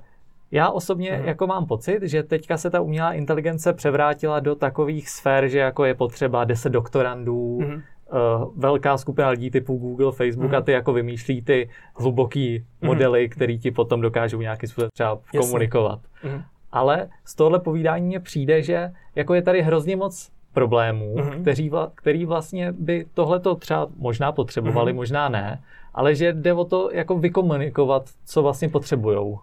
já 0.52 0.70
osobně 0.70 1.12
hmm. 1.12 1.28
jako 1.28 1.48
mám 1.48 1.66
pocit, 1.66 2.04
že 2.04 2.24
teďka 2.24 2.58
se 2.58 2.70
ta 2.70 2.82
umělá 2.82 3.14
inteligence 3.14 3.74
převrátila 3.74 4.40
do 4.40 4.56
takových 4.56 5.10
sfér, 5.10 5.48
že 5.48 5.60
jako 5.60 5.86
je 5.86 5.94
potřeba 5.94 6.44
10 6.44 6.70
doktorandů, 6.70 7.60
hmm 7.62 7.82
uh, 8.12 8.54
velká 8.56 8.98
skupina 8.98 9.30
lidí 9.30 9.52
typu 9.52 9.78
Google, 9.78 10.12
Facebook 10.12 10.52
mm. 10.52 10.56
a 10.56 10.62
ty 10.62 10.72
jako 10.72 10.94
vymýšlí 10.94 11.42
ty 11.42 11.70
hluboký 11.96 12.60
mm. 12.60 12.88
modely, 12.88 13.30
které 13.30 13.58
ti 13.58 13.72
potom 13.72 14.02
dokážou 14.02 14.42
nějakým 14.42 14.70
způsobem 14.70 14.90
třeba 14.94 15.20
Jasně. 15.34 15.40
komunikovat. 15.40 16.00
Mm. 16.24 16.42
Ale 16.72 17.10
z 17.26 17.36
tohle 17.36 17.60
povídání 17.60 18.08
mně 18.08 18.20
přijde, 18.20 18.62
že 18.62 18.92
jako 19.16 19.34
je 19.34 19.42
tady 19.42 19.62
hrozně 19.62 19.96
moc 19.96 20.32
problémů, 20.54 21.16
mm. 21.18 21.42
kteří 21.42 21.70
vla, 21.70 21.92
který 21.96 22.26
vlastně 22.26 22.72
by 22.72 23.06
tohleto 23.14 23.56
třeba 23.56 23.88
možná 23.98 24.32
potřebovali, 24.32 24.94
mm. 24.94 24.96
možná 24.96 25.30
ne, 25.30 25.64
ale 25.94 26.16
že 26.16 26.34
jde 26.34 26.54
o 26.54 26.66
to 26.66 26.90
jako 26.94 27.18
vykomunikovat, 27.18 28.10
co 28.26 28.42
vlastně 28.42 28.70
potřebujou. 28.70 29.40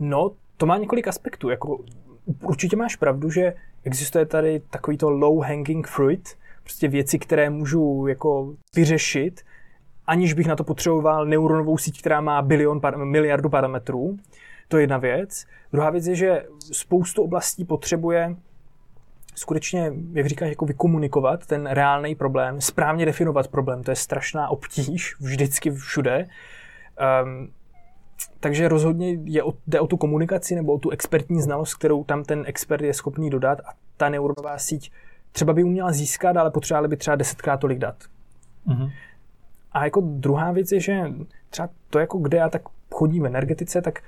No, 0.00 0.30
to 0.56 0.66
má 0.66 0.76
několik 0.76 1.08
aspektů. 1.08 1.48
Jako, 1.48 1.78
určitě 2.42 2.76
máš 2.76 2.96
pravdu, 2.96 3.30
že 3.30 3.54
existuje 3.84 4.26
tady 4.26 4.60
takovýto 4.70 5.10
low 5.10 5.40
hanging 5.42 5.86
fruit, 5.86 6.28
prostě 6.70 6.88
věci, 6.88 7.18
které 7.18 7.50
můžu 7.50 8.06
jako 8.06 8.54
vyřešit 8.76 9.40
aniž 10.10 10.32
bych 10.32 10.46
na 10.46 10.56
to 10.56 10.64
potřeboval 10.64 11.26
neuronovou 11.26 11.78
síť, 11.78 12.00
která 12.00 12.20
má 12.20 12.42
bilion, 12.42 12.80
miliardu 13.04 13.48
parametrů. 13.48 14.16
To 14.68 14.76
je 14.76 14.82
jedna 14.82 14.98
věc. 14.98 15.46
Druhá 15.72 15.90
věc 15.90 16.06
je, 16.06 16.14
že 16.14 16.44
spoustu 16.72 17.22
oblastí 17.22 17.64
potřebuje 17.64 18.36
skutečně, 19.34 19.92
jak 20.12 20.26
říkáš, 20.26 20.48
jako 20.48 20.66
vykomunikovat 20.66 21.46
ten 21.46 21.66
reálný 21.66 22.14
problém, 22.14 22.60
správně 22.60 23.06
definovat 23.06 23.48
problém, 23.48 23.82
to 23.82 23.90
je 23.90 23.96
strašná 23.96 24.48
obtíž, 24.48 25.16
vždycky 25.20 25.70
všude. 25.70 26.28
Um, 27.22 27.52
takže 28.40 28.68
rozhodně 28.68 29.18
je 29.24 29.42
o, 29.42 29.52
jde 29.66 29.80
o 29.80 29.86
tu 29.86 29.96
komunikaci 29.96 30.54
nebo 30.54 30.74
o 30.74 30.78
tu 30.78 30.90
expertní 30.90 31.42
znalost, 31.42 31.74
kterou 31.74 32.04
tam 32.04 32.24
ten 32.24 32.44
expert 32.46 32.84
je 32.84 32.94
schopný 32.94 33.30
dodat 33.30 33.58
a 33.60 33.72
ta 33.96 34.08
neuronová 34.08 34.58
síť 34.58 34.92
třeba 35.32 35.52
by 35.52 35.64
uměla 35.64 35.92
získat, 35.92 36.36
ale 36.36 36.50
potřebovali 36.50 36.88
by 36.88 36.96
třeba 36.96 37.16
desetkrát 37.16 37.60
tolik 37.60 37.78
dat. 37.78 37.96
Mm-hmm. 38.68 38.92
A 39.72 39.84
jako 39.84 40.00
druhá 40.00 40.52
věc 40.52 40.72
je, 40.72 40.80
že 40.80 41.04
třeba 41.50 41.68
to, 41.90 41.98
jako 41.98 42.18
kde 42.18 42.38
já 42.38 42.48
tak 42.48 42.62
chodím 42.90 43.22
v 43.22 43.26
energetice, 43.26 43.82
tak 43.82 44.02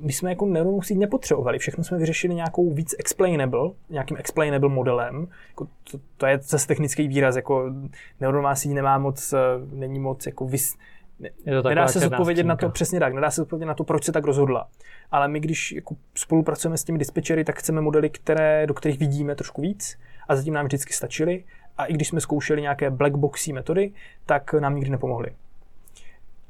my 0.00 0.12
jsme 0.12 0.30
jako 0.30 0.46
neuronovou 0.46 0.82
síť 0.82 0.98
nepotřebovali. 0.98 1.58
Všechno 1.58 1.84
jsme 1.84 1.98
vyřešili 1.98 2.34
nějakou 2.34 2.70
víc 2.70 2.94
explainable, 2.98 3.70
nějakým 3.90 4.16
explainable 4.16 4.68
modelem. 4.68 5.28
Jako 5.48 5.66
to, 5.90 5.98
to, 6.16 6.26
je 6.26 6.38
zase 6.42 6.66
technický 6.66 7.08
výraz, 7.08 7.36
jako 7.36 7.72
neuronová 8.20 8.54
síť 8.54 8.72
nemá 8.72 8.98
moc, 8.98 9.32
eh, 9.32 9.38
není 9.72 9.98
moc 9.98 10.26
jako 10.26 10.46
vys, 10.46 10.74
ne, 11.20 11.30
nedá 11.68 11.88
se 11.88 12.00
zodpovědět 12.00 12.46
na 12.46 12.56
to, 12.56 12.68
přesně 12.68 13.00
tak, 13.00 13.14
nedá 13.14 13.30
se 13.30 13.40
zodpovědět 13.40 13.66
na 13.66 13.74
to, 13.74 13.84
proč 13.84 14.04
se 14.04 14.12
tak 14.12 14.24
rozhodla. 14.24 14.68
Ale 15.10 15.28
my, 15.28 15.40
když 15.40 15.72
jako 15.72 15.96
spolupracujeme 16.14 16.78
s 16.78 16.84
těmi 16.84 16.98
dispečery, 16.98 17.44
tak 17.44 17.58
chceme 17.58 17.80
modely, 17.80 18.10
které, 18.10 18.66
do 18.66 18.74
kterých 18.74 18.98
vidíme 18.98 19.34
trošku 19.34 19.62
víc 19.62 19.98
a 20.28 20.36
zatím 20.36 20.54
nám 20.54 20.66
vždycky 20.66 20.92
stačily. 20.92 21.44
A 21.78 21.84
i 21.84 21.92
když 21.92 22.08
jsme 22.08 22.20
zkoušeli 22.20 22.62
nějaké 22.62 22.90
blackboxy 22.90 23.52
metody, 23.52 23.92
tak 24.26 24.54
nám 24.54 24.74
nikdy 24.74 24.90
nepomohly. 24.90 25.30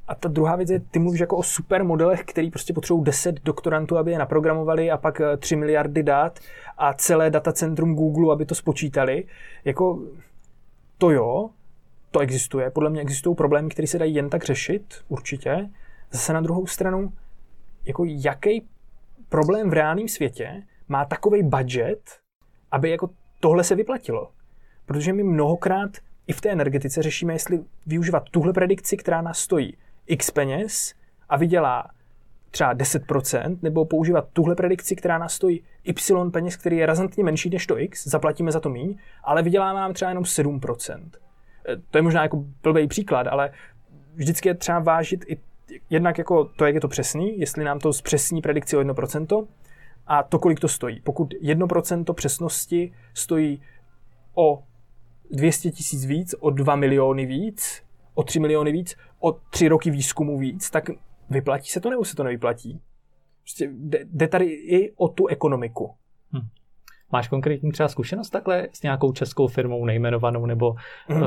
A 0.09 0.15
ta 0.15 0.29
druhá 0.29 0.57
věc 0.57 0.71
je, 0.71 0.81
ty 0.81 0.99
mluvíš 0.99 1.21
jako 1.21 1.37
o 1.37 1.43
super 1.43 1.85
modelech, 1.85 2.25
který 2.25 2.51
prostě 2.51 2.73
potřebují 2.73 3.05
10 3.05 3.41
doktorantů, 3.45 3.99
aby 3.99 4.11
je 4.11 4.19
naprogramovali 4.19 4.91
a 4.91 4.97
pak 4.97 5.21
3 5.39 5.55
eh, 5.55 5.59
miliardy 5.59 6.03
dát 6.03 6.41
a 6.79 6.95
celé 6.95 7.31
datacentrum 7.31 7.95
Google, 7.95 8.33
aby 8.33 8.47
to 8.47 8.55
spočítali. 8.55 9.25
Jako 9.65 10.03
to 10.99 11.11
jo, 11.11 11.51
to 12.11 12.21
existuje. 12.21 12.71
Podle 12.71 12.91
mě 12.91 13.01
existují 13.01 13.37
problémy, 13.37 13.69
které 13.69 13.89
se 13.89 13.99
dají 13.99 14.15
jen 14.15 14.31
tak 14.31 14.45
řešit, 14.45 14.95
určitě. 15.09 15.71
Zase 16.11 16.33
na 16.33 16.41
druhou 16.41 16.67
stranu, 16.67 17.13
jako 17.85 18.05
jaký 18.07 18.69
problém 19.29 19.71
v 19.71 19.73
reálném 19.73 20.09
světě 20.09 20.63
má 20.89 21.05
takový 21.05 21.43
budget, 21.43 22.01
aby 22.71 22.91
jako 22.91 23.11
tohle 23.41 23.65
se 23.65 23.75
vyplatilo. 23.75 24.31
Protože 24.87 25.13
my 25.13 25.23
mnohokrát 25.23 25.91
i 26.27 26.33
v 26.33 26.41
té 26.41 26.51
energetice 26.51 27.03
řešíme, 27.03 27.33
jestli 27.33 27.61
využívat 27.87 28.29
tuhle 28.31 28.53
predikci, 28.53 28.97
která 28.97 29.23
nás 29.23 29.39
stojí 29.39 29.77
x 30.07 30.31
peněz 30.31 30.95
a 31.29 31.37
vydělá 31.37 31.91
třeba 32.51 32.75
10%, 32.75 33.59
nebo 33.63 33.85
používat 33.85 34.29
tuhle 34.33 34.55
predikci, 34.55 34.97
která 34.97 35.19
nás 35.19 35.35
stojí 35.35 35.63
y 35.85 36.31
peněz, 36.31 36.57
který 36.57 36.77
je 36.77 36.87
razantně 36.87 37.25
menší 37.25 37.51
než 37.51 37.67
to 37.67 37.79
x, 37.79 38.07
zaplatíme 38.07 38.53
za 38.53 38.61
to 38.61 38.71
míň, 38.71 38.99
ale 39.25 39.43
vyděláme 39.43 39.81
nám 39.81 39.93
třeba 39.93 40.09
jenom 40.09 40.25
7%. 40.25 41.11
E, 41.69 41.77
to 41.91 41.99
je 41.99 42.03
možná 42.03 42.23
jako 42.23 42.45
blbý 42.63 42.89
příklad, 42.89 43.27
ale 43.27 43.51
vždycky 44.15 44.49
je 44.49 44.55
třeba 44.55 44.79
vážit 44.79 45.25
i 45.29 45.39
jednak 45.91 46.19
jako 46.19 46.45
to, 46.45 46.67
jak 46.67 46.75
je 46.75 46.81
to 46.81 46.89
přesný, 46.89 47.41
jestli 47.41 47.65
nám 47.65 47.79
to 47.79 47.93
zpřesní 47.93 48.43
predikci 48.43 48.77
o 48.77 48.81
1%, 48.81 49.47
a 50.09 50.23
to, 50.23 50.39
kolik 50.39 50.61
to 50.61 50.69
stojí. 50.69 51.01
Pokud 51.01 51.35
1% 51.35 52.15
přesnosti 52.15 52.93
stojí 53.15 53.63
o 54.35 54.63
200 55.31 55.71
tisíc 55.71 56.05
víc, 56.05 56.35
o 56.41 56.51
2 56.51 56.77
miliony 56.77 57.27
víc, 57.27 57.83
o 58.15 58.23
3 58.23 58.41
miliony 58.41 58.73
víc, 58.73 58.97
o 59.21 59.33
3 59.33 59.69
roky 59.69 59.91
výzkumu 59.91 60.39
víc, 60.39 60.71
tak 60.71 60.91
vyplatí 61.31 61.71
se 61.71 61.81
to 61.81 61.91
nebo 61.91 62.05
se 62.05 62.17
to 62.17 62.25
nevyplatí? 62.25 62.81
Prostě 63.43 63.71
jde 64.05 64.29
tady 64.29 64.45
i 64.45 64.93
o 64.97 65.09
tu 65.09 65.27
ekonomiku. 65.27 65.95
Hm. 66.33 66.49
Máš 67.13 67.29
konkrétní 67.29 67.73
třeba 67.73 67.89
zkušenost 67.89 68.31
takhle 68.31 68.69
s 68.73 68.83
nějakou 68.83 69.13
českou 69.13 69.47
firmou 69.47 69.85
nejmenovanou, 69.85 70.47
nebo 70.47 70.75
mm. 71.09 71.23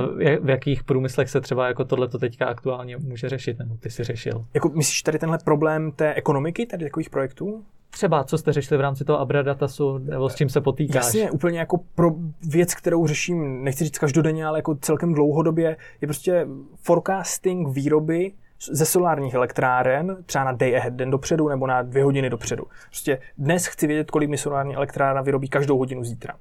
v 0.45 0.49
jakých 0.49 0.83
průmyslech 0.83 1.29
se 1.29 1.41
třeba 1.41 1.67
jako 1.67 1.85
tohle 1.85 2.07
to 2.07 2.17
teďka 2.17 2.45
aktuálně 2.45 2.97
může 2.97 3.29
řešit, 3.29 3.59
nebo 3.59 3.77
ty 3.77 3.89
si 3.89 4.03
řešil? 4.03 4.45
Jako 4.53 4.69
myslíš 4.69 5.01
tady 5.01 5.19
tenhle 5.19 5.37
problém 5.45 5.91
té 5.91 6.13
ekonomiky, 6.13 6.65
tady 6.65 6.83
takových 6.83 7.09
projektů? 7.09 7.65
Třeba, 7.91 8.23
co 8.23 8.37
jste 8.37 8.53
řešili 8.53 8.77
v 8.77 8.81
rámci 8.81 9.05
toho 9.05 9.19
Abradatasu, 9.19 9.97
nebo 9.97 10.29
s 10.29 10.35
čím 10.35 10.49
se 10.49 10.61
potýkáš? 10.61 10.95
Jasně, 10.95 11.31
úplně 11.31 11.59
jako 11.59 11.77
pro 11.95 12.11
věc, 12.49 12.75
kterou 12.75 13.07
řeším, 13.07 13.63
nechci 13.63 13.83
říct 13.83 13.97
každodenně, 13.97 14.45
ale 14.45 14.59
jako 14.59 14.75
celkem 14.75 15.13
dlouhodobě, 15.13 15.77
je 16.01 16.07
prostě 16.07 16.47
forecasting 16.83 17.67
výroby 17.67 18.33
ze 18.71 18.85
solárních 18.85 19.33
elektráren, 19.33 20.17
třeba 20.25 20.43
na 20.43 20.51
day 20.51 20.77
ahead, 20.77 20.93
den 20.93 21.11
dopředu 21.11 21.49
nebo 21.49 21.67
na 21.67 21.81
dvě 21.81 22.03
hodiny 22.03 22.29
dopředu. 22.29 22.63
Prostě 22.87 23.19
dnes 23.37 23.65
chci 23.65 23.87
vědět, 23.87 24.11
kolik 24.11 24.29
mi 24.29 24.37
solární 24.37 24.75
elektrárna 24.75 25.21
vyrobí 25.21 25.47
každou 25.47 25.77
hodinu 25.77 26.03
zítra. 26.03 26.33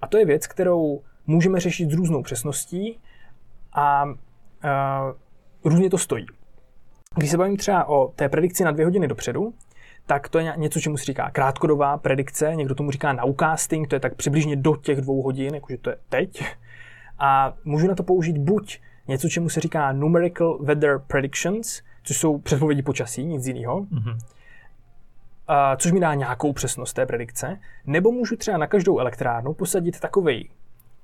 A 0.00 0.06
to 0.06 0.18
je 0.18 0.24
věc, 0.24 0.46
kterou 0.46 1.00
můžeme 1.26 1.60
řešit 1.60 1.90
s 1.90 1.94
různou 1.94 2.22
přesností 2.22 3.00
a, 3.72 4.04
a 4.62 5.12
různě 5.64 5.90
to 5.90 5.98
stojí. 5.98 6.26
Když 7.16 7.30
se 7.30 7.36
bavím 7.36 7.56
třeba 7.56 7.88
o 7.88 8.08
té 8.08 8.28
predikci 8.28 8.64
na 8.64 8.70
dvě 8.70 8.86
hodiny 8.86 9.08
dopředu, 9.08 9.52
tak 10.06 10.28
to 10.28 10.38
je 10.38 10.52
něco, 10.56 10.80
čemu 10.80 10.96
se 10.96 11.04
říká 11.04 11.30
krátkodobá 11.30 11.98
predikce, 11.98 12.52
někdo 12.54 12.74
tomu 12.74 12.90
říká 12.90 13.12
nowcasting, 13.12 13.88
to 13.88 13.96
je 13.96 14.00
tak 14.00 14.14
přibližně 14.14 14.56
do 14.56 14.76
těch 14.76 15.00
dvou 15.00 15.22
hodin, 15.22 15.54
jakože 15.54 15.78
to 15.78 15.90
je 15.90 15.96
teď. 16.08 16.44
A 17.18 17.54
můžu 17.64 17.88
na 17.88 17.94
to 17.94 18.02
použít 18.02 18.38
buď 18.38 18.80
něco, 19.08 19.28
čemu 19.28 19.48
se 19.48 19.60
říká 19.60 19.92
numerical 19.92 20.58
weather 20.58 20.98
predictions, 21.06 21.82
což 22.02 22.16
jsou 22.16 22.38
předpovědi 22.38 22.82
počasí, 22.82 23.24
nic 23.24 23.46
jiného, 23.46 23.80
mm-hmm. 23.82 24.18
a, 25.48 25.76
což 25.76 25.92
mi 25.92 26.00
dá 26.00 26.14
nějakou 26.14 26.52
přesnost 26.52 26.92
té 26.92 27.06
predikce, 27.06 27.60
nebo 27.86 28.12
můžu 28.12 28.36
třeba 28.36 28.58
na 28.58 28.66
každou 28.66 28.98
elektrárnu 28.98 29.54
posadit 29.54 30.00
takový 30.00 30.50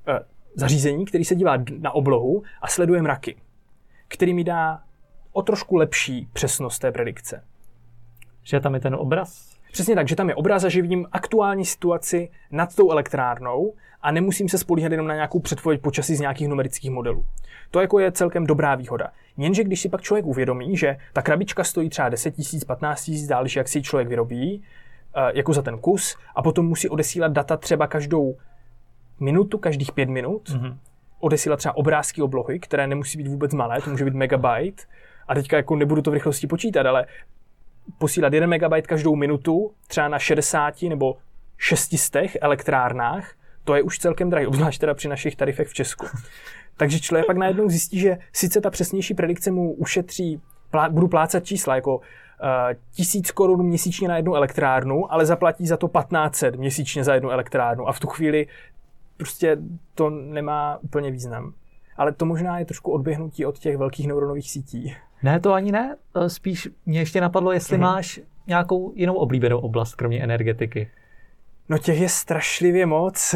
uh, 0.08 0.18
zařízení, 0.54 1.04
který 1.04 1.24
se 1.24 1.34
dívá 1.34 1.56
na 1.78 1.90
oblohu 1.90 2.42
a 2.62 2.68
sleduje 2.68 3.02
mraky, 3.02 3.36
který 4.08 4.34
mi 4.34 4.44
dá 4.44 4.82
o 5.32 5.42
trošku 5.42 5.76
lepší 5.76 6.28
přesnost 6.32 6.78
té 6.78 6.92
predikce. 6.92 7.44
Že 8.44 8.60
tam 8.60 8.74
je 8.74 8.80
ten 8.80 8.94
obraz? 8.94 9.56
Přesně 9.72 9.94
tak, 9.94 10.08
že 10.08 10.16
tam 10.16 10.28
je 10.28 10.34
obraz 10.34 10.64
a 10.64 10.68
že 10.68 10.82
vidím 10.82 11.06
aktuální 11.12 11.64
situaci 11.64 12.28
nad 12.50 12.76
tou 12.76 12.90
elektrárnou 12.90 13.74
a 14.02 14.10
nemusím 14.10 14.48
se 14.48 14.58
spolíhat 14.58 14.92
jenom 14.92 15.06
na 15.06 15.14
nějakou 15.14 15.40
předpověď 15.40 15.80
počasí 15.80 16.16
z 16.16 16.20
nějakých 16.20 16.48
numerických 16.48 16.90
modelů. 16.90 17.24
To 17.70 17.80
jako 17.80 17.98
je 17.98 18.12
celkem 18.12 18.46
dobrá 18.46 18.74
výhoda. 18.74 19.10
Jenže 19.36 19.64
když 19.64 19.80
si 19.80 19.88
pak 19.88 20.02
člověk 20.02 20.26
uvědomí, 20.26 20.76
že 20.76 20.96
ta 21.12 21.22
krabička 21.22 21.64
stojí 21.64 21.88
třeba 21.88 22.08
10 22.08 22.34
000, 22.38 22.48
15 22.66 23.08
000, 23.08 23.26
záleží, 23.26 23.58
jak 23.58 23.68
si 23.68 23.78
ji 23.78 23.82
člověk 23.82 24.08
vyrobí, 24.08 24.62
eh, 25.16 25.32
jako 25.34 25.52
za 25.52 25.62
ten 25.62 25.78
kus, 25.78 26.16
a 26.34 26.42
potom 26.42 26.66
musí 26.66 26.88
odesílat 26.88 27.32
data 27.32 27.56
třeba 27.56 27.86
každou 27.86 28.36
minutu, 29.20 29.58
každých 29.58 29.92
pět 29.92 30.08
minut, 30.08 30.48
mm-hmm. 30.48 30.76
odesílat 31.20 31.58
třeba 31.58 31.76
obrázky 31.76 32.22
oblohy, 32.22 32.60
které 32.60 32.86
nemusí 32.86 33.18
být 33.18 33.28
vůbec 33.28 33.54
malé, 33.54 33.80
to 33.80 33.90
může 33.90 34.04
být 34.04 34.14
megabyte, 34.14 34.82
a 35.28 35.34
teďka 35.34 35.56
jako 35.56 35.76
nebudu 35.76 36.02
to 36.02 36.10
v 36.10 36.14
rychlosti 36.14 36.46
počítat, 36.46 36.86
ale 36.86 37.06
posílat 37.98 38.32
1 38.32 38.56
MB 38.56 38.86
každou 38.86 39.16
minutu, 39.16 39.70
třeba 39.86 40.08
na 40.08 40.18
60 40.18 40.82
nebo 40.82 41.16
600 41.58 42.14
elektrárnách, 42.40 43.32
to 43.64 43.74
je 43.74 43.82
už 43.82 43.98
celkem 43.98 44.30
drahé, 44.30 44.46
obzvlášť 44.46 44.80
teda 44.80 44.94
při 44.94 45.08
našich 45.08 45.36
tarifech 45.36 45.68
v 45.68 45.74
Česku. 45.74 46.06
Takže 46.76 47.00
člověk 47.00 47.26
pak 47.26 47.36
najednou 47.36 47.68
zjistí, 47.68 47.98
že 47.98 48.18
sice 48.32 48.60
ta 48.60 48.70
přesnější 48.70 49.14
predikce 49.14 49.50
mu 49.50 49.72
ušetří, 49.72 50.40
plá, 50.70 50.88
budu 50.88 51.08
plácat 51.08 51.44
čísla 51.44 51.74
jako 51.74 51.96
uh, 51.96 52.02
tisíc 52.92 53.30
korun 53.30 53.66
měsíčně 53.66 54.08
na 54.08 54.16
jednu 54.16 54.34
elektrárnu, 54.34 55.12
ale 55.12 55.26
zaplatí 55.26 55.66
za 55.66 55.76
to 55.76 55.88
1500 55.88 56.56
měsíčně 56.56 57.04
za 57.04 57.14
jednu 57.14 57.30
elektrárnu 57.30 57.88
a 57.88 57.92
v 57.92 58.00
tu 58.00 58.06
chvíli 58.06 58.46
prostě 59.16 59.56
to 59.94 60.10
nemá 60.10 60.78
úplně 60.82 61.10
význam. 61.10 61.52
Ale 61.96 62.12
to 62.12 62.24
možná 62.24 62.58
je 62.58 62.64
trošku 62.64 62.92
odběhnutí 62.92 63.46
od 63.46 63.58
těch 63.58 63.76
velkých 63.76 64.06
neuronových 64.06 64.50
sítí. 64.50 64.96
Ne, 65.22 65.40
to 65.40 65.52
ani 65.52 65.72
ne. 65.72 65.96
Eh, 66.16 66.28
spíš 66.30 66.68
mě 66.86 66.98
ještě 66.98 67.20
napadlo, 67.20 67.52
jestli 67.52 67.76
mm-hmm. 67.76 67.80
máš 67.80 68.20
nějakou 68.46 68.92
jinou 68.96 69.14
oblíbenou 69.14 69.58
oblast, 69.58 69.94
kromě 69.94 70.22
energetiky. 70.22 70.90
No 71.68 71.78
těch 71.78 72.00
je 72.00 72.08
strašlivě 72.08 72.86
moc. 72.86 73.34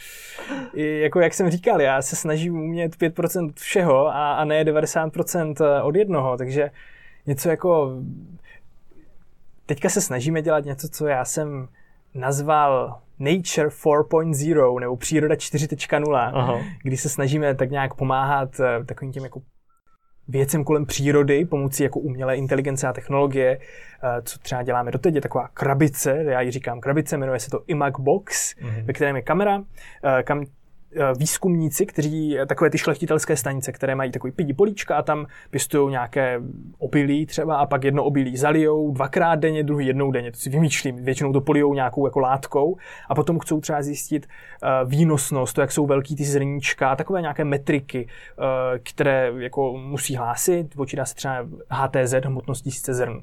jako 0.74 1.20
jak 1.20 1.34
jsem 1.34 1.50
říkal, 1.50 1.80
já 1.80 2.02
se 2.02 2.16
snažím 2.16 2.54
umět 2.54 2.96
5% 2.96 3.52
všeho 3.56 4.06
a, 4.06 4.32
a 4.32 4.44
ne 4.44 4.64
90% 4.64 5.54
eh, 5.60 5.82
od 5.82 5.96
jednoho, 5.96 6.36
takže 6.36 6.70
něco 7.26 7.48
jako... 7.48 7.96
Teďka 9.66 9.88
se 9.88 10.00
snažíme 10.00 10.42
dělat 10.42 10.64
něco, 10.64 10.88
co 10.88 11.06
já 11.06 11.24
jsem 11.24 11.68
nazval 12.14 13.00
Nature 13.18 13.68
4.0 13.68 14.80
nebo 14.80 14.96
příroda 14.96 15.34
4.0, 15.34 16.64
kdy 16.82 16.96
se 16.96 17.08
snažíme 17.08 17.54
tak 17.54 17.70
nějak 17.70 17.94
pomáhat 17.94 18.60
eh, 18.60 18.84
takovým 18.84 19.12
těm 19.12 19.24
jako 19.24 19.42
věcem 20.30 20.64
kolem 20.64 20.86
přírody 20.86 21.44
pomocí 21.44 21.82
jako 21.82 22.00
umělé 22.00 22.36
inteligence 22.36 22.86
a 22.86 22.92
technologie, 22.92 23.58
eh, 23.58 24.22
co 24.22 24.38
třeba 24.38 24.62
děláme 24.62 24.90
doteď, 24.90 25.14
je 25.14 25.20
taková 25.20 25.48
krabice, 25.48 26.24
já 26.28 26.40
ji 26.40 26.50
říkám 26.50 26.80
krabice, 26.80 27.16
jmenuje 27.16 27.40
se 27.40 27.50
to 27.50 27.62
iMac 27.66 27.94
Box, 27.98 28.54
mm-hmm. 28.54 28.84
ve 28.84 28.92
kterém 28.92 29.16
je 29.16 29.22
kamera, 29.22 29.62
eh, 30.04 30.22
kam 30.22 30.44
výzkumníci, 31.18 31.86
kteří 31.86 32.38
eh, 32.38 32.46
takové 32.46 32.70
ty 32.70 32.78
šlechtitelské 32.78 33.36
stanice, 33.36 33.72
které 33.72 33.94
mají 33.94 34.10
takový 34.10 34.32
pidi 34.32 34.52
políčka 34.52 34.96
a 34.96 35.02
tam 35.02 35.26
pěstují 35.50 35.90
nějaké 35.90 36.40
obilí 36.78 37.26
třeba 37.26 37.56
a 37.56 37.66
pak 37.66 37.84
jedno 37.84 38.04
obilí 38.04 38.36
zalijou 38.36 38.92
dvakrát 38.92 39.34
denně, 39.34 39.62
druhý 39.62 39.86
jednou 39.86 40.10
denně, 40.10 40.32
to 40.32 40.38
si 40.38 40.50
vymýšlím, 40.50 41.04
většinou 41.04 41.32
to 41.32 41.40
polijou 41.40 41.74
nějakou 41.74 42.06
jako 42.06 42.20
látkou 42.20 42.76
a 43.08 43.14
potom 43.14 43.38
chcou 43.38 43.60
třeba 43.60 43.82
zjistit 43.82 44.26
uh, 44.62 44.90
výnosnost, 44.90 45.54
to, 45.54 45.60
jak 45.60 45.72
jsou 45.72 45.86
velký 45.86 46.16
ty 46.16 46.24
zrníčka, 46.24 46.96
takové 46.96 47.20
nějaké 47.20 47.44
metriky, 47.44 48.08
které 48.82 49.32
jako 49.36 49.72
musí 49.72 50.16
hlásit, 50.16 50.74
počítá 50.74 51.04
se 51.04 51.14
třeba 51.14 51.46
HTZ, 51.70 52.14
hmotnost 52.24 52.62
tisíce 52.62 52.94
zrn. 52.94 53.22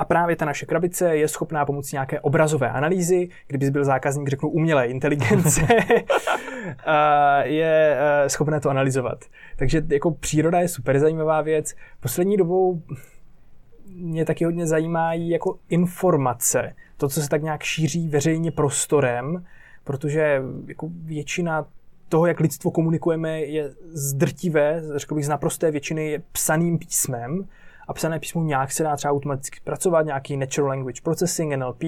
A 0.00 0.04
právě 0.04 0.36
ta 0.36 0.44
naše 0.44 0.66
krabice 0.66 1.16
je 1.16 1.28
schopná 1.28 1.66
pomocí 1.66 1.96
nějaké 1.96 2.20
obrazové 2.20 2.70
analýzy, 2.70 3.28
kdyby 3.46 3.70
byl 3.70 3.84
zákazník, 3.84 4.28
řeknu 4.28 4.48
umělé 4.48 4.86
inteligence, 4.86 5.60
je 7.42 7.96
eh, 7.98 8.28
schopné 8.28 8.60
to 8.60 8.70
analyzovat. 8.70 9.24
Takže 9.56 9.82
jako 9.88 10.10
příroda 10.10 10.60
je 10.60 10.68
super 10.68 10.98
zajímavá 10.98 11.40
věc. 11.40 11.74
Poslední 12.00 12.36
dobou 12.36 12.82
mě 13.94 14.24
taky 14.24 14.44
hodně 14.44 14.66
zajímají 14.66 15.28
jako 15.28 15.58
informace. 15.68 16.74
To, 16.96 17.08
co 17.08 17.22
se 17.22 17.28
tak 17.28 17.42
nějak 17.42 17.62
šíří 17.62 18.08
veřejně 18.08 18.50
prostorem, 18.50 19.44
protože 19.84 20.42
jako 20.66 20.88
většina 20.92 21.66
toho, 22.08 22.26
jak 22.26 22.40
lidstvo 22.40 22.70
komunikujeme, 22.70 23.40
je 23.40 23.70
zdrtivé, 23.92 24.82
řekl 24.96 25.14
bych 25.14 25.24
z 25.24 25.28
naprosté 25.28 25.70
většiny 25.70 26.10
je 26.10 26.22
psaným 26.32 26.78
písmem 26.78 27.44
a 27.88 27.92
psané 27.92 28.18
písmo 28.18 28.42
nějak 28.42 28.72
se 28.72 28.82
dá 28.82 28.96
třeba 28.96 29.12
automaticky 29.12 29.60
pracovat, 29.64 30.06
nějaký 30.06 30.36
Natural 30.36 30.68
Language 30.68 31.00
Processing, 31.02 31.56
NLP, 31.56 31.84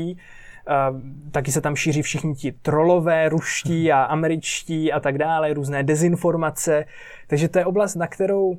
Uh, 0.68 1.01
taky 1.30 1.53
se 1.53 1.61
tam 1.61 1.76
šíří 1.76 2.03
všichni 2.03 2.34
ti 2.34 2.53
trolové, 2.53 3.28
ruští 3.28 3.93
a 3.93 4.03
američtí 4.03 4.93
a 4.93 5.01
tak 5.01 5.18
dále, 5.18 5.55
různé 5.55 5.82
dezinformace. 5.82 6.84
Takže 7.26 7.49
to 7.49 7.59
je 7.59 7.66
oblast, 7.66 7.95
na 7.95 8.07
kterou, 8.07 8.59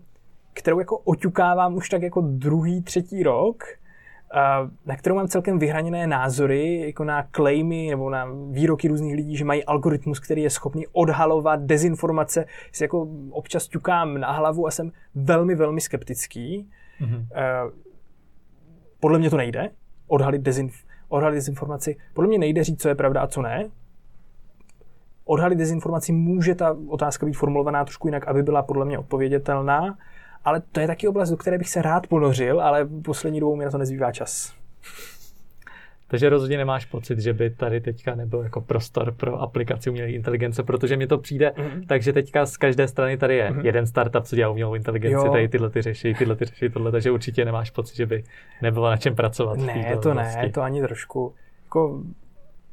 kterou 0.54 0.80
jako 0.80 0.98
oťukávám 0.98 1.76
už 1.76 1.90
tak 1.90 2.02
jako 2.02 2.22
druhý, 2.22 2.82
třetí 2.82 3.24
rok, 3.24 3.64
uh, 3.64 4.70
na 4.86 4.96
kterou 4.96 5.16
mám 5.16 5.28
celkem 5.28 5.60
vyhraněné 5.60 6.08
názory, 6.08 6.82
jako 6.86 7.04
na 7.04 7.28
claimy 7.32 7.88
nebo 7.90 8.10
na 8.10 8.28
výroky 8.52 8.88
různých 8.88 9.16
lidí, 9.16 9.38
že 9.38 9.46
mají 9.46 9.64
algoritmus, 9.64 10.20
který 10.20 10.42
je 10.42 10.50
schopný 10.50 10.88
odhalovat 10.88 11.62
dezinformace. 11.62 12.46
Si 12.72 12.84
jako 12.84 13.08
občas 13.32 13.68
ťukám 13.68 14.18
na 14.18 14.32
hlavu 14.32 14.68
a 14.68 14.72
jsem 14.72 14.92
velmi, 15.16 15.56
velmi 15.56 15.82
skeptický. 15.82 16.70
Mm-hmm. 17.04 17.28
Podle 19.00 19.20
mě 19.20 19.30
to 19.30 19.38
nejde, 19.38 19.70
odhalit, 20.08 20.42
dezinf- 20.42 20.86
odhalit 21.08 21.36
dezinformaci. 21.36 21.98
Podle 22.14 22.28
mě 22.28 22.38
nejde 22.38 22.64
říct, 22.64 22.82
co 22.82 22.90
je 22.90 22.96
pravda 22.96 23.22
a 23.22 23.28
co 23.28 23.42
ne. 23.42 23.70
Odhalit 25.26 25.58
dezinformaci 25.58 26.12
může 26.12 26.56
ta 26.56 26.78
otázka 26.88 27.26
být 27.26 27.34
formulovaná 27.34 27.86
trošku 27.86 28.08
jinak, 28.08 28.28
aby 28.28 28.44
byla 28.44 28.64
podle 28.64 28.86
mě 28.86 29.00
odpovědětelná, 29.00 29.98
ale 30.46 30.62
to 30.72 30.80
je 30.80 30.88
taky 30.88 31.08
oblast, 31.08 31.30
do 31.30 31.38
které 31.38 31.58
bych 31.58 31.70
se 31.70 31.82
rád 31.82 32.08
ponořil, 32.08 32.62
ale 32.62 32.86
poslední 32.86 33.40
dobou 33.40 33.56
mi 33.56 33.66
na 33.66 33.72
to 33.72 33.78
nezbývá 33.78 34.12
čas. 34.12 34.54
Takže 36.14 36.30
rozhodně 36.30 36.58
nemáš 36.58 36.86
pocit, 36.86 37.20
že 37.20 37.34
by 37.34 37.50
tady 37.50 37.82
teďka 37.82 38.16
nebyl 38.16 38.40
jako 38.40 38.62
prostor 38.62 39.12
pro 39.12 39.42
aplikaci 39.42 39.90
umělé 39.90 40.10
inteligence, 40.10 40.64
protože 40.64 40.98
mi 40.98 41.08
to 41.08 41.18
přijde, 41.18 41.54
mm-hmm. 41.56 41.86
takže 41.88 42.14
teďka 42.14 42.46
z 42.46 42.58
každé 42.58 42.88
strany 42.88 43.18
tady 43.18 43.36
je 43.36 43.52
mm-hmm. 43.52 43.66
jeden 43.66 43.88
startup, 43.88 44.24
co 44.24 44.36
dělá 44.36 44.52
umělou 44.52 44.76
inteligenci, 44.76 45.26
jo. 45.26 45.32
tady 45.32 45.48
tyhle 45.48 45.70
ty 45.70 45.82
řeší, 45.82 46.14
tyhle 46.14 46.36
ty 46.36 46.46
řeší 46.46 46.70
tohle, 46.70 46.92
takže 46.92 47.12
určitě 47.12 47.46
nemáš 47.46 47.70
pocit, 47.70 47.96
že 47.96 48.06
by 48.06 48.24
nebylo 48.62 48.90
na 48.90 48.98
čem 48.98 49.16
pracovat. 49.16 49.58
Ne, 49.58 49.98
to 50.02 50.14
ne, 50.14 50.50
to 50.54 50.62
ani 50.62 50.82
trošku. 50.82 51.34
Jako, 51.64 52.02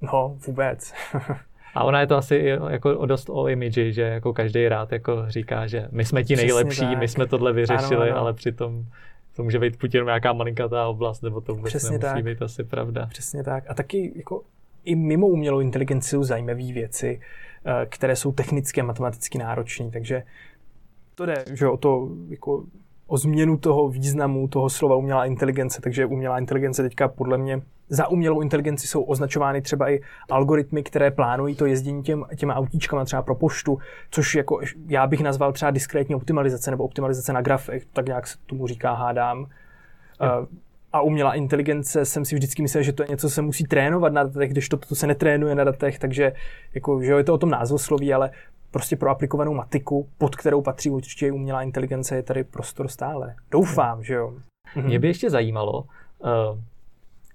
no, 0.00 0.36
vůbec. 0.46 0.94
A 1.74 1.84
ona 1.84 2.00
je 2.00 2.06
to 2.06 2.16
asi 2.16 2.56
jako 2.70 3.06
dost 3.06 3.30
o 3.30 3.48
imidži, 3.48 3.92
že 3.92 4.02
jako 4.02 4.32
každý 4.32 4.68
rád 4.68 4.92
jako 4.92 5.24
říká, 5.28 5.66
že 5.66 5.88
my 5.90 6.04
jsme 6.04 6.24
ti 6.24 6.36
nejlepší, 6.36 6.96
my 6.96 7.08
jsme 7.08 7.26
tohle 7.26 7.52
vyřešili, 7.52 8.10
ano, 8.10 8.12
ano. 8.12 8.20
ale 8.20 8.32
přitom 8.32 8.84
to 9.36 9.42
může 9.42 9.58
být 9.58 9.78
Putin 9.78 10.04
nějaká 10.04 10.32
malinkatá 10.32 10.88
oblast, 10.88 11.22
nebo 11.22 11.40
to 11.40 11.54
vůbec 11.54 11.70
Přesně 11.70 11.98
nemusí 11.98 12.14
tak. 12.14 12.24
být 12.24 12.42
asi 12.42 12.64
pravda. 12.64 13.06
Přesně 13.06 13.44
tak. 13.44 13.64
A 13.68 13.74
taky 13.74 14.12
jako 14.16 14.42
i 14.84 14.94
mimo 14.94 15.26
umělou 15.26 15.60
inteligenci 15.60 16.08
jsou 16.08 16.24
zajímavé 16.24 16.72
věci, 16.72 17.20
eh, 17.64 17.86
které 17.86 18.16
jsou 18.16 18.32
technicky 18.32 18.80
a 18.80 18.84
matematicky 18.84 19.38
náročné, 19.38 19.90
takže 19.90 20.22
to 21.14 21.26
jde 21.26 21.44
že 21.52 21.68
o 21.68 21.76
to 21.76 22.08
jako 22.28 22.64
o 23.10 23.16
změnu 23.16 23.56
toho 23.56 23.88
významu 23.88 24.48
toho 24.48 24.70
slova 24.70 24.96
umělá 24.96 25.24
inteligence, 25.24 25.80
takže 25.80 26.06
umělá 26.06 26.38
inteligence 26.38 26.82
teďka 26.82 27.08
podle 27.08 27.38
mě 27.38 27.62
za 27.88 28.08
umělou 28.08 28.40
inteligenci 28.40 28.86
jsou 28.86 29.02
označovány 29.02 29.62
třeba 29.62 29.90
i 29.90 30.00
algoritmy, 30.30 30.82
které 30.82 31.10
plánují 31.10 31.54
to 31.54 31.66
jezdění 31.66 32.02
těm, 32.02 32.24
těma 32.36 32.54
autíčkama 32.54 33.04
třeba 33.04 33.22
pro 33.22 33.34
poštu, 33.34 33.78
což 34.10 34.34
jako 34.34 34.60
já 34.88 35.06
bych 35.06 35.20
nazval 35.20 35.52
třeba 35.52 35.70
diskrétní 35.70 36.14
optimalizace 36.14 36.70
nebo 36.70 36.84
optimalizace 36.84 37.32
na 37.32 37.42
grafech, 37.42 37.86
tak 37.92 38.06
nějak 38.06 38.26
se 38.26 38.38
tomu 38.46 38.66
říká, 38.66 38.92
hádám. 38.92 39.40
Uh, 39.40 39.46
a 40.92 41.00
umělá 41.00 41.34
inteligence 41.34 42.04
jsem 42.04 42.24
si 42.24 42.34
vždycky 42.34 42.62
myslel, 42.62 42.82
že 42.82 42.92
to 42.92 43.02
je 43.02 43.06
něco, 43.10 43.28
co 43.28 43.34
se 43.34 43.42
musí 43.42 43.64
trénovat 43.64 44.12
na 44.12 44.24
datech, 44.24 44.50
když 44.50 44.68
to, 44.68 44.76
to 44.76 44.94
se 44.94 45.06
netrénuje 45.06 45.54
na 45.54 45.64
datech, 45.64 45.98
takže 45.98 46.32
jako, 46.74 47.02
že 47.02 47.12
jo, 47.12 47.18
je 47.18 47.24
to 47.24 47.34
o 47.34 47.38
tom 47.38 47.50
názvosloví, 47.50 48.14
ale 48.14 48.30
prostě 48.70 48.96
pro 48.96 49.10
aplikovanou 49.10 49.54
matiku, 49.54 50.08
pod 50.18 50.36
kterou 50.36 50.62
patří 50.62 50.90
určitě 50.90 51.32
umělá 51.32 51.62
inteligence, 51.62 52.16
je 52.16 52.22
tady 52.22 52.44
prostor 52.44 52.88
stále. 52.88 53.34
Doufám, 53.50 54.04
že 54.04 54.14
jo. 54.14 54.34
Mě 54.82 54.98
by 54.98 55.08
ještě 55.08 55.30
zajímalo, 55.30 55.84
uh, 56.18 56.58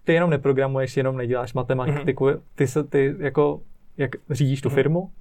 ty 0.04 0.14
jenom 0.14 0.30
neprogramuješ, 0.30 0.98
jenom 0.98 1.18
neděláš 1.18 1.54
matematiku, 1.54 2.26
mm-hmm. 2.26 2.42
ty 2.56 2.68
se, 2.68 2.84
ty 2.84 3.16
jako, 3.20 3.62
jak 3.98 4.12
řídíš 4.30 4.62
tu 4.62 4.70
mm-hmm. 4.70 4.74
firmu? 4.74 5.00
Uh, 5.00 5.12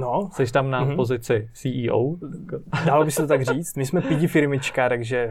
no. 0.00 0.30
Jsi 0.32 0.52
tam 0.52 0.70
na 0.70 0.84
mm-hmm. 0.84 0.96
pozici 0.96 1.48
CEO? 1.52 2.16
Dalo 2.86 3.04
by 3.04 3.10
se 3.10 3.22
to 3.22 3.28
tak 3.28 3.42
říct. 3.42 3.76
My 3.76 3.86
jsme 3.86 4.00
pidi 4.00 4.26
firmička, 4.26 4.88
takže... 4.88 5.30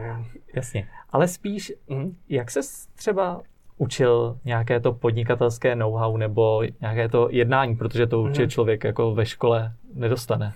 Jasně. 0.54 0.88
Ale 1.10 1.28
spíš, 1.28 1.72
mm-hmm. 1.88 2.14
jak 2.28 2.50
se 2.50 2.60
třeba 2.94 3.42
učil 3.78 4.38
nějaké 4.44 4.80
to 4.80 4.92
podnikatelské 4.92 5.76
know-how 5.76 6.16
nebo 6.16 6.62
nějaké 6.80 7.08
to 7.08 7.28
jednání, 7.30 7.76
protože 7.76 8.06
to 8.06 8.22
určitě 8.22 8.46
mm-hmm. 8.46 8.50
člověk 8.50 8.84
jako 8.84 9.14
ve 9.14 9.26
škole 9.26 9.72
nedostane. 9.94 10.52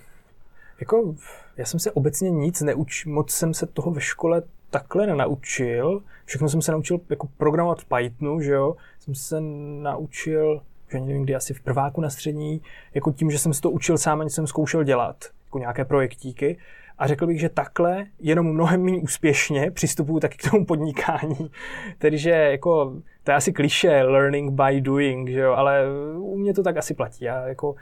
Jako, 0.79 1.15
já 1.57 1.65
jsem 1.65 1.79
se 1.79 1.91
obecně 1.91 2.29
nic 2.29 2.61
neuč, 2.61 3.05
moc 3.05 3.31
jsem 3.31 3.53
se 3.53 3.65
toho 3.65 3.91
ve 3.91 4.01
škole 4.01 4.41
takhle 4.69 5.07
nenaučil. 5.07 6.01
Všechno 6.25 6.49
jsem 6.49 6.61
se 6.61 6.71
naučil 6.71 6.99
jako 7.09 7.27
programovat 7.37 7.81
v 7.81 7.85
Pythonu, 7.85 8.41
že 8.41 8.51
jo. 8.51 8.75
Jsem 8.99 9.15
se 9.15 9.41
naučil, 9.81 10.61
že 10.91 10.99
nevím 10.99 11.23
kdy, 11.23 11.35
asi 11.35 11.53
v 11.53 11.61
prváku 11.61 12.01
na 12.01 12.09
střední, 12.09 12.61
jako 12.93 13.11
tím, 13.11 13.31
že 13.31 13.39
jsem 13.39 13.53
si 13.53 13.61
to 13.61 13.71
učil 13.71 13.97
sám, 13.97 14.21
ani 14.21 14.29
jsem 14.29 14.47
zkoušel 14.47 14.83
dělat, 14.83 15.25
jako 15.45 15.59
nějaké 15.59 15.85
projektíky. 15.85 16.57
A 16.99 17.07
řekl 17.07 17.27
bych, 17.27 17.39
že 17.39 17.49
takhle 17.49 18.05
jenom 18.19 18.53
mnohem 18.53 18.83
méně 18.83 18.99
úspěšně 18.99 19.71
přistupuju 19.71 20.19
taky 20.19 20.37
k 20.37 20.51
tomu 20.51 20.65
podnikání. 20.65 21.51
Tedy, 21.97 22.17
že 22.17 22.29
jako, 22.29 23.01
to 23.23 23.31
je 23.31 23.35
asi 23.35 23.53
kliše, 23.53 24.03
learning 24.03 24.51
by 24.51 24.81
doing, 24.81 25.29
že 25.29 25.39
jo, 25.39 25.53
ale 25.53 25.83
u 26.17 26.37
mě 26.37 26.53
to 26.53 26.63
tak 26.63 26.77
asi 26.77 26.93
platí. 26.93 27.25
Já 27.25 27.47
jako 27.47 27.75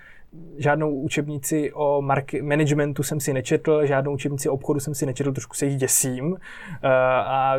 žádnou 0.58 0.96
učebnici 0.96 1.74
o 1.74 2.02
mark- 2.02 2.44
managementu 2.44 3.04
jsem 3.04 3.20
si 3.20 3.34
nečetl, 3.34 3.86
žádnou 3.86 4.14
učebnici 4.14 4.50
o 4.50 4.54
obchodu 4.54 4.80
jsem 4.80 4.96
si 4.96 5.06
nečetl, 5.06 5.32
trošku 5.32 5.56
se 5.56 5.66
jich 5.66 5.78
děsím 5.78 6.32
uh, 6.32 6.38
a 7.20 7.56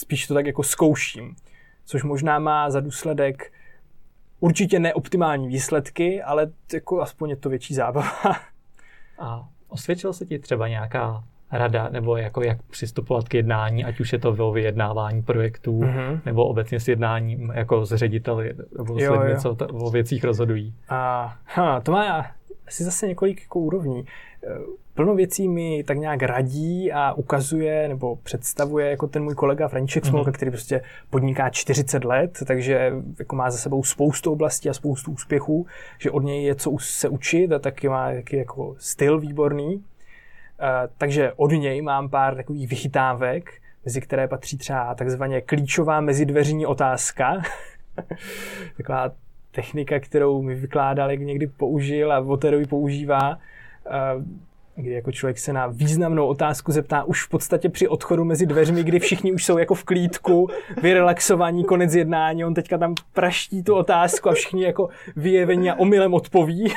spíš 0.00 0.26
to 0.26 0.34
tak 0.34 0.46
jako 0.46 0.62
zkouším. 0.62 1.36
Což 1.84 2.02
možná 2.02 2.38
má 2.38 2.70
za 2.70 2.80
důsledek 2.80 3.52
určitě 4.40 4.78
neoptimální 4.78 5.48
výsledky, 5.48 6.22
ale 6.22 6.50
jako 6.72 7.00
aspoň 7.00 7.30
je 7.30 7.36
to 7.36 7.48
větší 7.48 7.74
zábava. 7.74 8.10
A 9.18 9.48
osvědčil 9.68 10.12
se 10.12 10.26
ti 10.26 10.38
třeba 10.38 10.68
nějaká 10.68 11.24
rada, 11.52 11.88
nebo 11.88 12.16
jako 12.16 12.42
jak 12.42 12.62
přistupovat 12.62 13.28
k 13.28 13.34
jednání, 13.34 13.84
ať 13.84 14.00
už 14.00 14.12
je 14.12 14.18
to 14.18 14.30
o 14.38 14.52
vyjednávání 14.52 15.22
projektů, 15.22 15.80
mm-hmm. 15.80 16.20
nebo 16.26 16.44
obecně 16.44 16.80
s 16.80 16.88
jednáním 16.88 17.52
jako 17.54 17.86
s 17.86 17.96
řediteli, 17.96 18.54
nebo 18.78 19.00
s 19.00 19.10
lidmi, 19.10 19.36
co 19.36 19.54
t- 19.54 19.66
o 19.66 19.90
věcích 19.90 20.24
rozhodují. 20.24 20.74
A, 20.88 21.34
ha, 21.44 21.80
to 21.80 21.92
má 21.92 22.26
asi 22.66 22.84
zase 22.84 23.06
několik 23.06 23.42
jako 23.42 23.58
úrovní. 23.58 24.04
E, 24.44 24.48
plno 24.94 25.14
věcí 25.14 25.48
mi 25.48 25.84
tak 25.84 25.98
nějak 25.98 26.22
radí 26.22 26.92
a 26.92 27.12
ukazuje 27.12 27.88
nebo 27.88 28.16
představuje 28.16 28.90
jako 28.90 29.06
ten 29.06 29.24
můj 29.24 29.34
kolega 29.34 29.68
František 29.68 30.04
mm-hmm. 30.04 30.08
Smolka, 30.08 30.32
který 30.32 30.50
prostě 30.50 30.82
podniká 31.10 31.50
40 31.50 32.04
let, 32.04 32.38
takže 32.46 32.92
jako 33.18 33.36
má 33.36 33.50
za 33.50 33.58
sebou 33.58 33.82
spoustu 33.82 34.32
oblastí 34.32 34.68
a 34.68 34.74
spoustu 34.74 35.12
úspěchů, 35.12 35.66
že 35.98 36.10
od 36.10 36.24
něj 36.24 36.44
je 36.44 36.54
co 36.54 36.76
se 36.78 37.08
učit 37.08 37.52
a 37.52 37.58
taky 37.58 37.88
má 37.88 38.12
taky 38.12 38.36
jako 38.36 38.74
styl 38.78 39.20
výborný. 39.20 39.84
Eh, 40.60 40.88
takže 40.98 41.32
od 41.36 41.52
něj 41.52 41.82
mám 41.82 42.08
pár 42.08 42.36
takových 42.36 42.68
vychytávek, 42.68 43.50
mezi 43.84 44.00
které 44.00 44.28
patří 44.28 44.58
třeba 44.58 44.94
takzvaně 44.94 45.40
klíčová 45.40 46.00
mezidveřní 46.00 46.66
otázka. 46.66 47.42
Taková 48.76 49.12
technika, 49.50 50.00
kterou 50.00 50.42
mi 50.42 50.54
vykládal, 50.54 51.10
jak 51.10 51.20
někdy 51.20 51.46
použil 51.46 52.12
a 52.12 52.20
Voterovi 52.20 52.66
používá. 52.66 53.38
Uh, 54.16 54.22
kdy 54.82 54.90
jako 54.90 55.12
člověk 55.12 55.38
se 55.38 55.52
na 55.52 55.66
významnou 55.66 56.26
otázku 56.26 56.72
zeptá 56.72 57.04
už 57.04 57.24
v 57.24 57.28
podstatě 57.28 57.68
při 57.68 57.88
odchodu 57.88 58.24
mezi 58.24 58.46
dveřmi, 58.46 58.84
kdy 58.84 58.98
všichni 58.98 59.32
už 59.32 59.44
jsou 59.44 59.58
jako 59.58 59.74
v 59.74 59.84
klídku, 59.84 60.48
vyrelaxovaní, 60.82 61.64
konec 61.64 61.94
jednání, 61.94 62.44
on 62.44 62.54
teďka 62.54 62.78
tam 62.78 62.94
praští 63.12 63.62
tu 63.62 63.74
otázku 63.74 64.28
a 64.28 64.32
všichni 64.32 64.64
jako 64.64 64.88
vyjevení 65.16 65.70
a 65.70 65.74
omylem 65.74 66.14
odpoví. 66.14 66.72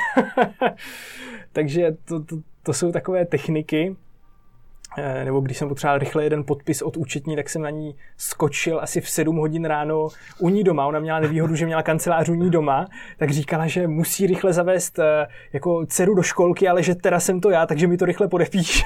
Takže 1.52 1.96
to, 2.04 2.24
to, 2.24 2.36
to 2.62 2.72
jsou 2.72 2.92
takové 2.92 3.24
techniky. 3.24 3.96
Eh, 4.98 5.24
nebo 5.24 5.40
když 5.40 5.56
jsem 5.56 5.68
potřeboval 5.68 5.98
rychle 5.98 6.24
jeden 6.24 6.44
podpis 6.44 6.82
od 6.82 6.96
účetní, 6.96 7.36
tak 7.36 7.48
jsem 7.48 7.62
na 7.62 7.70
ní 7.70 7.94
skočil 8.16 8.80
asi 8.80 9.00
v 9.00 9.10
7 9.10 9.36
hodin 9.36 9.64
ráno 9.64 10.08
u 10.38 10.48
ní 10.48 10.64
doma. 10.64 10.86
Ona 10.86 10.98
měla 10.98 11.20
nevýhodu, 11.20 11.54
že 11.54 11.66
měla 11.66 11.82
kancelář 11.82 12.28
u 12.28 12.34
ní 12.34 12.50
doma, 12.50 12.86
tak 13.16 13.30
říkala, 13.30 13.66
že 13.66 13.86
musí 13.86 14.26
rychle 14.26 14.52
zavést 14.52 14.98
eh, 14.98 15.26
jako 15.52 15.86
dceru 15.86 16.14
do 16.14 16.22
školky, 16.22 16.68
ale 16.68 16.82
že 16.82 16.94
teda 16.94 17.20
jsem 17.20 17.40
to 17.40 17.50
já, 17.50 17.66
takže 17.66 17.86
mi 17.86 17.96
to 17.96 18.04
rychle 18.04 18.28
podepíše. 18.28 18.84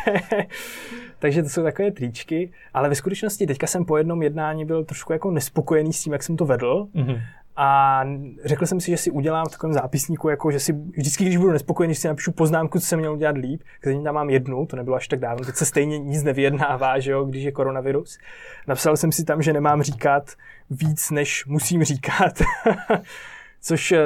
takže 1.18 1.42
to 1.42 1.48
jsou 1.48 1.62
takové 1.62 1.90
tričky, 1.90 2.52
ale 2.74 2.88
ve 2.88 2.94
skutečnosti 2.94 3.46
teďka 3.46 3.66
jsem 3.66 3.84
po 3.84 3.96
jednom 3.96 4.22
jednání 4.22 4.64
byl 4.64 4.84
trošku 4.84 5.12
jako 5.12 5.30
nespokojený 5.30 5.92
s 5.92 6.02
tím, 6.02 6.12
jak 6.12 6.22
jsem 6.22 6.36
to 6.36 6.44
vedl. 6.44 6.86
Mm-hmm. 6.94 7.20
A 7.56 8.00
řekl 8.44 8.66
jsem 8.66 8.80
si, 8.80 8.90
že 8.90 8.96
si 8.96 9.10
udělám 9.10 9.46
v 9.46 9.50
takovém 9.50 9.72
zápisníku, 9.72 10.28
jako 10.28 10.50
že 10.50 10.60
si 10.60 10.72
vždycky, 10.72 11.24
když 11.24 11.36
budu 11.36 11.52
nespokojený, 11.52 11.94
si 11.94 12.08
napíšu 12.08 12.32
poznámku, 12.32 12.80
co 12.80 12.86
jsem 12.86 12.98
měl 12.98 13.12
udělat 13.12 13.36
líp, 13.36 13.62
který 13.80 14.02
tam 14.04 14.14
mám 14.14 14.30
jednu, 14.30 14.66
to 14.66 14.76
nebylo 14.76 14.96
až 14.96 15.08
tak 15.08 15.20
dávno, 15.20 15.44
teď 15.44 15.54
se 15.54 15.66
stejně 15.66 15.98
nic 15.98 16.22
nevyjednává, 16.22 16.98
že 16.98 17.10
jo, 17.10 17.24
když 17.24 17.44
je 17.44 17.52
koronavirus. 17.52 18.18
Napsal 18.66 18.96
jsem 18.96 19.12
si 19.12 19.24
tam, 19.24 19.42
že 19.42 19.52
nemám 19.52 19.82
říkat 19.82 20.32
víc, 20.70 21.10
než 21.10 21.46
musím 21.46 21.84
říkat. 21.84 22.32
Což 23.60 23.92
eh, 23.92 23.98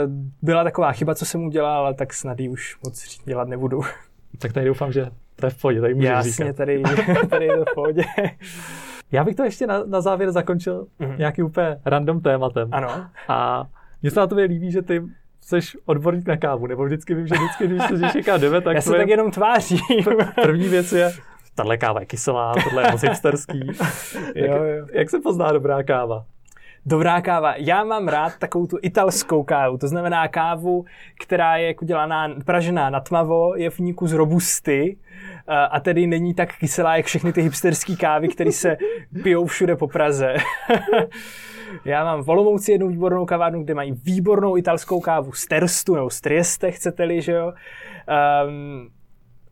byla 0.42 0.64
taková 0.64 0.92
chyba, 0.92 1.14
co 1.14 1.24
jsem 1.26 1.44
udělal, 1.44 1.78
ale 1.78 1.94
tak 1.94 2.14
snad 2.14 2.40
ji 2.40 2.48
už 2.48 2.76
moc 2.84 3.18
dělat 3.24 3.48
nebudu. 3.48 3.80
Tak 4.38 4.53
tady 4.53 4.66
doufám, 4.66 4.92
že 4.92 5.07
to 5.36 5.46
je 5.46 5.51
v 5.51 5.61
pohodě, 5.61 5.80
tady 5.80 5.94
můžeš 5.94 6.11
Jasně, 6.11 6.32
říkat. 6.32 6.57
tady, 6.57 6.82
tady 7.30 7.46
je 7.46 7.57
to 7.57 7.64
v 7.64 7.74
pohodě. 7.74 8.05
Já 9.13 9.25
bych 9.25 9.37
to 9.37 9.45
ještě 9.45 9.67
na, 9.67 9.85
na 9.85 10.01
závěr 10.01 10.33
zakončil 10.33 10.87
mm-hmm. 11.01 11.19
nějaký 11.19 11.43
úplně 11.43 11.81
random 11.85 12.21
tématem. 12.21 12.69
Ano. 12.73 13.07
A 13.29 13.67
mně 14.03 14.11
se 14.11 14.21
na 14.21 14.27
tobě 14.27 14.45
líbí, 14.45 14.71
že 14.71 14.83
ty 14.83 15.03
jsi 15.41 15.79
odborník 15.87 16.27
na 16.27 16.37
kávu, 16.37 16.67
nebo 16.67 16.85
vždycky 16.85 17.15
vím, 17.15 17.27
že 17.27 17.35
vždycky, 17.35 17.67
když 17.67 17.83
se 18.13 18.19
někam 18.19 18.41
jdeme, 18.41 18.61
tak 18.61 18.75
Já 18.75 18.81
se 18.81 18.91
tak 18.91 19.09
jenom 19.09 19.31
tvářím. 19.31 19.79
První 20.43 20.69
věc 20.69 20.93
je, 20.93 21.13
tahle 21.55 21.79
káva 21.79 22.01
je 22.01 22.07
kyselá, 22.07 22.55
tohle 22.65 22.83
je 22.83 22.93
moc 22.93 23.03
hipsterský. 23.03 23.61
jak, 24.35 24.51
jo, 24.51 24.65
jo. 24.65 24.87
jak 24.93 25.11
se 25.11 25.21
pozná 25.21 25.53
dobrá 25.53 25.83
káva? 25.83 26.25
Dobrá 26.87 27.21
káva. 27.21 27.55
Já 27.57 27.85
mám 27.85 28.09
rád 28.09 28.39
takovou 28.39 28.67
tu 28.67 28.79
italskou 28.83 29.43
kávu, 29.43 29.79
to 29.79 29.89
znamená 29.89 30.29
kávu, 30.29 30.85
která 31.21 31.57
je 31.57 31.67
jako 31.67 31.85
dělaná, 31.85 32.29
pražená 32.45 32.91
na 32.91 33.01
tmavo, 33.01 33.57
je 33.57 33.71
v 33.71 33.79
ní 33.79 33.95
kus 33.95 34.13
robusty, 34.13 34.97
a 35.49 35.80
tedy 35.80 36.07
není 36.07 36.34
tak 36.34 36.57
kyselá, 36.59 36.97
jak 36.97 37.07
všechny 37.07 37.32
ty 37.32 37.43
hipsterské 37.43 37.97
kávy, 37.97 38.28
které 38.28 38.53
se 38.53 38.76
pijou 39.22 39.47
všude 39.47 39.76
po 39.76 39.88
Praze. 39.88 40.34
Já 41.84 42.05
mám 42.05 42.22
v 42.22 42.28
Olomouci 42.28 42.72
jednu 42.72 42.88
výbornou 42.88 43.26
kavárnu, 43.26 43.62
kde 43.64 43.74
mají 43.74 43.93
výbornou 43.93 44.57
italskou 44.57 45.01
kávu 45.01 45.32
z 45.32 45.47
Terstu, 45.47 45.95
nebo 45.95 46.11
z 46.11 46.20
Trieste, 46.20 46.70
chcete-li, 46.70 47.22
že 47.22 47.32
jo. 47.32 47.53
Um, 48.47 48.91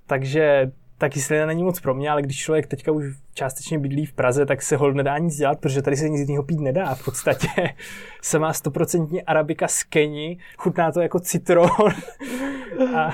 takže 0.06 0.70
ta 0.98 1.08
kyselina 1.08 1.46
není 1.46 1.64
moc 1.64 1.80
pro 1.80 1.94
mě, 1.94 2.10
ale 2.10 2.22
když 2.22 2.38
člověk 2.38 2.66
teďka 2.66 2.92
už 2.92 3.04
částečně 3.34 3.78
bydlí 3.78 4.06
v 4.06 4.12
Praze, 4.12 4.46
tak 4.46 4.62
se 4.62 4.76
hol 4.76 4.92
nedá 4.92 5.18
nic 5.18 5.36
dělat, 5.36 5.60
protože 5.60 5.82
tady 5.82 5.96
se 5.96 6.08
nic 6.08 6.20
jiného 6.20 6.42
pít 6.42 6.60
nedá. 6.60 6.94
V 6.94 7.04
podstatě 7.04 7.48
se 8.22 8.38
má 8.38 8.52
stoprocentní 8.52 9.22
arabika 9.22 9.68
z 9.68 9.82
Keni, 9.82 10.38
chutná 10.56 10.92
to 10.92 11.00
jako 11.00 11.20
citron. 11.20 11.68
a 12.96 13.10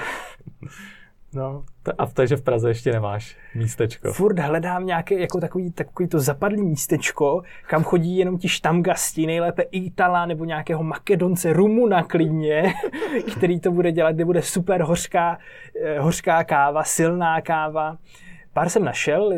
No. 1.35 1.65
A 1.99 2.07
takže 2.07 2.37
v 2.37 2.43
Praze 2.43 2.71
ještě 2.71 2.93
nemáš 2.93 3.37
místečko. 3.55 4.13
Furt 4.13 4.39
hledám 4.39 4.87
nějaké 4.87 5.21
jako 5.21 5.41
takový, 5.41 5.73
takový 5.73 6.09
to 6.09 6.21
zapadlý 6.21 6.63
místečko, 6.63 7.43
kam 7.67 7.83
chodí 7.83 8.17
jenom 8.17 8.39
ti 8.39 8.49
štamgasti, 8.49 9.27
nejlépe 9.27 9.63
Itala 9.63 10.27
nebo 10.27 10.45
nějakého 10.45 10.83
Makedonce, 10.83 11.53
Rumuna 11.53 12.03
klidně, 12.03 12.75
který 13.37 13.61
to 13.61 13.71
bude 13.71 13.93
dělat, 13.93 14.13
kde 14.13 14.25
bude 14.25 14.43
super 14.43 14.83
hořká, 14.83 15.39
eh, 15.85 15.99
hořká 15.99 16.45
káva, 16.45 16.85
silná 16.85 17.41
káva. 17.41 17.97
Pár 18.55 18.69
jsem 18.69 18.85
našel, 18.85 19.33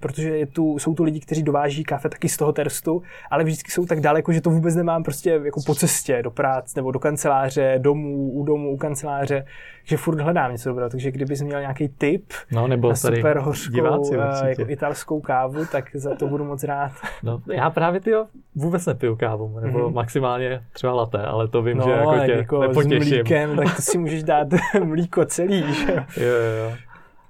protože 0.00 0.36
je 0.36 0.46
tu, 0.46 0.78
jsou 0.78 0.94
tu 0.94 1.04
lidi, 1.04 1.20
kteří 1.20 1.42
dováží 1.42 1.84
kafe 1.84 2.08
taky 2.08 2.28
z 2.28 2.36
toho 2.36 2.52
terstu, 2.52 3.02
ale 3.30 3.44
vždycky 3.44 3.70
jsou 3.70 3.86
tak 3.86 4.00
daleko, 4.00 4.32
že 4.32 4.40
to 4.40 4.50
vůbec 4.50 4.74
nemám 4.74 5.02
prostě 5.02 5.40
jako 5.44 5.60
po 5.66 5.74
cestě 5.74 6.22
do 6.22 6.30
práce 6.30 6.72
nebo 6.76 6.92
do 6.92 6.98
kanceláře, 6.98 7.74
domů, 7.78 8.30
u 8.30 8.44
domu, 8.44 8.70
u 8.70 8.76
kanceláře, 8.76 9.46
že 9.84 9.96
furt 9.96 10.20
hledám 10.20 10.52
něco 10.52 10.68
dobrého. 10.68 10.90
Takže 10.90 11.10
kdybys 11.10 11.42
měl 11.42 11.60
nějaký 11.60 11.88
tip 11.88 12.24
no, 12.52 12.68
nebo 12.68 12.88
na 12.88 12.94
super 12.94 13.38
hořkou 13.38 13.74
diváci, 13.74 14.14
eh, 14.16 14.48
jako 14.48 14.64
italskou 14.68 15.20
kávu, 15.20 15.66
tak 15.72 15.84
za 15.94 16.14
to 16.14 16.26
budu 16.26 16.44
moc 16.44 16.64
rád. 16.64 16.92
No, 17.22 17.40
já 17.52 17.70
právě 17.70 18.00
ty 18.00 18.10
vůbec 18.54 18.86
nepiju 18.86 19.16
kávu, 19.16 19.60
nebo 19.60 19.78
mm-hmm. 19.78 19.94
maximálně 19.94 20.64
třeba 20.72 20.92
latte, 20.92 21.18
ale 21.18 21.48
to 21.48 21.62
vím, 21.62 21.78
no, 21.78 21.84
že 21.84 21.90
jako 21.90 22.18
tě 22.26 22.32
jako 22.32 22.60
nepotěším. 22.60 23.02
S 23.02 23.10
mlíkem, 23.10 23.56
tak 23.56 23.76
to 23.76 23.82
si 23.82 23.98
můžeš 23.98 24.22
dát 24.22 24.48
mlíko 24.84 25.24
celý, 25.24 25.74
že 25.74 25.92
jo, 26.16 26.34
jo. 26.64 26.72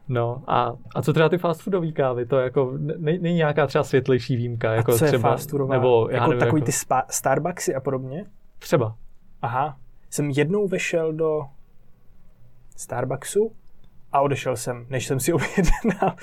No 0.09 0.43
a, 0.47 0.73
a 0.95 1.03
co 1.03 1.13
třeba 1.13 1.29
ty 1.29 1.39
fast 1.39 1.63
foodové 1.63 1.93
kávy, 1.93 2.27
to 2.27 2.39
jako 2.39 2.73
není 3.21 3.35
nějaká 3.35 3.67
třeba 3.67 3.85
světlejší 3.85 4.37
výjimka, 4.37 4.73
jako 4.73 4.93
a 4.93 4.99
co 4.99 5.05
třeba, 5.05 5.13
je 5.13 5.19
fast 5.19 5.51
foodová? 5.51 5.75
nebo 5.75 6.09
já 6.11 6.17
jako 6.17 6.31
nevím, 6.31 6.41
takový 6.41 6.61
jako... 6.61 6.67
ty 6.67 6.73
spa, 6.73 7.03
Starbucksy 7.11 7.75
a 7.75 7.81
podobně? 7.81 8.25
Třeba. 8.59 8.97
Aha, 9.43 9.77
jsem 10.11 10.31
jednou 10.31 10.69
vešel 10.69 11.13
do 11.13 11.43
Starbucksu 12.77 13.53
a 14.13 14.21
odešel 14.21 14.57
jsem, 14.57 14.87
než 14.91 15.07
jsem 15.07 15.21
si 15.21 15.33
objednal. 15.33 16.17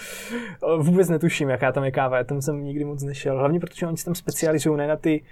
Vůbec 0.78 1.10
netuším, 1.10 1.50
jaká 1.50 1.72
tam 1.72 1.84
je 1.84 1.92
káva, 1.92 2.18
já 2.18 2.24
tam 2.24 2.42
jsem 2.42 2.64
nikdy 2.64 2.86
moc 2.86 3.04
nešel. 3.04 3.38
Hlavně 3.38 3.60
protože 3.60 3.88
oni 3.88 3.98
se 3.98 4.06
tam 4.06 4.16
specializují 4.16 4.78
ne 4.78 4.88
na 4.88 4.96
ty, 4.96 5.24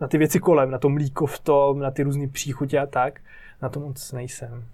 na 0.00 0.08
ty 0.08 0.18
věci 0.18 0.38
kolem, 0.38 0.70
na 0.70 0.78
to 0.78 0.88
mlíko 0.88 1.26
v 1.26 1.38
tom, 1.38 1.78
na 1.78 1.90
ty 1.90 2.02
různé 2.02 2.28
příchutě 2.28 2.78
a 2.78 2.86
tak. 2.86 3.20
Na 3.62 3.68
to 3.68 3.80
moc 3.80 4.12
nejsem. 4.12 4.64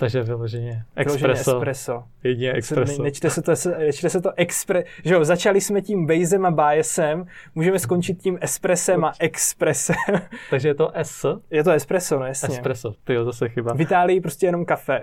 Takže 0.00 0.22
vyloženě 0.22 0.84
espresso. 0.96 1.56
espresso. 1.56 2.04
Jedině 2.24 2.52
espresso. 2.56 3.02
nečte 3.02 3.30
se 3.30 3.42
to, 3.42 3.52
nečte 3.78 4.10
se 4.10 4.20
to 4.20 4.32
expre... 4.36 4.84
Že 5.04 5.14
jo, 5.14 5.24
začali 5.24 5.60
jsme 5.60 5.82
tím 5.82 6.06
bejzem 6.06 6.46
a 6.46 6.50
bájesem, 6.50 7.26
můžeme 7.54 7.78
skončit 7.78 8.18
tím 8.18 8.38
espressem 8.40 9.04
a 9.04 9.12
expressem. 9.18 9.96
Takže 10.50 10.68
je 10.68 10.74
to 10.74 10.90
S? 10.94 11.40
Je 11.50 11.64
to 11.64 11.70
espresso, 11.70 12.18
no 12.18 12.26
jasně. 12.26 12.54
Espresso, 12.54 12.94
ty 13.04 13.14
jo, 13.14 13.24
zase 13.24 13.48
chyba. 13.48 13.74
V 13.74 13.80
Itálii 13.80 14.20
prostě 14.20 14.46
jenom 14.46 14.64
kafe. 14.64 15.02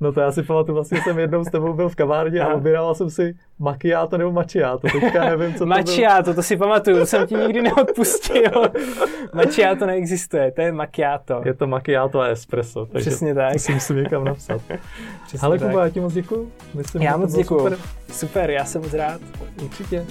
No 0.00 0.12
to 0.12 0.20
já 0.20 0.32
si 0.32 0.42
pamatuju, 0.42 0.74
vlastně 0.74 1.00
jsem 1.02 1.18
jednou 1.18 1.44
s 1.44 1.50
tebou 1.50 1.72
byl 1.72 1.88
v 1.88 1.94
kavárně 1.94 2.40
a 2.40 2.54
objednával 2.54 2.94
jsem 2.94 3.10
si 3.10 3.34
macchiato 3.58 4.18
nebo 4.18 4.32
macchiato, 4.32 4.88
teďka 5.00 5.24
nevím, 5.24 5.52
co 5.52 5.58
to 5.58 5.66
Macchiato, 5.66 6.34
to 6.34 6.42
si 6.42 6.56
pamatuju, 6.56 6.98
to 6.98 7.06
jsem 7.06 7.26
ti 7.26 7.34
nikdy 7.34 7.62
neodpustil. 7.62 8.50
macchiato 9.34 9.86
neexistuje, 9.86 10.52
to 10.52 10.60
je 10.60 10.72
macchiato. 10.72 11.42
Je 11.44 11.54
to 11.54 11.66
macchiato 11.66 12.20
a 12.20 12.26
espresso, 12.26 12.86
takže 12.86 13.10
Přesně 13.10 13.34
tak. 13.34 13.52
to 13.52 13.58
si 13.58 13.74
musím 13.74 13.96
někam 13.96 14.24
napsat. 14.24 14.60
Přesně 15.26 15.46
Ale 15.46 15.58
Kuba, 15.58 15.84
já 15.84 15.90
ti 15.90 16.00
moc 16.00 16.12
děkuju. 16.12 16.52
Myslím, 16.74 17.02
já 17.02 17.16
moc 17.16 17.34
děkuju. 17.34 17.60
Super. 17.60 17.78
super, 18.12 18.50
já 18.50 18.64
jsem 18.64 18.82
moc 18.82 18.94
rád. 18.94 19.20
Určitě. 19.62 20.04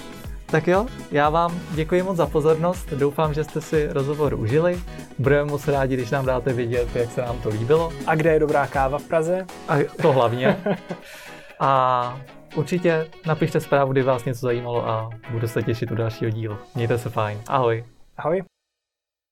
Tak 0.46 0.68
jo, 0.68 0.86
já 1.10 1.30
vám 1.30 1.60
děkuji 1.70 2.02
moc 2.02 2.16
za 2.16 2.26
pozornost, 2.26 2.90
doufám, 2.92 3.34
že 3.34 3.44
jste 3.44 3.60
si 3.60 3.88
rozhovor 3.90 4.34
užili. 4.34 4.80
Budeme 5.18 5.50
moc 5.50 5.68
rádi, 5.68 5.94
když 5.96 6.10
nám 6.10 6.26
dáte 6.26 6.52
vědět, 6.52 6.88
jak 6.96 7.10
se 7.10 7.20
nám 7.20 7.38
to 7.38 7.48
líbilo. 7.48 7.92
A 8.06 8.14
kde 8.14 8.32
je 8.32 8.38
dobrá 8.40 8.66
káva 8.66 8.98
v 8.98 9.02
Praze? 9.02 9.46
A 9.68 9.74
to 10.02 10.12
hlavně. 10.12 10.56
A 11.60 12.20
určitě 12.54 13.06
napište 13.26 13.60
zprávu, 13.60 13.92
kdy 13.92 14.02
vás 14.02 14.24
něco 14.24 14.40
zajímalo 14.40 14.88
a 14.88 15.10
budu 15.30 15.48
se 15.48 15.62
těšit 15.62 15.90
u 15.90 15.94
dalšího 15.94 16.30
dílu. 16.30 16.56
Mějte 16.74 16.98
se 16.98 17.10
fajn. 17.10 17.40
Ahoj. 17.48 17.84
Ahoj. 18.16 18.42